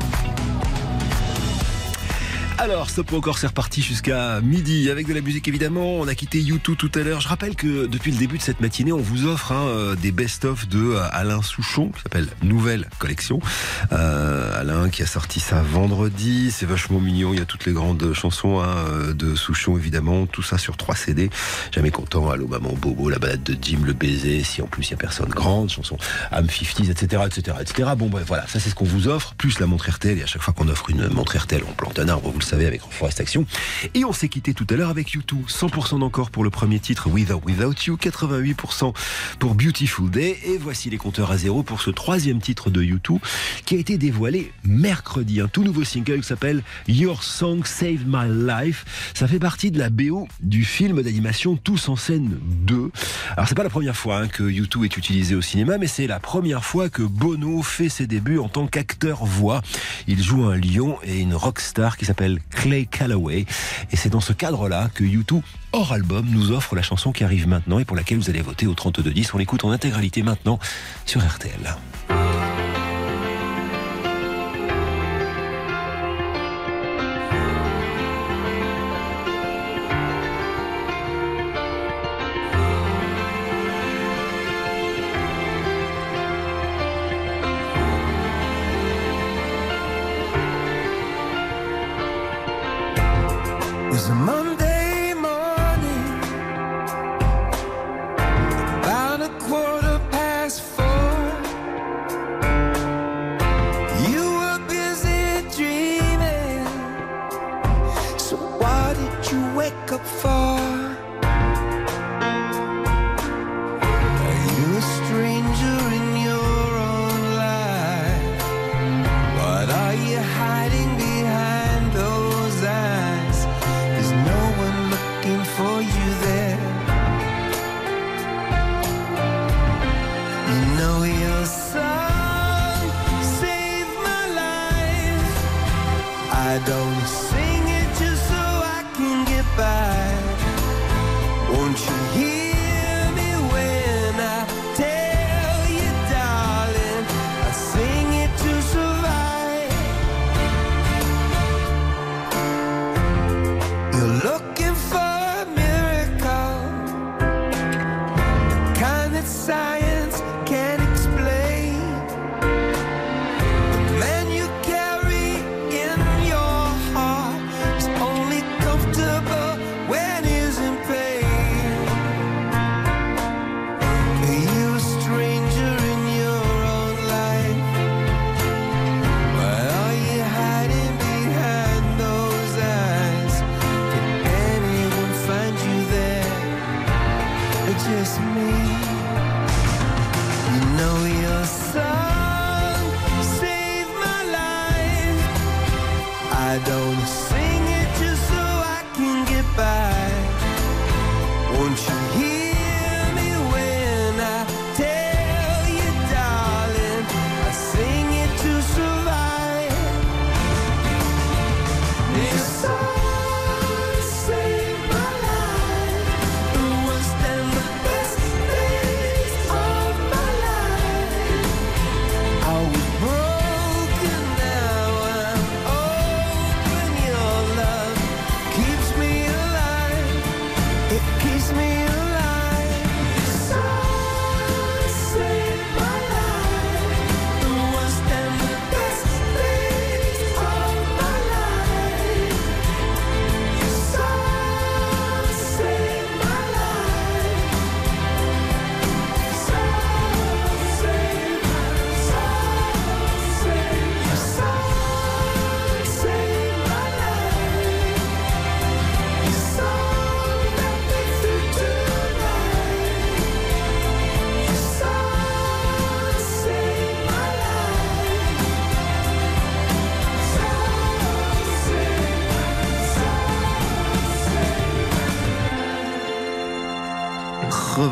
Alors, 2.57 2.89
Stop 2.89 3.11
encore, 3.11 3.37
c'est 3.37 3.47
reparti 3.47 3.81
jusqu'à 3.81 4.39
midi 4.39 4.89
avec 4.89 5.07
de 5.07 5.13
la 5.13 5.19
musique 5.19 5.47
évidemment. 5.49 5.95
On 5.95 6.07
a 6.07 6.15
quitté 6.15 6.39
YouTube 6.39 6.77
tout 6.77 6.91
à 6.95 6.99
l'heure. 6.99 7.19
Je 7.19 7.27
rappelle 7.27 7.55
que 7.55 7.85
depuis 7.85 8.11
le 8.11 8.17
début 8.17 8.37
de 8.37 8.41
cette 8.41 8.61
matinée, 8.61 8.93
on 8.93 9.01
vous 9.01 9.25
offre 9.25 9.51
hein, 9.51 9.65
euh, 9.67 9.95
des 9.95 10.13
best-of 10.13 10.67
de 10.69 10.91
euh, 10.91 11.03
Alain 11.11 11.41
Souchon 11.41 11.89
qui 11.89 12.01
s'appelle 12.01 12.29
Nouvelle 12.43 12.87
Collection. 12.97 13.41
Euh, 13.91 14.59
Alain 14.59 14.89
qui 14.89 15.03
a 15.03 15.05
sorti 15.05 15.41
ça 15.41 15.61
vendredi. 15.61 16.49
C'est 16.49 16.65
vachement 16.65 17.01
mignon. 17.01 17.33
Il 17.33 17.39
y 17.39 17.41
a 17.41 17.45
toutes 17.45 17.65
les 17.65 17.73
grandes 17.73 18.13
chansons 18.13 18.61
hein, 18.61 19.13
de 19.13 19.35
Souchon 19.35 19.77
évidemment. 19.77 20.25
Tout 20.25 20.41
ça 20.41 20.57
sur 20.57 20.77
trois 20.77 20.95
CD. 20.95 21.29
Jamais 21.73 21.91
content. 21.91 22.29
Allô 22.29 22.47
maman 22.47 22.73
Bobo, 22.73 23.09
la 23.09 23.19
balade 23.19 23.43
de 23.43 23.57
Jim, 23.61 23.79
le 23.83 23.93
baiser. 23.93 24.43
Si 24.45 24.61
en 24.61 24.67
plus 24.67 24.87
il 24.87 24.91
y 24.91 24.93
a 24.93 24.97
personne 24.97 25.29
grande, 25.29 25.69
chanson 25.69 25.97
Am 26.31 26.45
50s, 26.45 26.89
etc., 26.89 27.23
etc., 27.25 27.57
etc. 27.59 27.89
Bon, 27.97 28.07
bref, 28.07 28.23
voilà. 28.27 28.47
Ça 28.47 28.61
c'est 28.61 28.69
ce 28.69 28.75
qu'on 28.75 28.85
vous 28.85 29.09
offre. 29.09 29.35
Plus 29.35 29.59
la 29.59 29.65
montre 29.65 29.89
RTL. 29.89 30.17
Et 30.17 30.23
à 30.23 30.27
chaque 30.27 30.41
fois 30.41 30.53
qu'on 30.53 30.69
offre 30.69 30.89
une 30.89 31.09
montre 31.09 31.37
RTL, 31.37 31.61
on 31.67 31.73
plante 31.73 31.99
un 31.99 32.07
arbre. 32.07 32.31
Savez 32.45 32.65
avec 32.65 32.81
Forest 32.89 33.19
Action. 33.19 33.45
Et 33.93 34.05
on 34.05 34.13
s'est 34.13 34.29
quitté 34.29 34.53
tout 34.53 34.67
à 34.69 34.75
l'heure 34.75 34.89
avec 34.89 35.11
YouTube. 35.11 35.45
100% 35.47 35.99
d'encore 35.99 36.31
pour 36.31 36.43
le 36.43 36.49
premier 36.49 36.79
titre 36.79 37.09
Without 37.09 37.41
Without 37.45 37.73
You, 37.85 37.97
88% 37.97 38.93
pour 39.39 39.55
Beautiful 39.55 40.09
Day. 40.09 40.37
Et 40.45 40.57
voici 40.57 40.89
les 40.89 40.97
compteurs 40.97 41.31
à 41.31 41.37
zéro 41.37 41.63
pour 41.63 41.81
ce 41.81 41.89
troisième 41.89 42.39
titre 42.39 42.69
de 42.69 42.81
YouTube 42.81 43.19
qui 43.65 43.75
a 43.75 43.79
été 43.79 43.97
dévoilé 43.97 44.51
mercredi. 44.63 45.41
Un 45.41 45.47
tout 45.47 45.63
nouveau 45.63 45.83
single 45.83 46.21
qui 46.21 46.27
s'appelle 46.27 46.63
Your 46.87 47.23
Song 47.23 47.65
Saved 47.65 48.05
My 48.07 48.27
Life. 48.29 49.11
Ça 49.13 49.27
fait 49.27 49.39
partie 49.39 49.71
de 49.71 49.79
la 49.79 49.89
BO 49.89 50.27
du 50.41 50.63
film 50.63 51.01
d'animation 51.01 51.57
Tous 51.57 51.89
en 51.89 51.95
scène 51.95 52.37
2. 52.41 52.91
Alors 53.35 53.47
c'est 53.47 53.55
pas 53.55 53.63
la 53.63 53.69
première 53.69 53.95
fois 53.95 54.19
hein, 54.19 54.27
que 54.27 54.43
YouTube 54.43 54.83
est 54.83 54.97
utilisé 54.97 55.35
au 55.35 55.41
cinéma, 55.41 55.77
mais 55.77 55.87
c'est 55.87 56.07
la 56.07 56.19
première 56.19 56.63
fois 56.63 56.89
que 56.89 57.01
Bono 57.01 57.61
fait 57.61 57.89
ses 57.89 58.07
débuts 58.07 58.37
en 58.37 58.49
tant 58.49 58.67
qu'acteur 58.67 59.25
voix. 59.25 59.61
Il 60.07 60.21
joue 60.21 60.45
un 60.45 60.57
lion 60.57 60.97
et 61.03 61.19
une 61.19 61.33
rockstar 61.33 61.97
qui 61.97 62.05
s'appelle 62.05 62.34
Clay 62.49 62.85
Calloway. 62.85 63.45
Et 63.91 63.95
c'est 63.95 64.09
dans 64.09 64.21
ce 64.21 64.33
cadre-là 64.33 64.89
que 64.93 65.03
YouTube, 65.03 65.41
hors 65.71 65.93
album, 65.93 66.25
nous 66.29 66.51
offre 66.51 66.75
la 66.75 66.81
chanson 66.81 67.11
qui 67.11 67.23
arrive 67.23 67.47
maintenant 67.47 67.79
et 67.79 67.85
pour 67.85 67.95
laquelle 67.95 68.17
vous 68.17 68.29
allez 68.29 68.41
voter 68.41 68.67
au 68.67 68.73
3210. 68.73 69.33
On 69.33 69.37
l'écoute 69.37 69.63
en 69.63 69.71
intégralité 69.71 70.23
maintenant 70.23 70.59
sur 71.05 71.25
RTL. 71.25 71.75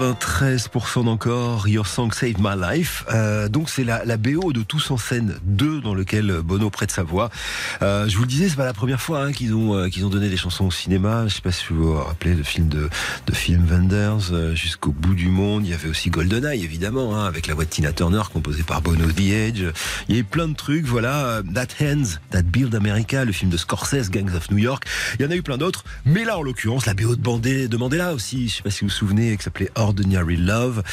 93% 0.04 1.06
d'encore 1.06 1.70
Your 1.70 1.88
Song 1.88 2.12
Saved 2.12 2.40
My 2.40 2.56
Life. 2.60 3.06
Euh, 3.14 3.48
donc 3.48 3.70
c'est 3.70 3.86
la, 3.86 4.04
la, 4.04 4.18
BO 4.18 4.52
de 4.52 4.62
Tous 4.62 4.92
en 4.92 4.98
scène 4.98 5.36
2 5.44 5.80
dans 5.80 5.96
lequel 5.96 6.42
Bono 6.44 6.70
prête 6.70 6.92
sa 6.92 7.04
voix. 7.04 7.30
Euh, 7.82 8.10
je 8.10 8.18
vous 8.18 8.24
le 8.24 8.28
disais, 8.28 8.50
c'est 8.50 8.58
pas 8.58 8.66
la 8.66 8.74
première 8.74 9.00
fois 9.00 9.24
hein, 9.24 9.32
qu'ils 9.32 9.54
ont 9.54 9.78
euh, 9.78 9.88
qu'ils 9.88 10.06
ont 10.06 10.10
donné 10.10 10.28
des 10.28 10.36
chansons 10.36 10.66
au 10.66 10.72
cinéma. 10.72 11.26
Je 11.30 11.36
sais 11.36 11.42
pas 11.42 11.54
si 11.54 11.68
vous 11.70 11.94
vous 11.94 11.94
rappelez 11.94 12.36
le 12.36 12.44
film 12.44 12.68
de 12.68 12.90
de 13.28 13.34
Film 13.34 13.66
Wenders 13.66 14.34
euh, 14.34 14.54
jusqu'au 14.56 14.92
bout 14.92 15.16
du 15.16 15.30
monde. 15.30 15.66
Il 15.66 15.70
y 15.70 15.74
avait 15.74 15.88
aussi 15.88 16.10
GoldenEye 16.10 16.66
évidemment 16.66 17.16
hein, 17.16 17.26
avec 17.26 17.48
la 17.48 17.54
voix 17.54 17.64
de 17.64 17.70
Tina 17.70 17.94
Turner 17.94 18.24
composée 18.34 18.64
par 18.64 18.82
Bono 18.82 19.10
The 19.10 19.22
Edge. 19.22 19.64
Il 20.10 20.16
y 20.16 20.18
a 20.18 20.22
eu 20.22 20.26
plein 20.26 20.50
de 20.50 20.56
trucs. 20.56 20.86
Voilà, 20.86 21.42
That 21.54 21.68
Hands, 21.80 22.20
That 22.32 22.44
Build 22.44 22.76
America, 22.76 23.24
le 23.24 23.32
film 23.32 23.50
de 23.50 23.58
Scorsese, 23.58 24.10
Gangs 24.10 24.36
of 24.36 24.52
New 24.52 24.58
York. 24.58 24.84
Il 25.18 25.24
y 25.24 25.26
en 25.26 25.32
a 25.32 25.36
eu 25.36 25.44
plein 25.44 25.58
d'autres, 25.58 25.86
mais 26.04 26.26
là 26.26 26.38
en 26.38 26.42
l'occurrence 26.42 26.86
la 26.86 26.94
BO 26.94 27.16
de 27.16 27.22
Bandé, 27.22 27.70
de 27.70 27.78
Mandela 27.78 28.14
aussi. 28.14 28.50
Je 28.50 28.58
sais 28.58 28.64
pas 28.64 28.70
si 28.70 28.82
vous 28.82 28.90
vous 28.90 28.94
souvenez, 28.94 29.38
qui 29.38 29.44
s'appelait 29.44 29.72
Ordinary 29.94 30.38
Love. 30.38 30.84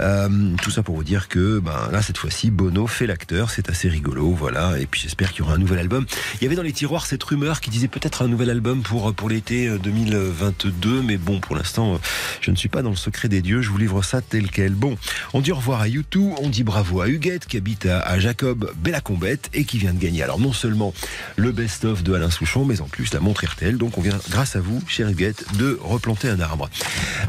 Euh, 0.00 0.28
tout 0.62 0.70
ça 0.70 0.82
pour 0.82 0.94
vous 0.94 1.04
dire 1.04 1.28
que 1.28 1.58
ben, 1.58 1.88
là, 1.90 2.02
cette 2.02 2.18
fois-ci, 2.18 2.50
Bono 2.50 2.86
fait 2.86 3.06
l'acteur. 3.06 3.50
C'est 3.50 3.68
assez 3.68 3.88
rigolo. 3.88 4.32
Voilà. 4.32 4.78
Et 4.78 4.86
puis 4.86 5.00
j'espère 5.00 5.32
qu'il 5.32 5.40
y 5.40 5.42
aura 5.42 5.54
un 5.54 5.58
nouvel 5.58 5.80
album. 5.80 6.06
Il 6.40 6.44
y 6.44 6.46
avait 6.46 6.56
dans 6.56 6.62
les 6.62 6.72
tiroirs 6.72 7.06
cette 7.06 7.22
rumeur 7.24 7.60
qui 7.60 7.70
disait 7.70 7.88
peut-être 7.88 8.22
un 8.22 8.28
nouvel 8.28 8.50
album 8.50 8.82
pour, 8.82 9.12
pour 9.14 9.28
l'été 9.28 9.68
2022. 9.78 11.02
Mais 11.02 11.16
bon, 11.16 11.40
pour 11.40 11.56
l'instant, 11.56 12.00
je 12.40 12.50
ne 12.50 12.56
suis 12.56 12.68
pas 12.68 12.82
dans 12.82 12.90
le 12.90 12.96
secret 12.96 13.28
des 13.28 13.42
dieux. 13.42 13.60
Je 13.60 13.70
vous 13.70 13.78
livre 13.78 14.02
ça 14.02 14.20
tel 14.20 14.50
quel. 14.50 14.74
Bon, 14.74 14.96
on 15.32 15.40
dit 15.40 15.52
au 15.52 15.56
revoir 15.56 15.80
à 15.80 15.88
YouTube. 15.88 16.32
On 16.40 16.48
dit 16.48 16.62
bravo 16.62 17.00
à 17.00 17.08
Huguette 17.08 17.46
qui 17.46 17.56
habite 17.56 17.86
à, 17.86 18.00
à 18.00 18.18
Jacob 18.18 18.70
Bellacombette 18.76 19.50
et 19.52 19.64
qui 19.64 19.78
vient 19.78 19.92
de 19.92 19.98
gagner. 19.98 20.22
Alors 20.22 20.38
non 20.38 20.52
seulement 20.52 20.94
le 21.36 21.50
best-of 21.50 22.02
de 22.02 22.14
Alain 22.14 22.30
Souchon, 22.30 22.64
mais 22.64 22.80
en 22.80 22.86
plus 22.86 23.12
la 23.12 23.20
montre 23.20 23.44
RTL. 23.44 23.76
Donc 23.76 23.98
on 23.98 24.00
vient, 24.00 24.18
grâce 24.30 24.54
à 24.54 24.60
vous, 24.60 24.80
chère 24.86 25.08
Huguette, 25.08 25.44
de 25.58 25.78
replanter 25.82 26.28
un 26.28 26.40
arbre. 26.40 26.70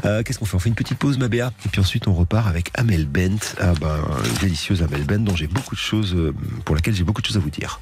Euh, 0.04 0.22
Qu'est-ce 0.22 0.38
qu'on 0.38 0.44
fait? 0.44 0.56
On 0.56 0.58
fait 0.58 0.68
une 0.70 0.74
petite 0.74 0.98
pause, 0.98 1.15
ma 1.18 1.28
Béa, 1.28 1.52
et 1.64 1.68
puis 1.68 1.80
ensuite 1.80 2.08
on 2.08 2.14
repart 2.14 2.46
avec 2.46 2.70
Amel 2.74 3.06
Bent, 3.06 3.54
ah 3.60 3.72
ben, 3.80 3.98
délicieuse 4.40 4.82
Amel 4.82 5.04
Bent 5.04 5.20
dont 5.20 5.36
j'ai 5.36 5.46
beaucoup 5.46 5.74
de 5.74 5.80
choses, 5.80 6.14
euh, 6.14 6.34
pour 6.64 6.74
laquelle 6.74 6.94
j'ai 6.94 7.04
beaucoup 7.04 7.22
de 7.22 7.26
choses 7.26 7.36
à 7.36 7.40
vous 7.40 7.50
dire. 7.50 7.80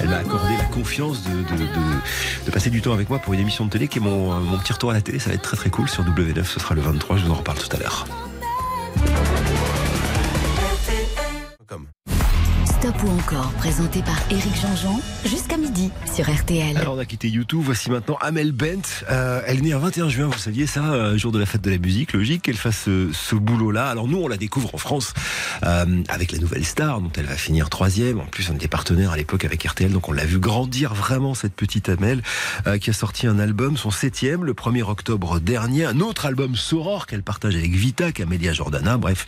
Elle 0.00 0.10
m'a 0.10 0.18
accordé 0.18 0.54
la 0.56 0.64
confiance 0.64 1.22
de, 1.24 2.50
passer 2.50 2.70
du 2.70 2.82
temps 2.82 2.92
avec 2.92 3.08
moi 3.08 3.18
pour 3.18 3.32
une 3.32 3.40
émission 3.40 3.64
de 3.64 3.70
télé 3.70 3.88
qui 3.88 3.98
est 3.98 4.02
mon, 4.02 4.38
mon 4.40 4.58
petit 4.58 4.72
retour 4.72 4.90
à 4.90 4.92
la 4.92 5.00
télé. 5.00 5.18
Ça 5.18 5.30
va 5.30 5.34
être 5.34 5.42
très 5.42 5.56
très 5.56 5.70
cool 5.70 5.88
sur 5.88 6.04
W9. 6.04 6.44
Ce 6.44 6.60
sera 6.60 6.74
le 6.74 6.82
23. 6.82 7.16
Je 7.16 7.24
vous 7.24 7.30
en 7.30 7.36
reparle 7.36 7.58
tout 7.58 7.74
à 7.74 7.78
l'heure. 7.78 8.06
Stop 12.84 13.02
ou 13.04 13.10
encore, 13.12 13.50
présenté 13.52 14.02
par 14.02 14.18
Éric 14.30 14.60
Jean-Jean, 14.60 15.00
jusqu'à 15.24 15.56
midi 15.56 15.90
sur 16.14 16.30
RTL. 16.30 16.76
Alors 16.76 16.96
on 16.96 16.98
a 16.98 17.06
quitté 17.06 17.30
YouTube, 17.30 17.62
voici 17.64 17.90
maintenant 17.90 18.18
Amel 18.20 18.52
Bent. 18.52 18.82
Euh, 19.10 19.40
elle 19.46 19.60
est 19.60 19.62
née 19.62 19.72
un 19.72 19.78
21 19.78 20.10
juin, 20.10 20.26
vous 20.26 20.36
saviez 20.36 20.66
ça, 20.66 20.92
euh, 20.92 21.16
jour 21.16 21.32
de 21.32 21.38
la 21.38 21.46
fête 21.46 21.62
de 21.62 21.70
la 21.70 21.78
musique, 21.78 22.12
logique 22.12 22.42
qu'elle 22.42 22.58
fasse 22.58 22.82
ce, 22.84 23.08
ce 23.10 23.36
boulot-là. 23.36 23.88
Alors 23.88 24.06
nous 24.06 24.18
on 24.18 24.28
la 24.28 24.36
découvre 24.36 24.74
en 24.74 24.76
France 24.76 25.14
euh, 25.62 26.02
avec 26.10 26.30
la 26.32 26.38
nouvelle 26.38 26.66
star, 26.66 27.00
dont 27.00 27.10
elle 27.16 27.24
va 27.24 27.36
finir 27.36 27.70
troisième. 27.70 28.20
En 28.20 28.26
plus 28.26 28.50
on 28.50 28.54
était 28.54 28.68
partenaire 28.68 29.12
à 29.12 29.16
l'époque 29.16 29.46
avec 29.46 29.64
RTL, 29.64 29.90
donc 29.90 30.10
on 30.10 30.12
l'a 30.12 30.26
vu 30.26 30.38
grandir 30.38 30.92
vraiment 30.92 31.32
cette 31.32 31.54
petite 31.54 31.88
Amel, 31.88 32.22
euh, 32.66 32.76
qui 32.76 32.90
a 32.90 32.92
sorti 32.92 33.26
un 33.26 33.38
album, 33.38 33.78
son 33.78 33.90
septième, 33.90 34.44
le 34.44 34.52
1er 34.52 34.82
octobre 34.82 35.40
dernier, 35.40 35.86
un 35.86 36.00
autre 36.00 36.26
album 36.26 36.54
Soror 36.54 37.06
qu'elle 37.06 37.22
partage 37.22 37.56
avec 37.56 37.70
Vita, 37.70 38.12
Camélia 38.12 38.52
Jordana, 38.52 38.98
bref, 38.98 39.24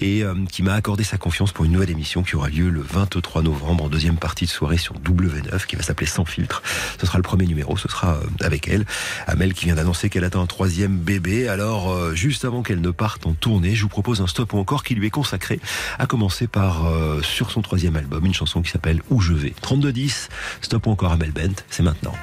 et 0.00 0.24
euh, 0.24 0.34
qui 0.50 0.62
m'a 0.62 0.72
accordé 0.72 1.04
sa 1.04 1.18
confiance 1.18 1.52
pour 1.52 1.66
une 1.66 1.72
nouvelle 1.72 1.90
émission 1.90 2.22
qui 2.22 2.36
aura 2.36 2.48
lieu 2.48 2.70
le 2.70 2.80
23 2.94 3.42
novembre 3.42 3.84
en 3.84 3.88
deuxième 3.88 4.16
partie 4.16 4.44
de 4.44 4.50
soirée 4.50 4.78
sur 4.78 4.94
W9 5.00 5.66
qui 5.66 5.74
va 5.74 5.82
s'appeler 5.82 6.06
Sans 6.06 6.24
filtre. 6.24 6.62
Ce 7.00 7.06
sera 7.06 7.18
le 7.18 7.22
premier 7.22 7.46
numéro, 7.46 7.76
ce 7.76 7.88
sera 7.88 8.20
avec 8.40 8.68
elle. 8.68 8.86
Amel 9.26 9.52
qui 9.52 9.64
vient 9.64 9.74
d'annoncer 9.74 10.08
qu'elle 10.08 10.22
attend 10.22 10.42
un 10.42 10.46
troisième 10.46 10.96
bébé. 10.96 11.48
Alors 11.48 11.90
euh, 11.90 12.14
juste 12.14 12.44
avant 12.44 12.62
qu'elle 12.62 12.80
ne 12.80 12.90
parte 12.92 13.26
en 13.26 13.32
tournée, 13.32 13.74
je 13.74 13.82
vous 13.82 13.88
propose 13.88 14.20
un 14.20 14.28
stop 14.28 14.52
ou 14.52 14.58
encore 14.58 14.84
qui 14.84 14.94
lui 14.94 15.08
est 15.08 15.10
consacré, 15.10 15.60
à 15.98 16.06
commencer 16.06 16.46
par 16.46 16.86
euh, 16.86 17.20
sur 17.22 17.50
son 17.50 17.62
troisième 17.62 17.96
album, 17.96 18.24
une 18.24 18.34
chanson 18.34 18.62
qui 18.62 18.70
s'appelle 18.70 19.02
Où 19.10 19.20
je 19.20 19.32
vais. 19.32 19.54
32-10, 19.62 20.28
stop 20.60 20.86
ou 20.86 20.90
encore 20.90 21.12
Amel 21.12 21.32
Bent, 21.32 21.64
c'est 21.70 21.82
maintenant. 21.82 22.14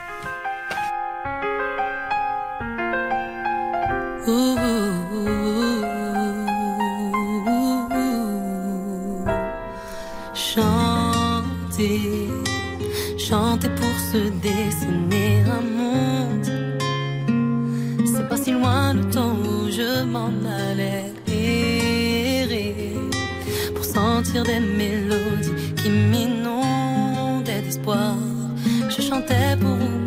Se 14.11 14.29
dessiner 14.47 15.41
un 15.57 15.63
monde. 15.79 16.49
C'est 18.05 18.27
pas 18.27 18.35
si 18.35 18.51
loin 18.51 18.93
le 18.93 19.09
temps 19.09 19.37
où 19.49 19.69
je 19.69 20.03
m'en 20.03 20.33
allais 20.67 21.13
errer 21.27 22.93
pour 23.73 23.85
sentir 23.85 24.43
des 24.43 24.59
mélodies 24.59 25.73
qui 25.77 25.89
m'inondaient 25.89 27.61
d'espoir. 27.61 28.15
Je 28.89 29.01
chantais 29.01 29.55
pour 29.61 29.75
oublier 29.75 30.00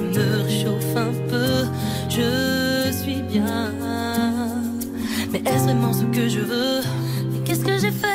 me 0.00 0.42
réchauffe 0.44 0.96
un 0.96 1.12
peu, 1.28 1.66
je 2.08 2.92
suis 2.92 3.22
bien. 3.22 3.72
Mais 5.32 5.40
est-ce 5.40 5.64
vraiment 5.64 5.92
ce 5.92 6.04
que 6.04 6.28
je 6.28 6.40
veux? 6.40 6.80
Mais 7.32 7.38
qu'est-ce 7.44 7.64
que 7.64 7.78
j'ai 7.78 7.90
fait? 7.90 8.07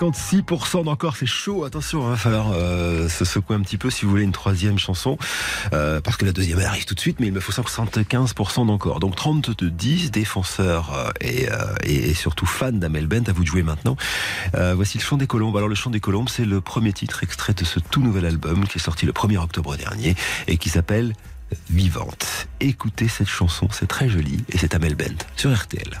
56% 0.00 0.84
d'encore, 0.84 1.16
c'est 1.16 1.26
chaud. 1.26 1.64
Attention, 1.64 2.06
il 2.06 2.10
va 2.10 2.16
falloir 2.16 2.52
euh, 2.54 3.08
se 3.10 3.26
secouer 3.26 3.56
un 3.56 3.60
petit 3.60 3.76
peu 3.76 3.90
si 3.90 4.06
vous 4.06 4.10
voulez 4.10 4.22
une 4.22 4.32
troisième 4.32 4.78
chanson. 4.78 5.18
Euh, 5.74 6.00
parce 6.00 6.16
que 6.16 6.24
la 6.24 6.32
deuxième 6.32 6.58
elle 6.58 6.66
arrive 6.66 6.86
tout 6.86 6.94
de 6.94 7.00
suite, 7.00 7.20
mais 7.20 7.26
il 7.26 7.32
me 7.32 7.40
faut 7.40 7.52
75% 7.52 8.66
d'encore. 8.66 8.98
Donc 8.98 9.14
32-10, 9.14 10.10
défenseurs 10.10 10.94
euh, 10.94 11.10
et, 11.20 11.50
euh, 11.50 11.74
et, 11.84 12.14
surtout 12.14 12.46
fans 12.46 12.72
d'Amel 12.72 13.08
Bent, 13.08 13.28
à 13.28 13.32
vous 13.32 13.42
de 13.42 13.48
jouer 13.48 13.62
maintenant. 13.62 13.96
Voici 14.54 14.96
le 14.96 15.02
chant 15.02 15.18
des 15.18 15.26
colombes. 15.26 15.56
Alors 15.56 15.68
le 15.68 15.74
chant 15.74 15.90
des 15.90 16.00
colombes, 16.00 16.30
c'est 16.30 16.46
le 16.46 16.62
premier 16.62 16.92
titre 16.92 17.22
extrait 17.22 17.52
de 17.52 17.64
ce 17.64 17.78
tout 17.78 18.00
nouvel 18.00 18.24
album 18.24 18.66
qui 18.66 18.78
est 18.78 18.82
sorti 18.82 19.04
le 19.04 19.12
1er 19.12 19.36
octobre 19.36 19.76
dernier 19.76 20.14
et 20.46 20.56
qui 20.56 20.70
s'appelle 20.70 21.12
Vivante. 21.68 22.48
Écoutez 22.60 23.08
cette 23.08 23.28
chanson, 23.28 23.68
c'est 23.70 23.88
très 23.88 24.08
joli 24.08 24.44
et 24.48 24.58
c'est 24.58 24.74
Amel 24.74 24.94
Bent 24.94 25.26
sur 25.36 25.54
RTL. 25.54 26.00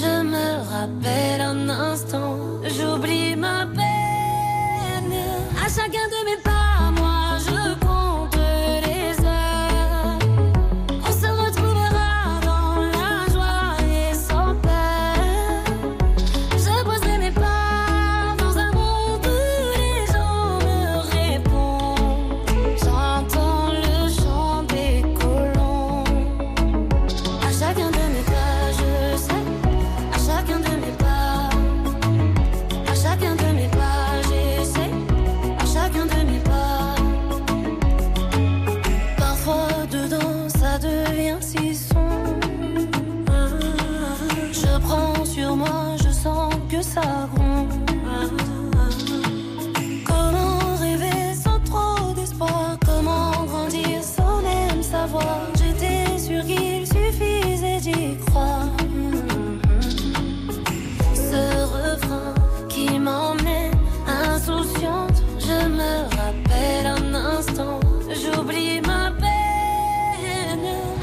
je 0.00 0.22
me 0.22 0.48
rappelle 0.72 1.40
un 1.42 1.68
instant, 1.68 2.36
j'oublie 2.64 3.36
ma 3.36 3.66
peine. 3.66 5.14
À 5.62 5.68
chacun 5.68 6.06
de 6.14 6.20
mes 6.28 6.40
pas, 6.42 6.79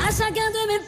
Chacun 0.10 0.50
de 0.52 0.68
mes 0.68 0.87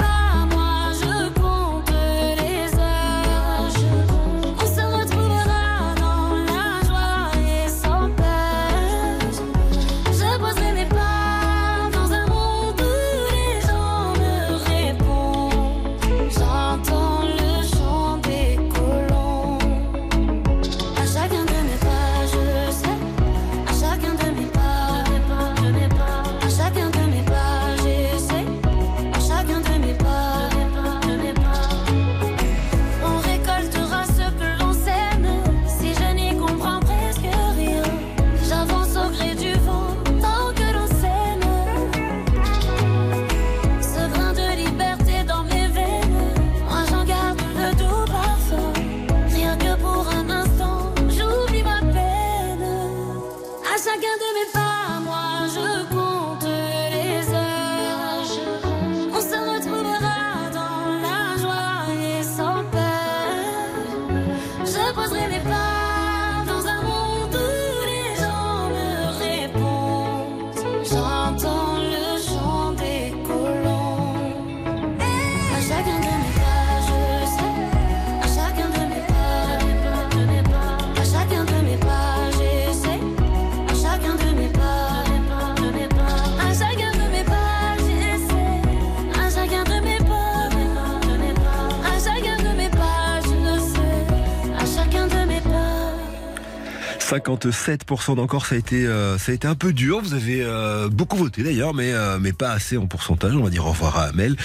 57% 97.38 98.15
d'encore, 98.15 98.45
ça 98.45 98.55
a 98.55 98.57
été, 98.57 98.86
euh, 98.86 99.17
ça 99.17 99.32
a 99.32 99.36
été 99.36 99.47
un 99.47 99.55
peu 99.55 99.73
dur. 99.73 100.01
Vous 100.01 100.13
avez 100.13 100.41
euh, 100.43 100.89
beaucoup 100.89 101.17
voté 101.17 101.43
d'ailleurs, 101.43 101.73
mais 101.73 101.93
euh, 101.93 102.17
mais 102.19 102.34
pas 102.34 102.51
assez 102.51 102.77
en 102.77 102.88
pourcentage. 102.88 103.36
On 103.36 103.43
va 103.43 103.49
dire 103.49 103.65
au 103.65 103.71
revoir 103.71 103.97
à 103.97 104.03
Amel. 104.05 104.36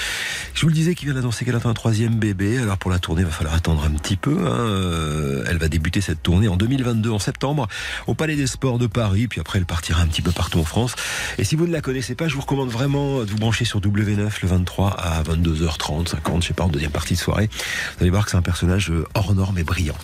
Je 0.54 0.60
vous 0.62 0.68
le 0.68 0.74
disais 0.74 0.94
qu'il 0.94 1.08
vient 1.08 1.16
d'annoncer 1.16 1.44
qu'elle 1.44 1.56
attend 1.56 1.68
un 1.70 1.74
troisième 1.74 2.14
bébé. 2.14 2.58
Alors 2.58 2.78
pour 2.78 2.88
la 2.90 3.00
tournée, 3.00 3.22
il 3.22 3.24
va 3.26 3.32
falloir 3.32 3.54
attendre 3.56 3.84
un 3.84 3.90
petit 3.90 4.16
peu. 4.16 4.36
hein. 4.46 4.60
Euh, 4.60 5.44
Elle 5.48 5.58
va 5.58 5.68
débuter 5.68 6.00
cette 6.00 6.22
tournée 6.22 6.46
en 6.46 6.56
2022, 6.56 7.10
en 7.10 7.18
septembre, 7.18 7.66
au 8.06 8.14
Palais 8.14 8.36
des 8.36 8.46
Sports 8.46 8.78
de 8.78 8.86
Paris. 8.86 9.26
Puis 9.26 9.40
après, 9.40 9.58
elle 9.58 9.66
partira 9.66 10.00
un 10.00 10.06
petit 10.06 10.22
peu 10.22 10.30
partout 10.30 10.60
en 10.60 10.64
France. 10.64 10.94
Et 11.38 11.44
si 11.44 11.56
vous 11.56 11.66
ne 11.66 11.72
la 11.72 11.80
connaissez 11.80 12.14
pas, 12.14 12.28
je 12.28 12.36
vous 12.36 12.40
recommande 12.40 12.70
vraiment 12.70 13.24
de 13.24 13.30
vous 13.30 13.36
brancher 13.36 13.64
sur 13.64 13.80
W9 13.80 14.30
le 14.42 14.48
23 14.48 14.90
à 14.90 15.22
22h30, 15.24 16.06
50, 16.08 16.42
je 16.42 16.48
sais 16.48 16.54
pas, 16.54 16.64
en 16.64 16.68
deuxième 16.68 16.92
partie 16.92 17.14
de 17.14 17.18
soirée. 17.18 17.50
Vous 17.96 18.02
allez 18.02 18.10
voir 18.10 18.24
que 18.24 18.30
c'est 18.30 18.36
un 18.36 18.42
personnage 18.42 18.90
euh, 18.92 19.04
hors 19.14 19.34
norme 19.34 19.58
et 19.58 19.64
brillant. 19.64 19.96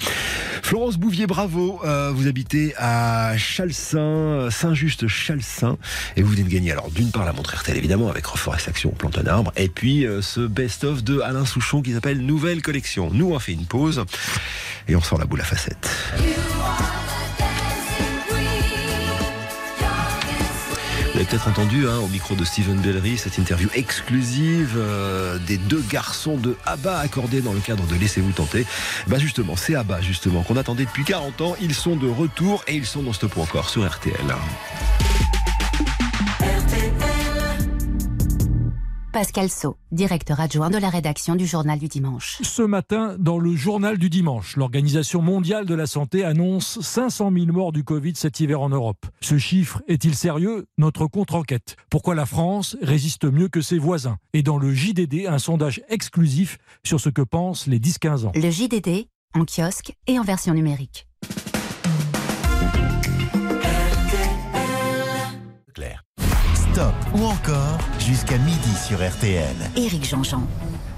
Florence 0.62 0.96
Bouvier, 0.98 1.28
bravo. 1.28 1.80
Euh, 1.84 2.10
vous 2.12 2.26
habitez 2.26 2.74
à 2.76 3.36
Chalsain, 3.38 4.48
Saint-Just-Chalsain, 4.50 5.78
et 6.16 6.22
vous 6.22 6.30
venez 6.32 6.42
de 6.42 6.48
gagner 6.48 6.72
alors 6.72 6.90
d'une 6.90 7.12
part 7.12 7.24
la 7.24 7.32
montre 7.32 7.54
RTL 7.54 7.76
évidemment 7.78 8.10
avec 8.10 8.26
Reforestation, 8.26 8.90
plante 8.90 9.16
un 9.16 9.26
arbre, 9.26 9.52
et 9.56 9.68
puis 9.68 10.06
ce 10.20 10.39
best-of 10.46 11.02
de 11.02 11.20
Alain 11.20 11.44
Souchon 11.44 11.82
qui 11.82 11.92
s'appelle 11.92 12.20
Nouvelle 12.24 12.62
Collection. 12.62 13.10
Nous 13.12 13.32
on 13.32 13.38
fait 13.38 13.52
une 13.52 13.66
pause 13.66 14.04
et 14.88 14.96
on 14.96 15.00
sort 15.00 15.18
la 15.18 15.26
boule 15.26 15.40
à 15.40 15.44
facettes. 15.44 15.90
Vous 21.12 21.16
avez 21.16 21.24
peut-être 21.24 21.48
entendu 21.48 21.88
hein, 21.88 21.98
au 21.98 22.06
micro 22.06 22.34
de 22.34 22.44
Steven 22.44 22.76
Bellery 22.76 23.18
cette 23.18 23.36
interview 23.36 23.68
exclusive 23.74 24.76
euh, 24.78 25.38
des 25.38 25.58
deux 25.58 25.82
garçons 25.90 26.36
de 26.36 26.56
ABBA 26.66 26.98
accordés 26.98 27.40
dans 27.40 27.52
le 27.52 27.60
cadre 27.60 27.84
de 27.86 27.96
Laissez-vous 27.96 28.32
tenter. 28.32 28.64
Bah 29.08 29.18
justement, 29.18 29.56
c'est 29.56 29.74
ABBA 29.74 30.00
justement 30.02 30.42
qu'on 30.42 30.56
attendait 30.56 30.84
depuis 30.84 31.04
40 31.04 31.40
ans. 31.40 31.56
Ils 31.60 31.74
sont 31.74 31.96
de 31.96 32.08
retour 32.08 32.64
et 32.68 32.74
ils 32.74 32.86
sont 32.86 33.02
dans 33.02 33.12
Stop 33.12 33.36
ou 33.36 33.40
encore 33.40 33.68
sur 33.68 33.86
RTL. 33.86 34.14
Pascal 39.12 39.50
Sceau, 39.50 39.76
directeur 39.90 40.38
adjoint 40.38 40.70
de 40.70 40.78
la 40.78 40.88
rédaction 40.88 41.34
du 41.34 41.44
Journal 41.44 41.80
du 41.80 41.88
Dimanche. 41.88 42.38
Ce 42.42 42.62
matin, 42.62 43.16
dans 43.18 43.38
le 43.38 43.56
Journal 43.56 43.98
du 43.98 44.08
Dimanche, 44.08 44.56
l'Organisation 44.56 45.20
mondiale 45.20 45.66
de 45.66 45.74
la 45.74 45.86
santé 45.86 46.24
annonce 46.24 46.80
500 46.80 47.32
000 47.32 47.46
morts 47.46 47.72
du 47.72 47.82
Covid 47.82 48.12
cet 48.14 48.38
hiver 48.38 48.60
en 48.60 48.68
Europe. 48.68 49.04
Ce 49.20 49.36
chiffre 49.36 49.82
est-il 49.88 50.14
sérieux? 50.14 50.66
Notre 50.78 51.06
contre-enquête. 51.08 51.74
Pourquoi 51.90 52.14
la 52.14 52.24
France 52.24 52.76
résiste 52.82 53.24
mieux 53.24 53.48
que 53.48 53.60
ses 53.60 53.78
voisins? 53.78 54.18
Et 54.32 54.44
dans 54.44 54.58
le 54.58 54.72
JDD, 54.72 55.26
un 55.26 55.38
sondage 55.38 55.82
exclusif 55.88 56.58
sur 56.84 57.00
ce 57.00 57.08
que 57.08 57.22
pensent 57.22 57.66
les 57.66 57.80
10-15 57.80 58.26
ans. 58.26 58.32
Le 58.36 58.50
JDD, 58.50 59.08
en 59.34 59.44
kiosque 59.44 59.92
et 60.06 60.20
en 60.20 60.22
version 60.22 60.54
numérique. 60.54 61.08
Stop 66.72 66.94
ou 67.14 67.24
encore 67.24 67.78
jusqu'à 67.98 68.38
midi 68.38 68.74
sur 68.86 68.98
RTL. 68.98 69.56
Éric 69.76 70.04
Jean-Jean. 70.08 70.42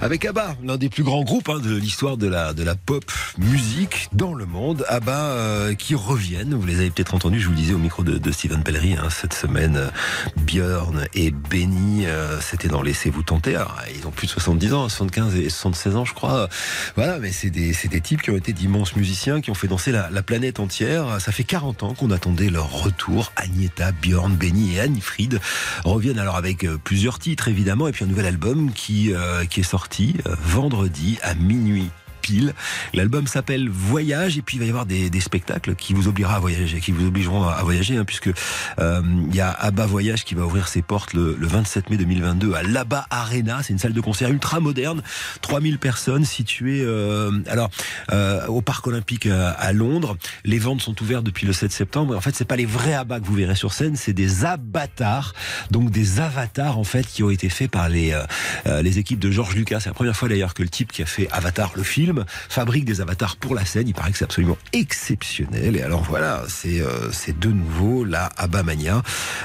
Avec 0.02 0.24
ABBA, 0.24 0.56
l'un 0.64 0.78
des 0.78 0.88
plus 0.88 1.04
grands 1.04 1.22
groupes 1.22 1.48
hein, 1.48 1.60
de 1.60 1.76
l'histoire 1.76 2.16
de 2.16 2.26
la, 2.26 2.54
de 2.54 2.64
la 2.64 2.74
pop 2.74 3.04
musique 3.38 4.08
dans 4.12 4.34
le 4.34 4.46
monde. 4.46 4.84
ABBA 4.88 5.12
euh, 5.12 5.74
qui 5.74 5.94
reviennent, 5.94 6.54
vous 6.54 6.66
les 6.66 6.80
avez 6.80 6.90
peut-être 6.90 7.14
entendus, 7.14 7.38
je 7.38 7.44
vous 7.46 7.52
le 7.52 7.56
disais 7.56 7.72
au 7.72 7.78
micro 7.78 8.02
de, 8.02 8.18
de 8.18 8.32
Steven 8.32 8.64
Pellery 8.64 8.94
hein, 8.94 9.10
cette 9.10 9.32
semaine. 9.32 9.76
euh, 9.76 9.90
Björn 10.38 11.06
et 11.14 11.30
Benny, 11.30 12.06
euh, 12.06 12.40
c'était 12.40 12.66
dans 12.66 12.82
Laissez-vous 12.82 13.22
tenter. 13.22 13.54
Alors, 13.54 13.76
ils 13.96 14.04
ont 14.04 14.10
plus 14.10 14.26
de 14.26 14.32
70 14.32 14.74
ans, 14.74 14.88
75 14.88 15.36
et 15.36 15.48
76 15.48 15.94
ans 15.94 16.04
je 16.04 16.14
crois. 16.14 16.48
Voilà, 16.96 17.20
mais 17.20 17.30
c'est 17.30 17.50
des, 17.50 17.72
des 17.72 18.00
types 18.00 18.22
qui 18.22 18.32
ont 18.32 18.36
été 18.36 18.52
d'immenses 18.52 18.96
musiciens, 18.96 19.40
qui 19.40 19.52
ont 19.52 19.54
fait 19.54 19.68
danser 19.68 19.92
la, 19.92 20.10
la 20.10 20.22
planète 20.24 20.58
entière. 20.58 21.20
Ça 21.20 21.30
fait 21.30 21.44
40 21.44 21.84
ans 21.84 21.94
qu'on 21.94 22.10
attendait 22.10 22.50
leur 22.50 22.72
retour. 22.72 23.32
Agneta, 23.36 23.92
Björn, 23.92 24.34
Benny 24.34 24.74
et 24.74 24.80
Annie-Fried 24.80 25.38
reviennent 25.84 26.18
alors 26.18 26.34
avec 26.34 26.64
euh, 26.64 26.76
plusieurs 26.82 27.20
titres 27.20 27.46
évidemment, 27.46 27.86
et 27.86 27.92
puis 27.92 28.04
un 28.04 28.08
nouvel 28.08 28.26
album 28.26 28.72
qui, 28.72 29.14
euh, 29.14 29.44
qui 29.44 29.60
est 29.60 29.62
sorti 29.62 29.91
euh, 30.00 30.34
vendredi 30.40 31.18
à 31.22 31.34
minuit 31.34 31.90
pile. 32.22 32.54
L'album 32.94 33.26
s'appelle 33.26 33.68
Voyage 33.68 34.38
et 34.38 34.42
puis 34.42 34.56
il 34.56 34.60
va 34.60 34.66
y 34.66 34.70
avoir 34.70 34.86
des, 34.86 35.10
des 35.10 35.20
spectacles 35.20 35.74
qui 35.74 35.92
vous 35.92 36.08
obligera 36.08 36.36
à 36.36 36.40
voyager, 36.40 36.80
qui 36.80 36.92
vous 36.92 37.06
obligeront 37.06 37.44
à, 37.44 37.62
voyager, 37.62 37.96
hein, 37.96 38.04
puisque 38.04 38.30
euh, 38.78 39.02
il 39.28 39.34
y 39.34 39.40
a 39.40 39.50
Abba 39.50 39.86
Voyage 39.86 40.24
qui 40.24 40.34
va 40.34 40.46
ouvrir 40.46 40.68
ses 40.68 40.82
portes 40.82 41.12
le, 41.12 41.36
le 41.38 41.46
27 41.46 41.90
mai 41.90 41.96
2022 41.96 42.54
à 42.54 42.62
l'Abba 42.62 43.06
Arena. 43.10 43.62
C'est 43.62 43.72
une 43.72 43.78
salle 43.78 43.92
de 43.92 44.00
concert 44.00 44.30
ultra 44.30 44.60
moderne, 44.60 45.02
3000 45.42 45.78
personnes 45.78 46.24
situées 46.24 46.82
euh, 46.82 47.30
alors 47.48 47.70
euh, 48.12 48.46
au 48.46 48.62
Parc 48.62 48.86
Olympique 48.86 49.26
à, 49.26 49.50
à 49.50 49.72
Londres. 49.72 50.16
Les 50.44 50.58
ventes 50.58 50.80
sont 50.80 51.00
ouvertes 51.02 51.24
depuis 51.24 51.46
le 51.46 51.52
7 51.52 51.72
septembre. 51.72 52.16
En 52.16 52.20
fait, 52.20 52.34
c'est 52.34 52.44
pas 52.44 52.56
les 52.56 52.66
vrais 52.66 52.94
Abba 52.94 53.20
que 53.20 53.26
vous 53.26 53.34
verrez 53.34 53.56
sur 53.56 53.72
scène, 53.72 53.96
c'est 53.96 54.12
des 54.12 54.44
avatars, 54.44 55.34
donc 55.70 55.90
des 55.90 56.20
avatars 56.20 56.78
en 56.78 56.84
fait 56.84 57.06
qui 57.06 57.22
ont 57.22 57.30
été 57.30 57.48
faits 57.48 57.70
par 57.70 57.88
les 57.88 58.12
euh, 58.12 58.22
euh, 58.66 58.82
les 58.82 58.98
équipes 58.98 59.18
de 59.18 59.30
George 59.30 59.54
Lucas. 59.54 59.80
C'est 59.80 59.88
la 59.88 59.94
première 59.94 60.16
fois 60.16 60.28
d'ailleurs 60.28 60.54
que 60.54 60.62
le 60.62 60.68
type 60.68 60.92
qui 60.92 61.02
a 61.02 61.06
fait 61.06 61.28
Avatar 61.32 61.72
le 61.74 61.82
film 61.82 62.11
fabrique 62.48 62.84
des 62.84 63.00
avatars 63.00 63.36
pour 63.36 63.54
la 63.54 63.64
scène. 63.64 63.88
Il 63.88 63.94
paraît 63.94 64.12
que 64.12 64.18
c'est 64.18 64.24
absolument 64.24 64.58
exceptionnel. 64.72 65.76
Et 65.76 65.82
alors 65.82 66.02
voilà, 66.02 66.42
c'est 66.48 66.80
euh, 66.80 67.10
de 67.38 67.48
nouveau 67.48 68.04
la 68.04 68.26
Abamania. 68.36 69.02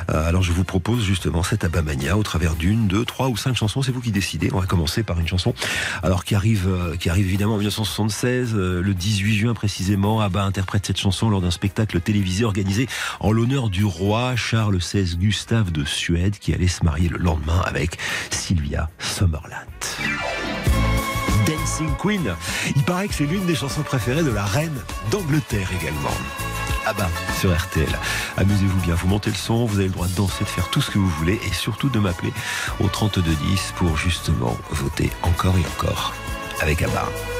Euh, 0.09 0.27
alors 0.27 0.43
je 0.43 0.51
vous 0.51 0.63
propose 0.63 1.03
justement 1.03 1.43
cette 1.43 1.63
Abamania 1.63 2.17
au 2.17 2.23
travers 2.23 2.55
d'une, 2.55 2.87
deux, 2.87 3.05
trois 3.05 3.29
ou 3.29 3.37
cinq 3.37 3.55
chansons. 3.55 3.81
C'est 3.81 3.91
vous 3.91 4.01
qui 4.01 4.11
décidez. 4.11 4.49
On 4.53 4.59
va 4.59 4.65
commencer 4.65 5.03
par 5.03 5.19
une 5.19 5.27
chanson 5.27 5.53
alors 6.03 6.23
qui 6.23 6.35
arrive 6.35 6.67
euh, 6.67 6.95
qui 6.95 7.09
arrive 7.09 7.25
évidemment 7.25 7.55
en 7.55 7.57
1976, 7.57 8.53
euh, 8.55 8.81
le 8.81 8.93
18 8.93 9.35
juin 9.35 9.53
précisément. 9.53 10.21
Abba 10.21 10.43
interprète 10.43 10.85
cette 10.85 10.99
chanson 10.99 11.29
lors 11.29 11.41
d'un 11.41 11.51
spectacle 11.51 11.99
télévisé 12.01 12.45
organisé 12.45 12.87
en 13.19 13.31
l'honneur 13.31 13.69
du 13.69 13.85
roi 13.85 14.35
Charles 14.35 14.77
XVI 14.77 15.15
Gustave 15.17 15.71
de 15.71 15.83
Suède 15.83 16.37
qui 16.39 16.53
allait 16.53 16.67
se 16.67 16.83
marier 16.83 17.09
le 17.09 17.17
lendemain 17.17 17.61
avec 17.65 17.97
Sylvia 18.29 18.89
Summerland. 18.99 19.65
Queen. 21.99 22.35
Il 22.75 22.83
paraît 22.83 23.07
que 23.07 23.13
c'est 23.13 23.25
l'une 23.25 23.45
des 23.45 23.55
chansons 23.55 23.81
préférées 23.83 24.23
de 24.23 24.31
la 24.31 24.45
reine 24.45 24.81
d'Angleterre 25.11 25.69
également. 25.79 26.13
Ah 26.85 26.93
bah, 26.93 27.09
sur 27.39 27.55
RTL. 27.55 27.87
Amusez-vous 28.37 28.79
bien, 28.79 28.95
vous 28.95 29.07
montez 29.07 29.29
le 29.29 29.35
son, 29.35 29.65
vous 29.65 29.79
avez 29.79 29.87
le 29.87 29.93
droit 29.93 30.07
de 30.07 30.15
danser, 30.15 30.43
de 30.43 30.49
faire 30.49 30.69
tout 30.69 30.81
ce 30.81 30.89
que 30.89 30.97
vous 30.97 31.09
voulez 31.09 31.39
et 31.45 31.53
surtout 31.53 31.89
de 31.89 31.99
m'appeler 31.99 32.33
au 32.79 32.87
3210 32.87 33.73
pour 33.75 33.97
justement 33.97 34.57
voter 34.71 35.11
encore 35.23 35.57
et 35.57 35.65
encore 35.77 36.13
avec 36.61 36.81
ABBA. 36.81 37.36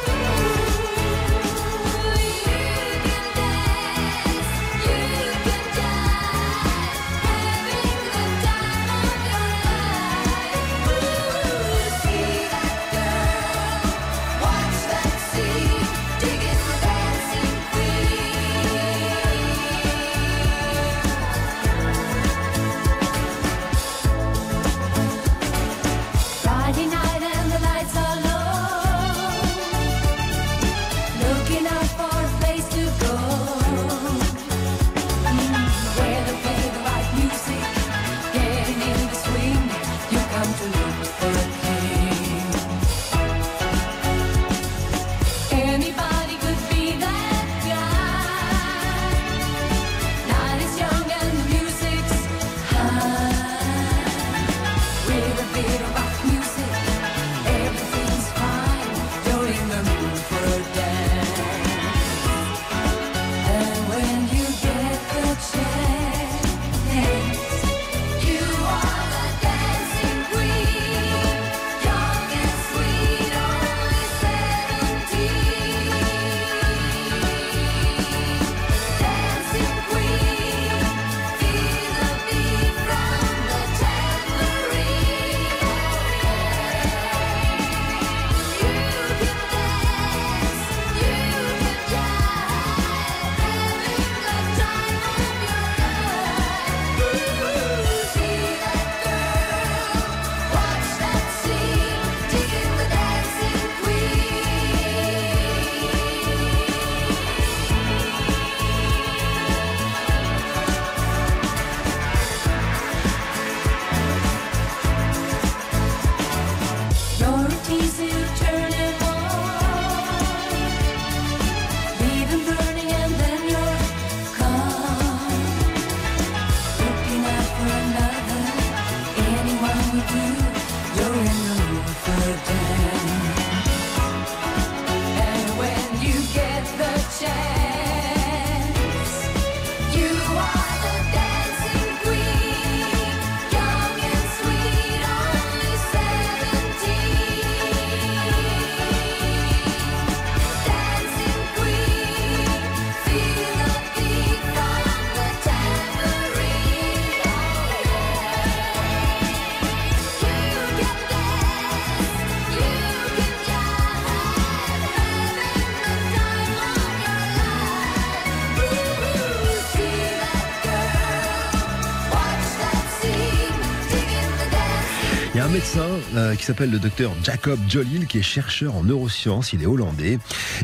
Euh, 176.27 176.35
qui 176.35 176.43
s'appelle 176.43 176.69
le 176.69 176.79
docteur 176.79 177.11
Jacob 177.23 177.59
Jolil, 177.67 178.07
qui 178.07 178.19
est 178.19 178.23
chercheur 178.23 178.75
en 178.75 178.83
neurosciences, 178.83 179.53
il 179.53 179.63
est 179.63 179.65
hollandais, 179.65 180.19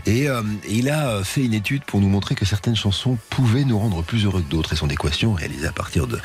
et, 0.06 0.30
euh, 0.30 0.42
il 0.70 0.90
a 0.90 1.10
euh, 1.10 1.24
fait 1.24 1.44
une 1.44 1.54
étude 1.54 1.84
pour 1.84 2.02
nous 2.02 2.08
montrer 2.10 2.36
que 2.36 2.46
certaines 2.46 2.76
chansons 2.76 3.18
pouvaient 3.30 3.64
nous 3.64 3.78
rendre 3.78 4.04
plus 4.04 4.26
heureux 4.26 4.42
que 4.42 4.50
d'autres, 4.50 4.74
et 4.74 4.76
son 4.76 4.90
équation, 4.90 5.34
réalisée 5.34 5.68
à 5.68 5.72
partir 5.72 6.08
de, 6.08 6.20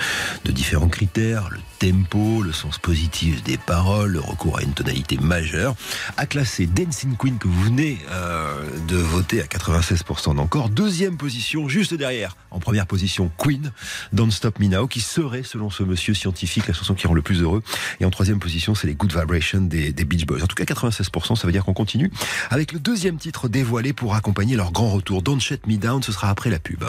différents 0.51 0.89
critères, 0.89 1.51
tempo, 1.79 2.43
le 2.43 2.53
sens 2.53 2.79
positif 2.79 3.43
des 3.43 3.57
paroles, 3.57 4.13
le 4.13 4.21
recours 4.21 4.59
à 4.59 4.63
une 4.63 4.73
tonalité 4.73 5.17
majeure, 5.19 5.75
a 6.17 6.27
classé 6.27 6.67
Dancing 6.67 7.17
Queen, 7.17 7.39
que 7.39 7.49
vous 7.49 7.63
venez 7.65 7.99
euh, 8.11 8.65
de 8.89 8.97
voter 8.97 9.41
à 9.41 9.45
96% 9.45 10.35
d'encore, 10.35 10.69
deuxième 10.69 11.17
position, 11.17 11.69
juste 11.69 11.95
derrière, 11.95 12.37
en 12.51 12.59
première 12.59 12.87
position, 12.87 13.31
Queen, 13.39 13.73
Don't 14.13 14.31
Stop 14.31 14.59
Me 14.59 14.67
Now, 14.67 14.87
qui 14.87 15.01
serait, 15.01 15.43
selon 15.43 15.71
ce 15.71 15.83
monsieur 15.83 16.15
scientifique, 16.15 16.67
la 16.67 16.75
chanson 16.75 16.95
qui 16.95 17.07
rend 17.07 17.15
le 17.15 17.23
plus 17.23 17.43
heureux, 17.43 17.63
et 18.01 18.05
en 18.05 18.11
troisième 18.11 18.41
position, 18.41 18.75
c'est 18.75 18.87
les 18.87 18.95
Good 18.95 19.13
Vibrations 19.13 19.61
des, 19.61 19.93
des 19.93 20.05
Beach 20.05 20.27
Boys. 20.27 20.43
En 20.43 20.47
tout 20.47 20.57
cas, 20.57 20.65
96%, 20.65 21.37
ça 21.37 21.47
veut 21.47 21.53
dire 21.53 21.65
qu'on 21.65 21.75
continue 21.75 22.11
avec 22.51 22.73
le 22.73 22.81
deuxième 22.81 23.17
titre 23.19 23.49
dévoilé 23.49 23.93
pour 23.93 24.15
accompagner 24.15 24.57
leur 24.57 24.73
grand 24.73 24.91
retour. 24.91 25.23
Don't 25.23 25.41
Shut 25.41 25.67
Me 25.67 25.77
Down, 25.77 26.03
ce 26.03 26.13
sera 26.13 26.31
après 26.31 26.51
la 26.51 26.59
pub. 26.59 26.85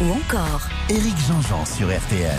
Ou 0.00 0.10
encore 0.10 0.68
Éric 0.88 1.14
Jean-Jean 1.28 1.64
sur 1.64 1.88
RTL. 1.88 2.32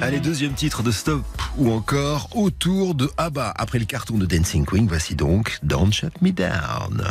Allez, 0.00 0.20
deuxième 0.20 0.54
titre 0.54 0.82
de 0.82 0.90
Stop 0.90 1.24
ou 1.56 1.70
encore 1.70 2.28
autour 2.34 2.94
de 2.94 3.10
ABBA. 3.16 3.52
Après 3.56 3.78
le 3.78 3.84
carton 3.84 4.18
de 4.18 4.26
Dancing 4.26 4.64
Queen, 4.64 4.86
voici 4.88 5.14
donc 5.14 5.58
Don't 5.62 5.92
Shut 5.92 6.20
Me 6.20 6.32
Down. 6.32 7.04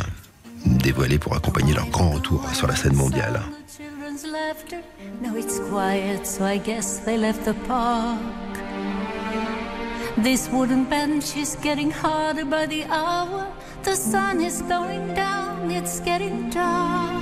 Dévoilé 0.66 1.18
pour 1.18 1.34
accompagner 1.34 1.72
leur 1.72 1.88
grand 1.88 2.10
retour 2.10 2.44
sur 2.52 2.66
la 2.66 2.76
scène 2.76 2.94
mondiale. 2.94 3.40
Children's 3.66 4.24
laughter. 4.24 4.82
Now 5.22 5.36
it's 5.36 5.58
quiet, 5.70 6.26
so 6.26 6.44
I 6.44 6.58
guess 6.58 7.00
they 7.04 7.16
left 7.16 7.44
the 7.44 7.54
park. 7.66 8.18
This 10.22 10.50
wooden 10.52 10.84
bench 10.84 11.36
is 11.36 11.56
getting 11.62 11.90
harder 11.90 12.44
by 12.44 12.66
the 12.66 12.84
hour. 12.90 13.46
The 13.84 13.96
sun 13.96 14.40
is 14.40 14.62
going 14.68 15.14
down, 15.14 15.70
it's 15.70 16.00
getting 16.00 16.50
dark. 16.50 17.21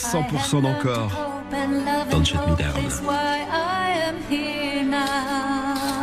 100% 0.00 0.62
d'encore. 0.62 1.10
Don't 2.10 2.24
shut 2.24 2.48
me 2.48 2.56
down. 2.56 2.74
That's 2.74 3.00
why 3.00 3.46
I 3.50 3.90
am 4.08 4.16
here 4.28 4.84
now. 4.84 6.00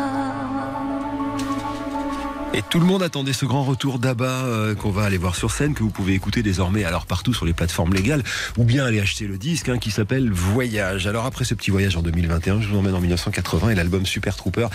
Et 2.53 2.63
tout 2.69 2.79
le 2.79 2.85
monde 2.85 3.01
attendait 3.01 3.33
ce 3.33 3.45
grand 3.45 3.63
retour 3.63 3.97
d'Abba 3.97 4.25
euh, 4.25 4.75
qu'on 4.75 4.91
va 4.91 5.03
aller 5.03 5.17
voir 5.17 5.35
sur 5.35 5.51
scène, 5.51 5.73
que 5.73 5.83
vous 5.83 5.89
pouvez 5.89 6.13
écouter 6.13 6.43
désormais 6.43 6.83
alors 6.83 7.05
partout 7.05 7.33
sur 7.33 7.45
les 7.45 7.53
plateformes 7.53 7.93
légales, 7.93 8.23
ou 8.57 8.65
bien 8.65 8.85
aller 8.85 8.99
acheter 8.99 9.25
le 9.25 9.37
disque 9.37 9.69
hein, 9.69 9.77
qui 9.77 9.89
s'appelle 9.89 10.29
Voyage. 10.31 11.07
Alors 11.07 11.25
après 11.25 11.45
ce 11.45 11.53
petit 11.53 11.71
voyage 11.71 11.95
en 11.95 12.01
2021, 12.01 12.61
je 12.61 12.67
vous 12.67 12.77
emmène 12.77 12.93
en 12.93 12.99
1980 12.99 13.69
et 13.69 13.75
l'album 13.75 14.05
Super 14.05 14.35
Trooper. 14.35 14.67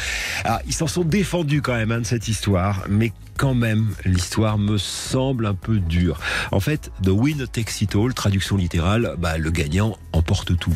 Ah, 0.44 0.62
ils 0.66 0.72
s'en 0.72 0.86
sont 0.86 1.04
défendus 1.04 1.60
quand 1.60 1.74
même 1.74 1.92
hein, 1.92 2.00
de 2.00 2.06
cette 2.06 2.28
histoire, 2.28 2.84
mais 2.88 3.12
quand 3.36 3.54
même, 3.54 3.88
l'histoire 4.04 4.58
me 4.58 4.78
semble 4.78 5.46
un 5.46 5.54
peu 5.54 5.78
dure. 5.78 6.20
En 6.50 6.60
fait, 6.60 6.92
The 7.02 7.08
Win 7.08 7.46
Takes 7.46 7.80
It 7.80 7.96
All, 7.96 8.14
traduction 8.14 8.56
littérale, 8.56 9.14
bah, 9.18 9.38
le 9.38 9.50
gagnant 9.50 9.96
emporte 10.12 10.56
tout. 10.58 10.74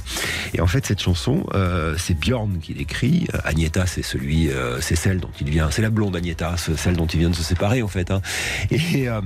Et 0.54 0.60
en 0.60 0.66
fait, 0.66 0.86
cette 0.86 1.00
chanson, 1.00 1.46
euh, 1.54 1.94
c'est 1.98 2.14
Bjorn 2.14 2.58
qui 2.58 2.74
l'écrit. 2.74 3.28
Agneta, 3.44 3.86
c'est 3.86 4.02
celui, 4.02 4.50
euh, 4.50 4.80
c'est 4.80 4.96
celle 4.96 5.20
dont 5.20 5.30
il 5.40 5.50
vient, 5.50 5.70
c'est 5.70 5.82
la 5.82 5.90
blonde 5.90 6.16
Agneta, 6.16 6.56
celle 6.56 6.96
dont 6.96 7.05
il 7.14 7.20
vient 7.20 7.30
de 7.30 7.34
se 7.34 7.42
séparer 7.42 7.82
en 7.82 7.88
fait. 7.88 8.10
hein. 8.10 8.20
Et, 8.70 9.08
euh, 9.08 9.20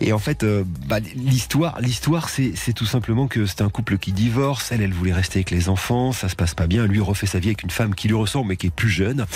et 0.00 0.12
en 0.12 0.18
fait, 0.18 0.42
euh, 0.42 0.64
bah, 0.86 0.98
l'histoire, 1.14 1.80
l'histoire, 1.80 2.28
c'est 2.28 2.72
tout 2.74 2.86
simplement 2.86 3.26
que 3.28 3.46
c'est 3.46 3.62
un 3.62 3.68
couple 3.68 3.98
qui 3.98 4.12
divorce. 4.12 4.72
Elle, 4.72 4.82
elle 4.82 4.92
voulait 4.92 5.12
rester 5.12 5.38
avec 5.38 5.50
les 5.50 5.68
enfants, 5.68 6.12
ça 6.12 6.28
se 6.28 6.36
passe 6.36 6.54
pas 6.54 6.66
bien. 6.66 6.86
Lui 6.86 7.00
refait 7.00 7.26
sa 7.26 7.38
vie 7.38 7.48
avec 7.48 7.62
une 7.62 7.70
femme 7.70 7.94
qui 7.94 8.08
lui 8.08 8.14
ressemble 8.14 8.48
mais 8.48 8.56
qui 8.56 8.68
est 8.68 8.74
plus 8.74 8.90
jeune. 8.90 9.26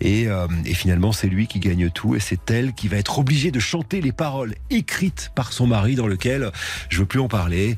Et, 0.00 0.28
euh, 0.28 0.46
finalement, 0.74 1.12
c'est 1.12 1.28
lui 1.28 1.46
qui 1.46 1.58
gagne 1.58 1.90
tout 1.90 2.14
et 2.14 2.20
c'est 2.20 2.50
elle 2.50 2.72
qui 2.74 2.88
va 2.88 2.96
être 2.98 3.18
obligée 3.18 3.50
de 3.50 3.60
chanter 3.60 4.00
les 4.00 4.12
paroles 4.12 4.54
écrites 4.70 5.32
par 5.34 5.52
son 5.52 5.66
mari 5.66 5.94
dans 5.94 6.06
lequel 6.06 6.50
je 6.88 6.98
veux 6.98 7.06
plus 7.06 7.20
en 7.20 7.28
parler, 7.28 7.76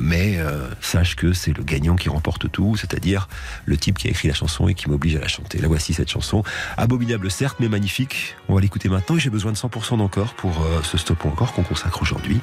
mais 0.00 0.38
sache 0.80 1.16
que 1.16 1.32
c'est 1.32 1.56
le 1.56 1.64
gagnant 1.64 1.96
qui 1.96 2.08
remporte 2.08 2.50
tout, 2.50 2.76
c'est-à-dire 2.76 3.28
le 3.64 3.76
type 3.76 3.98
qui 3.98 4.08
a 4.08 4.10
écrit 4.10 4.28
la 4.28 4.34
chanson 4.34 4.68
et 4.68 4.74
qui 4.74 4.88
m'oblige 4.88 5.16
à 5.16 5.20
la 5.20 5.28
chanter. 5.28 5.58
La 5.58 5.68
voici 5.68 5.92
cette 5.94 6.10
chanson, 6.10 6.42
abominable 6.76 7.30
certes, 7.30 7.58
mais 7.60 7.68
magnifique. 7.68 8.34
On 8.48 8.54
va 8.54 8.60
l'écouter 8.62 8.88
maintenant 8.88 9.16
et 9.16 9.20
j'ai 9.20 9.30
besoin 9.30 9.52
de 9.52 9.56
100% 9.56 9.98
d'encore 9.98 10.34
pour 10.34 10.62
euh, 10.62 10.80
ce 10.82 10.96
stop 10.96 11.26
encore 11.26 11.52
qu'on 11.52 11.62
consacre 11.62 12.00
aujourd'hui 12.00 12.40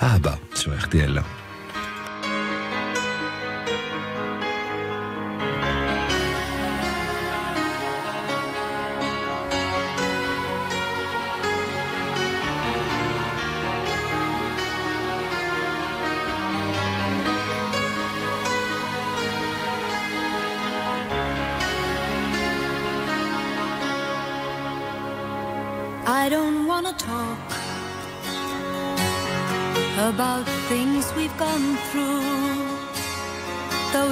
à 0.00 0.14
Abba 0.14 0.38
sur 0.54 0.74
RTL. 0.74 1.22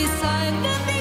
beside 0.00 0.54
the 0.64 0.99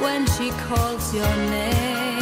when 0.00 0.26
she 0.26 0.50
calls 0.50 1.14
your 1.14 1.36
name? 1.36 2.21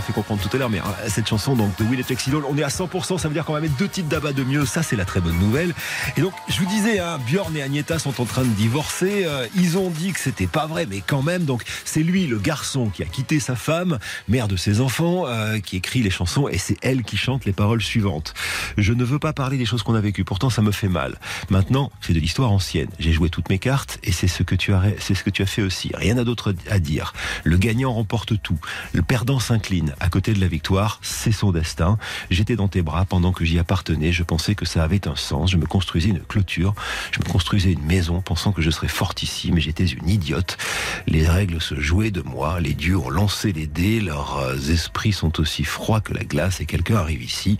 fait 0.00 0.12
comprendre 0.12 0.42
tout 0.42 0.54
à 0.54 0.58
l'heure, 0.58 0.70
mais 0.70 0.80
euh, 0.80 1.08
cette 1.08 1.28
chanson 1.28 1.54
donc 1.54 1.76
de 1.78 1.84
Will 1.84 2.00
et 2.00 2.28
Idol, 2.28 2.44
on 2.48 2.56
est 2.56 2.62
à 2.62 2.68
100%, 2.68 3.18
ça 3.18 3.28
veut 3.28 3.34
dire 3.34 3.44
qu'on 3.44 3.52
va 3.52 3.60
mettre 3.60 3.76
deux 3.76 3.88
titres 3.88 4.08
d'Abba 4.08 4.32
de 4.32 4.42
mieux, 4.42 4.66
ça 4.66 4.82
c'est 4.82 4.96
la 4.96 5.04
très 5.04 5.20
bonne 5.20 5.38
nouvelle. 5.38 5.74
Et 6.16 6.20
donc 6.20 6.32
je 6.48 6.58
vous 6.58 6.66
disais, 6.66 6.98
hein, 6.98 7.18
Björn 7.26 7.56
et 7.56 7.62
Agneta 7.62 7.98
sont 7.98 8.20
en 8.20 8.24
train 8.24 8.42
de 8.42 8.48
divorcer, 8.48 9.24
euh, 9.24 9.46
ils 9.54 9.78
ont 9.78 9.90
dit 9.90 10.12
que 10.12 10.20
c'était 10.20 10.46
pas 10.46 10.66
vrai, 10.66 10.86
mais 10.88 11.02
quand 11.06 11.22
même, 11.22 11.44
donc 11.44 11.62
c'est 11.84 12.02
lui 12.02 12.26
le 12.26 12.38
garçon 12.38 12.88
qui 12.88 13.02
a 13.02 13.06
quitté 13.06 13.40
sa 13.40 13.56
femme, 13.56 13.98
mère 14.28 14.48
de 14.48 14.56
ses 14.56 14.80
enfants, 14.80 15.26
euh, 15.26 15.58
qui 15.58 15.76
écrit 15.76 16.02
les 16.02 16.10
chansons 16.10 16.48
et 16.48 16.58
c'est 16.58 16.76
elle 16.82 17.02
qui 17.02 17.16
chante 17.16 17.44
les 17.44 17.52
paroles 17.52 17.82
suivantes. 17.82 18.34
Je 18.76 18.92
ne 18.92 19.04
veux 19.04 19.18
pas 19.18 19.32
parler 19.32 19.58
des 19.58 19.64
choses 19.64 19.82
qu'on 19.82 19.94
a 19.94 20.00
vécues, 20.00 20.24
pourtant 20.24 20.50
ça 20.50 20.62
me 20.62 20.72
fait 20.72 20.88
mal. 20.88 21.18
Maintenant, 21.50 21.90
c'est 22.00 22.12
de 22.12 22.20
l'histoire 22.20 22.50
ancienne. 22.50 22.88
J'ai 22.98 23.12
joué 23.12 23.30
toutes 23.30 23.48
mes 23.48 23.58
cartes 23.58 23.98
et 24.02 24.12
c'est 24.12 24.28
ce 24.28 24.42
que 24.42 24.54
tu 24.54 24.72
as, 24.72 24.82
c'est 24.98 25.14
ce 25.14 25.22
que 25.22 25.30
tu 25.30 25.42
as 25.42 25.46
fait 25.46 25.62
aussi. 25.62 25.90
Rien 25.94 26.16
d'autre 26.24 26.54
à 26.70 26.78
dire. 26.78 27.12
Le 27.44 27.56
gagnant 27.56 27.92
remporte 27.92 28.40
tout. 28.42 28.58
Le 28.92 29.02
perdant 29.02 29.38
s'incline. 29.38 29.85
À 30.00 30.08
côté 30.08 30.32
de 30.32 30.40
la 30.40 30.48
victoire, 30.48 30.98
c'est 31.02 31.32
son 31.32 31.52
destin. 31.52 31.98
J'étais 32.30 32.56
dans 32.56 32.68
tes 32.68 32.82
bras 32.82 33.04
pendant 33.04 33.32
que 33.32 33.44
j'y 33.44 33.58
appartenais. 33.58 34.12
Je 34.12 34.22
pensais 34.22 34.54
que 34.54 34.64
ça 34.64 34.82
avait 34.82 35.08
un 35.08 35.16
sens. 35.16 35.50
Je 35.50 35.56
me 35.56 35.66
construisais 35.66 36.10
une 36.10 36.20
clôture. 36.20 36.74
Je 37.12 37.20
me 37.20 37.30
construisais 37.30 37.72
une 37.72 37.84
maison 37.84 38.20
pensant 38.20 38.52
que 38.52 38.62
je 38.62 38.70
serais 38.70 38.88
fortissime 38.88 39.46
mais 39.54 39.60
j'étais 39.60 39.86
une 39.86 40.08
idiote. 40.08 40.56
Les 41.06 41.26
règles 41.26 41.60
se 41.60 41.78
jouaient 41.80 42.10
de 42.10 42.22
moi. 42.22 42.60
Les 42.60 42.74
dieux 42.74 42.96
ont 42.96 43.10
lancé 43.10 43.52
les 43.52 43.66
dés. 43.66 44.00
Leurs 44.00 44.38
euh, 44.38 44.56
esprits 44.56 45.12
sont 45.12 45.40
aussi 45.40 45.64
froids 45.64 46.00
que 46.00 46.12
la 46.12 46.24
glace 46.24 46.60
et 46.60 46.66
quelqu'un 46.66 46.96
arrive 46.96 47.22
ici 47.22 47.58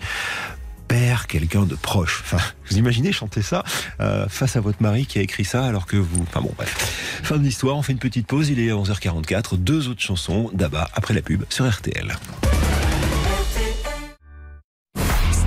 père 0.89 1.27
quelqu'un 1.27 1.65
de 1.65 1.75
proche. 1.75 2.23
Enfin, 2.25 2.43
vous 2.71 2.77
imaginez 2.77 3.13
chanter 3.13 3.43
ça 3.43 3.65
euh, 4.01 4.27
face 4.29 4.57
à 4.57 4.61
votre 4.61 4.83
mari 4.83 5.07
qui 5.07 5.19
a 5.19 5.23
écrit 5.23 5.45
ça 5.45 5.65
alors 5.65 5.87
que 5.87 5.97
vous... 5.97 6.23
Enfin 6.23 6.41
bon, 6.41 6.53
bref. 6.57 7.21
Fin 7.23 7.37
de 7.37 7.43
l'histoire, 7.43 7.77
on 7.77 7.83
fait 7.83 7.93
une 7.93 7.99
petite 7.99 8.27
pause, 8.27 8.49
il 8.49 8.61
est 8.61 8.71
11h44, 8.71 9.57
deux 9.57 9.89
autres 9.89 10.03
chansons 10.03 10.51
d'Abba 10.53 10.89
après 10.95 11.15
la 11.15 11.23
pub 11.23 11.45
sur 11.49 11.69
RTL. 11.69 12.17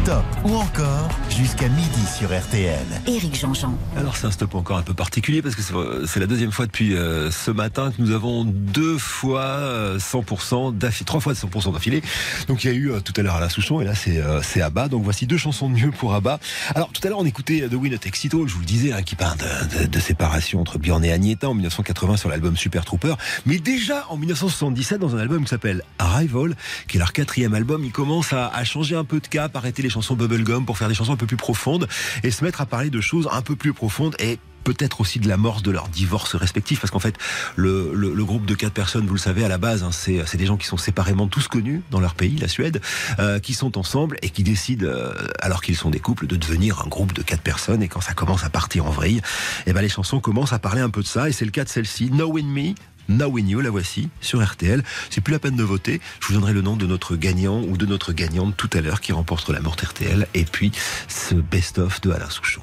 Stop 0.04 0.24
ou 0.46 0.56
encore 0.56 1.10
jusqu'à 1.30 1.68
midi 1.68 2.06
sur 2.18 2.30
RTL. 2.36 2.80
Éric 3.06 3.38
Jean-Jean. 3.40 3.78
Alors 3.96 4.16
c'est 4.16 4.26
un 4.26 4.32
stop 4.32 4.56
encore 4.56 4.78
un 4.78 4.82
peu 4.82 4.94
particulier 4.96 5.42
parce 5.44 5.56
que 5.56 5.62
c'est- 6.08 6.20
la 6.20 6.26
deuxième 6.26 6.52
fois 6.52 6.66
depuis 6.66 6.96
euh, 6.96 7.30
ce 7.30 7.52
matin 7.52 7.92
que 7.96 8.02
nous 8.02 8.12
avons 8.12 8.44
deux 8.46 8.98
fois 8.98 9.42
euh, 9.44 10.00
100% 10.00 10.76
d'affilée, 10.76 11.06
trois 11.06 11.20
fois 11.20 11.34
100% 11.34 11.74
d'affilée. 11.74 12.02
Donc 12.48 12.64
il 12.64 12.68
y 12.72 12.74
a 12.74 12.76
eu 12.76 12.92
euh, 12.92 13.02
tout 13.02 13.14
à 13.18 13.22
l'heure 13.22 13.36
Alain 13.36 13.50
Souchon 13.50 13.82
et 13.82 13.86
là 13.86 13.94
c'est 13.94 14.18
euh, 14.18 14.42
Abba. 14.64 14.88
Donc 14.88 15.04
voici 15.04 15.28
deux 15.28 15.38
chansons 15.38 15.70
de 15.70 15.76
mieux 15.76 15.92
pour 15.92 16.16
Abba. 16.16 16.40
Alors 16.74 16.90
tout 16.92 17.06
à 17.06 17.10
l'heure 17.10 17.20
on 17.20 17.26
écoutait 17.26 17.68
The 17.70 17.74
Win 17.76 17.94
All, 17.94 18.00
je 18.48 18.54
vous 18.54 18.60
le 18.62 18.66
disais, 18.66 18.94
hein, 18.94 19.04
qui 19.04 19.16
parle 19.16 19.38
de, 19.38 19.82
de- 19.84 19.86
de 19.88 20.00
séparation 20.00 20.60
entre 20.62 20.80
Björn 20.80 21.04
et 21.06 21.12
Agneta 21.12 21.50
en 21.50 21.54
1980 21.54 22.18
sur 22.18 22.30
l'album 22.30 22.58
Super 22.58 22.84
Trooper. 22.84 23.14
Mais 23.46 23.60
déjà 23.60 24.06
en 24.10 24.18
1977 24.18 25.00
dans 25.00 25.16
un 25.16 25.20
album 25.20 25.44
qui 25.44 25.50
s'appelle 25.50 25.84
Arrival, 26.00 26.56
qui 26.88 26.98
est 26.98 27.00
leur 27.00 27.14
quatrième 27.14 27.54
album, 27.54 27.84
ils 27.86 27.92
commencent 27.92 28.34
à, 28.34 28.48
à 28.48 28.64
changer 28.64 28.96
un 28.96 29.04
peu 29.04 29.20
de 29.20 29.28
cap, 29.28 29.56
arrêter 29.56 29.84
les 29.84 29.90
chansons 29.90 29.99
bubblegum 30.16 30.66
pour 30.66 30.78
faire 30.78 30.88
des 30.88 30.94
chansons 30.96 31.14
un 31.14 31.18
peu 31.18 31.28
plus 31.28 31.38
profondes 31.38 31.88
et 32.24 32.32
se 32.32 32.44
mettre 32.44 32.62
à 32.62 32.66
parler 32.66 32.90
de 32.90 33.02
choses 33.02 33.28
un 33.32 33.42
peu 33.42 33.56
plus 33.56 33.74
profondes 33.74 34.16
et 34.20 34.40
peut-être 34.66 35.00
aussi 35.02 35.20
de 35.20 35.28
l'amorce 35.28 35.64
de 35.64 35.72
leur 35.72 35.88
divorce 35.88 36.36
respectif. 36.36 36.80
Parce 36.82 36.92
qu'en 36.92 37.00
fait 37.00 37.16
le, 37.56 37.94
le- 37.96 38.26
groupe 38.26 38.46
de 38.46 38.54
quatre 38.54 38.74
personnes 38.74 39.08
vous 39.08 39.14
le 39.16 39.20
savez 39.20 39.44
à 39.44 39.48
la 39.48 39.58
base 39.58 39.84
hein, 39.84 39.92
c'est 39.92 40.36
des 40.38 40.46
gens 40.46 40.58
qui 40.58 40.68
sont 40.68 40.78
séparément 40.78 41.28
tous 41.28 41.48
connus 41.48 41.82
dans 41.90 42.00
leur 42.00 42.14
pays 42.14 42.38
la 42.38 42.48
Suède 42.48 42.80
euh, 43.18 43.40
qui 43.40 43.54
sont 43.54 43.78
ensemble 43.78 44.18
et 44.22 44.30
qui 44.30 44.44
décident 44.44 44.86
euh, 44.86 45.14
alors 45.42 45.62
qu'ils 45.64 45.78
sont 45.78 45.90
des 45.90 46.00
couples 46.00 46.28
de 46.28 46.36
devenir 46.36 46.82
un 46.86 46.88
groupe 46.88 47.14
de 47.14 47.24
quatre 47.24 47.42
personnes. 47.42 47.82
Et 47.82 47.88
quand 47.88 48.02
ça 48.02 48.14
commence 48.14 48.44
à 48.44 48.50
partir 48.50 48.86
en 48.86 48.92
vrille 48.92 49.22
et 49.66 49.74
ben 49.74 49.82
les 49.82 49.90
chansons 49.90 50.20
commencent 50.20 50.54
à 50.54 50.60
parler 50.60 50.82
un 50.82 50.90
peu 50.90 51.02
de 51.02 51.08
ça. 51.08 51.30
Et 51.30 51.32
c'est 51.32 51.46
le 51.46 51.52
cas 51.52 51.64
de 51.64 51.70
celle-ci 51.70 52.10
Knowing 52.10 52.48
Me 52.48 52.76
Knowing 53.10 53.48
You, 53.48 53.62
la 53.62 53.70
voici 53.70 54.10
sur 54.22 54.44
RTL. 54.44 54.84
C'est 55.10 55.22
plus 55.22 55.34
la 55.34 55.40
peine 55.40 55.56
de 55.56 55.64
voter. 55.64 56.00
Je 56.20 56.28
vous 56.28 56.34
donnerai 56.34 56.54
le 56.54 56.62
nom 56.62 56.78
de 56.78 56.86
notre 56.86 57.16
gagnant 57.16 57.62
ou 57.62 57.76
de 57.76 57.86
notre 57.86 58.14
gagnante 58.14 58.56
tout 58.56 58.70
à 58.74 58.82
l'heure 58.82 59.02
qui 59.02 59.12
remportera 59.12 59.54
la 59.54 59.60
morte 59.60 59.82
RTL. 59.82 60.28
Et 60.34 60.46
puis 60.46 60.72
ce 61.08 61.36
best-of 61.36 62.02
de 62.02 62.12
Alain 62.12 62.30
Souchon. 62.30 62.62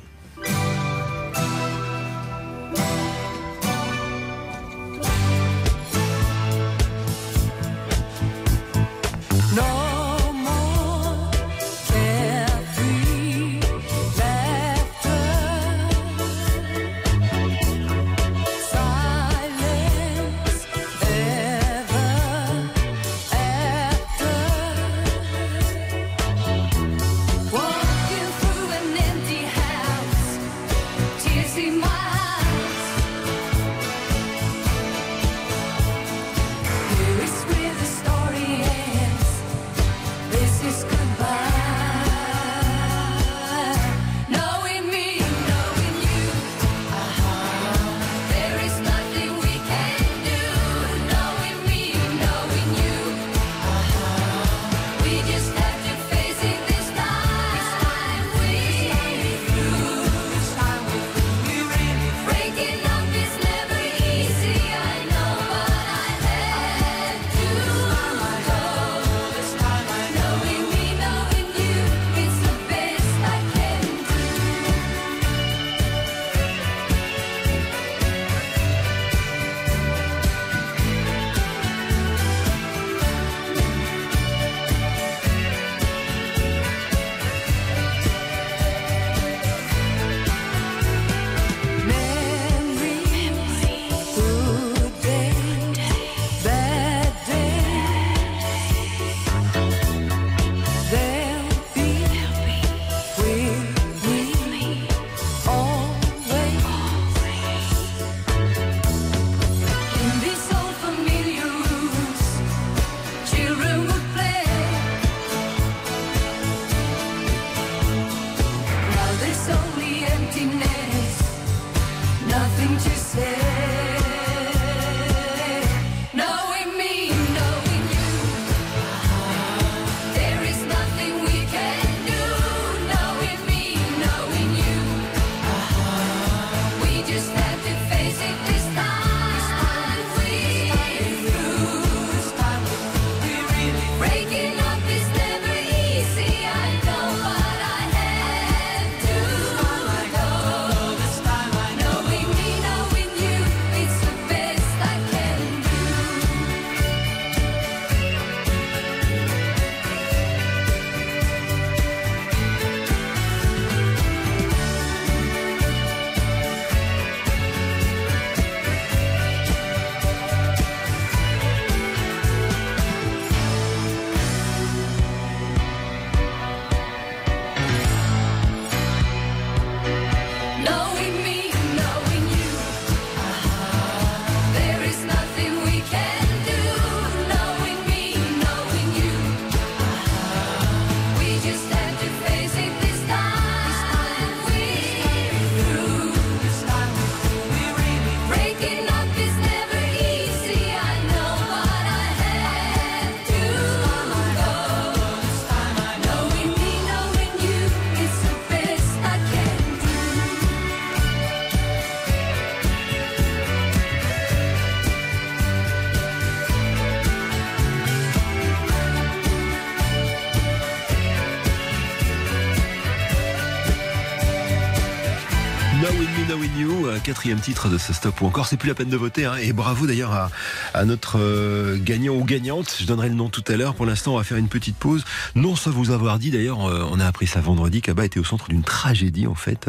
Titre 227.35 227.69
de 227.69 227.79
ce 227.79 227.93
stop 227.93 228.21
ou 228.21 228.27
encore, 228.27 228.47
c'est 228.47 228.57
plus 228.57 228.69
la 228.69 228.75
peine 228.75 228.89
de 228.89 228.97
voter. 228.97 229.25
hein. 229.25 229.35
Et 229.41 229.53
bravo 229.53 229.87
d'ailleurs 229.87 230.31
à, 230.75 230.85
notre 230.85 231.19
euh, 231.19 231.77
gagnant 231.81 232.15
ou 232.15 232.25
gagnante. 232.25 232.77
Je 232.81 232.87
donnerai 232.87 233.09
le 233.09 233.15
nom 233.15 233.29
tout 233.29 233.43
à 233.49 233.57
l'heure. 233.57 233.75
Pour 233.75 233.87
l'instant, 233.87 234.15
on 234.15 234.19
va 234.19 234.25
faire 234.25 234.37
une 234.37 234.49
petite 234.49 234.77
pause. 234.77 235.05
Non 235.35 235.57
sans 235.57 235.71
vous 235.71 235.91
avoir 235.91 236.19
dit, 236.19 236.31
d'ailleurs, 236.31 236.69
euh, 236.69 236.87
on 236.91 237.01
a 237.01 237.07
appris 237.07 237.27
ça 237.27 237.41
vendredi, 237.41 237.83
qu'Abba 237.83 238.05
était 238.05 238.21
au 238.21 238.25
centre 238.25 238.49
d'une 238.49 238.63
tragédie 238.63 239.27
en 239.27 239.35
fait. 239.35 239.69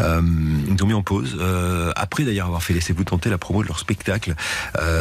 Euh, 0.00 0.20
ils 0.68 0.82
ont 0.82 0.86
mis 0.86 0.92
en 0.94 1.02
pause. 1.02 1.36
euh, 1.40 1.92
après 1.96 2.24
d'ailleurs 2.24 2.46
avoir 2.46 2.62
fait 2.62 2.74
laissez-vous 2.74 3.04
tenter 3.04 3.30
la 3.30 3.38
promo 3.38 3.62
de 3.62 3.68
leur 3.68 3.78
spectacle 3.78 4.34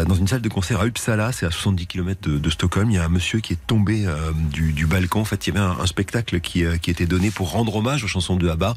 dans 0.07 0.15
une 0.15 0.27
salle 0.27 0.41
de 0.41 0.49
concert 0.49 0.79
à 0.81 0.85
Uppsala, 0.85 1.31
c'est 1.31 1.45
à 1.45 1.51
70 1.51 1.87
km 1.87 2.29
de, 2.29 2.49
Stockholm. 2.49 2.89
Il 2.89 2.95
y 2.95 2.97
a 2.97 3.05
un 3.05 3.09
monsieur 3.09 3.39
qui 3.39 3.53
est 3.53 3.67
tombé 3.67 4.05
du, 4.51 4.85
balcon. 4.85 5.21
En 5.21 5.25
fait, 5.25 5.47
il 5.47 5.53
y 5.53 5.57
avait 5.57 5.65
un, 5.65 5.85
spectacle 5.85 6.39
qui, 6.39 6.63
qui 6.81 6.91
était 6.91 7.05
donné 7.05 7.31
pour 7.31 7.51
rendre 7.51 7.75
hommage 7.75 8.03
aux 8.03 8.07
chansons 8.07 8.35
de 8.35 8.47
Abba. 8.49 8.75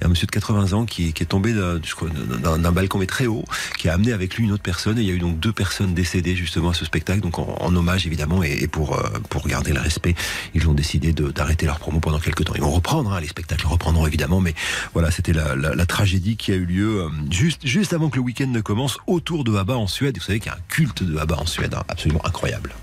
Et 0.00 0.04
un 0.04 0.08
monsieur 0.08 0.26
de 0.26 0.32
80 0.32 0.72
ans 0.72 0.84
qui, 0.84 1.12
qui 1.12 1.22
est 1.22 1.26
tombé 1.26 1.52
d'un- 1.52 2.58
d'un 2.64 2.72
balcon 2.72 2.98
mais 2.98 3.06
très 3.06 3.26
haut, 3.26 3.44
qui 3.78 3.88
a 3.88 3.94
amené 3.94 4.12
avec 4.12 4.34
lui 4.34 4.44
une 4.44 4.52
autre 4.52 4.62
personne. 4.62 4.98
Et 4.98 5.02
il 5.02 5.08
y 5.08 5.10
a 5.10 5.14
eu 5.14 5.18
donc 5.18 5.38
deux 5.38 5.52
personnes 5.52 5.94
décédées 5.94 6.34
justement 6.34 6.70
à 6.70 6.74
ce 6.74 6.84
spectacle. 6.84 7.20
Donc 7.20 7.38
en, 7.38 7.56
en 7.60 7.76
hommage 7.76 8.06
évidemment 8.06 8.42
et, 8.42 8.58
et 8.60 8.66
pour 8.66 8.98
euh, 8.98 9.02
pour 9.30 9.46
garder 9.46 9.72
le 9.72 9.80
respect, 9.80 10.14
ils 10.54 10.68
ont 10.68 10.74
décidé 10.74 11.12
d'arrêter 11.12 11.66
leur 11.66 11.78
promo 11.78 12.00
pendant 12.00 12.18
quelques 12.18 12.44
temps. 12.44 12.54
Ils 12.54 12.62
vont 12.62 12.70
reprendre, 12.70 13.12
hein, 13.12 13.20
les 13.20 13.28
spectacles 13.28 13.66
reprendront 13.66 14.06
évidemment, 14.06 14.40
mais 14.40 14.54
voilà, 14.92 15.10
c'était 15.10 15.32
la, 15.32 15.54
la, 15.54 15.74
la 15.74 15.86
tragédie 15.86 16.36
qui 16.36 16.52
a 16.52 16.56
eu 16.56 16.64
lieu 16.64 17.02
euh, 17.02 17.08
juste 17.30 17.66
juste 17.66 17.92
avant 17.92 18.10
que 18.10 18.16
le 18.16 18.22
week-end 18.22 18.48
ne 18.48 18.60
commence 18.60 18.98
autour 19.06 19.44
de 19.44 19.54
Abba 19.54 19.76
en 19.76 19.86
Suède. 19.86 20.16
Vous 20.18 20.24
savez 20.24 20.40
qu'il 20.40 20.50
y 20.50 20.54
a 20.54 20.56
un 20.56 20.62
culte 20.68 21.02
de 21.02 21.16
Abba 21.18 21.36
en 21.38 21.46
Suède, 21.46 21.74
hein, 21.74 21.84
absolument 21.88 22.24
incroyable. 22.26 22.74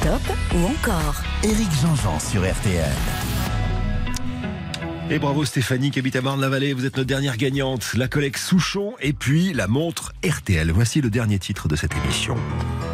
Stop 0.00 0.22
ou 0.54 0.64
encore? 0.66 1.16
Éric 1.42 1.68
Jean-Jean 1.82 2.20
sur 2.20 2.42
RTL. 2.42 3.47
Et 5.10 5.18
bravo 5.18 5.46
Stéphanie 5.46 5.90
qui 5.90 5.98
habite 5.98 6.16
à 6.16 6.20
Marne-la-Vallée, 6.20 6.74
vous 6.74 6.84
êtes 6.84 6.98
notre 6.98 7.08
dernière 7.08 7.38
gagnante, 7.38 7.94
la 7.94 8.08
collègue 8.08 8.36
Souchon 8.36 8.94
et 9.00 9.14
puis 9.14 9.54
la 9.54 9.66
montre 9.66 10.12
RTL. 10.22 10.70
Voici 10.70 11.00
le 11.00 11.08
dernier 11.08 11.38
titre 11.38 11.66
de 11.66 11.76
cette 11.76 11.92
émission. 12.04 12.36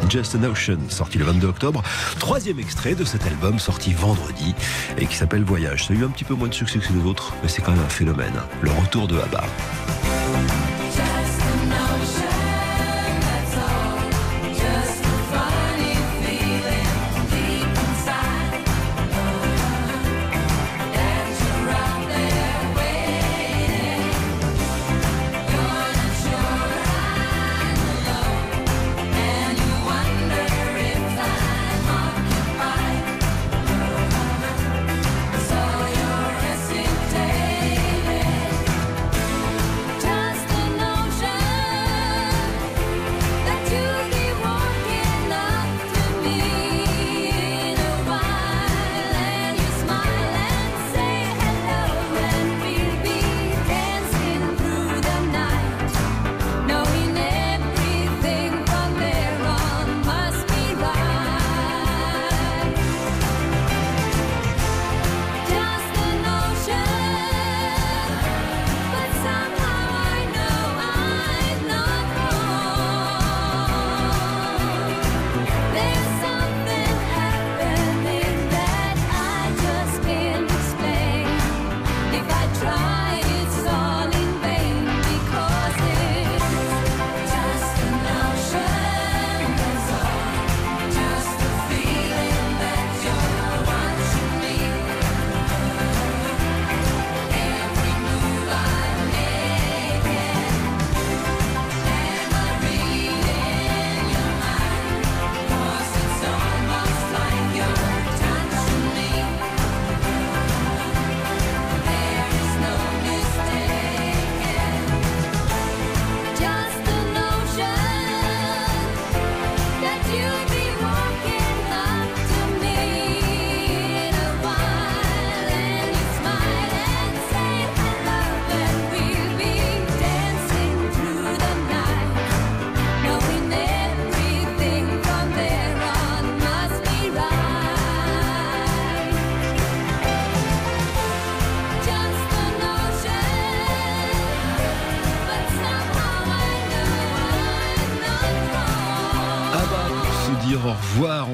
Just 0.09 0.33
an 0.35 0.43
Ocean, 0.43 0.79
sorti 0.87 1.17
le 1.17 1.25
22 1.25 1.47
octobre, 1.47 1.83
troisième 2.17 2.57
extrait 2.59 2.95
de 2.95 3.03
cet 3.03 3.25
album 3.27 3.59
sorti 3.59 3.91
vendredi 3.91 4.55
et 4.97 5.07
qui 5.07 5.15
s'appelle 5.15 5.43
Voyage. 5.43 5.87
Ça 5.87 5.93
a 5.93 5.97
eu 5.97 6.05
un 6.05 6.09
petit 6.09 6.23
peu 6.23 6.35
moins 6.35 6.47
de 6.47 6.53
succès 6.53 6.79
que 6.79 6.93
les 6.93 7.05
autres, 7.05 7.33
mais 7.43 7.49
c'est 7.49 7.61
quand 7.61 7.71
même 7.71 7.83
un 7.83 7.89
phénomène. 7.89 8.33
Le 8.61 8.71
retour 8.71 9.07
de 9.07 9.19
Abba. 9.19 9.43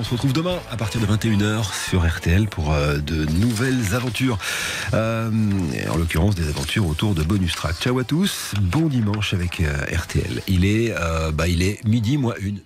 On 0.02 0.03
se 0.03 0.10
retrouve 0.10 0.34
demain 0.34 0.60
à 0.72 0.78
partir 0.78 0.99
de 0.99 1.06
21h 1.06 1.76
sur 1.88 2.07
RTL 2.07 2.48
pour 2.48 2.73
euh, 2.73 2.98
de 2.98 3.23
nouvelles 3.34 3.94
aventures. 3.94 4.40
Euh, 4.95 5.30
en 5.91 5.95
l'occurrence, 5.95 6.34
des 6.34 6.49
aventures 6.49 6.88
autour 6.88 7.14
de 7.14 7.22
bonus 7.22 7.53
track. 7.53 7.76
Ciao 7.80 7.99
à 7.99 8.03
tous. 8.03 8.56
Bon 8.60 8.88
dimanche 8.88 9.36
avec 9.36 9.61
euh, 9.61 9.78
RTL. 9.95 10.41
Il 10.48 10.65
est, 10.65 10.91
bah, 11.36 11.48
il 11.48 11.61
est 11.61 11.86
midi 11.86 12.18
moins 12.18 12.34
une. 12.41 12.61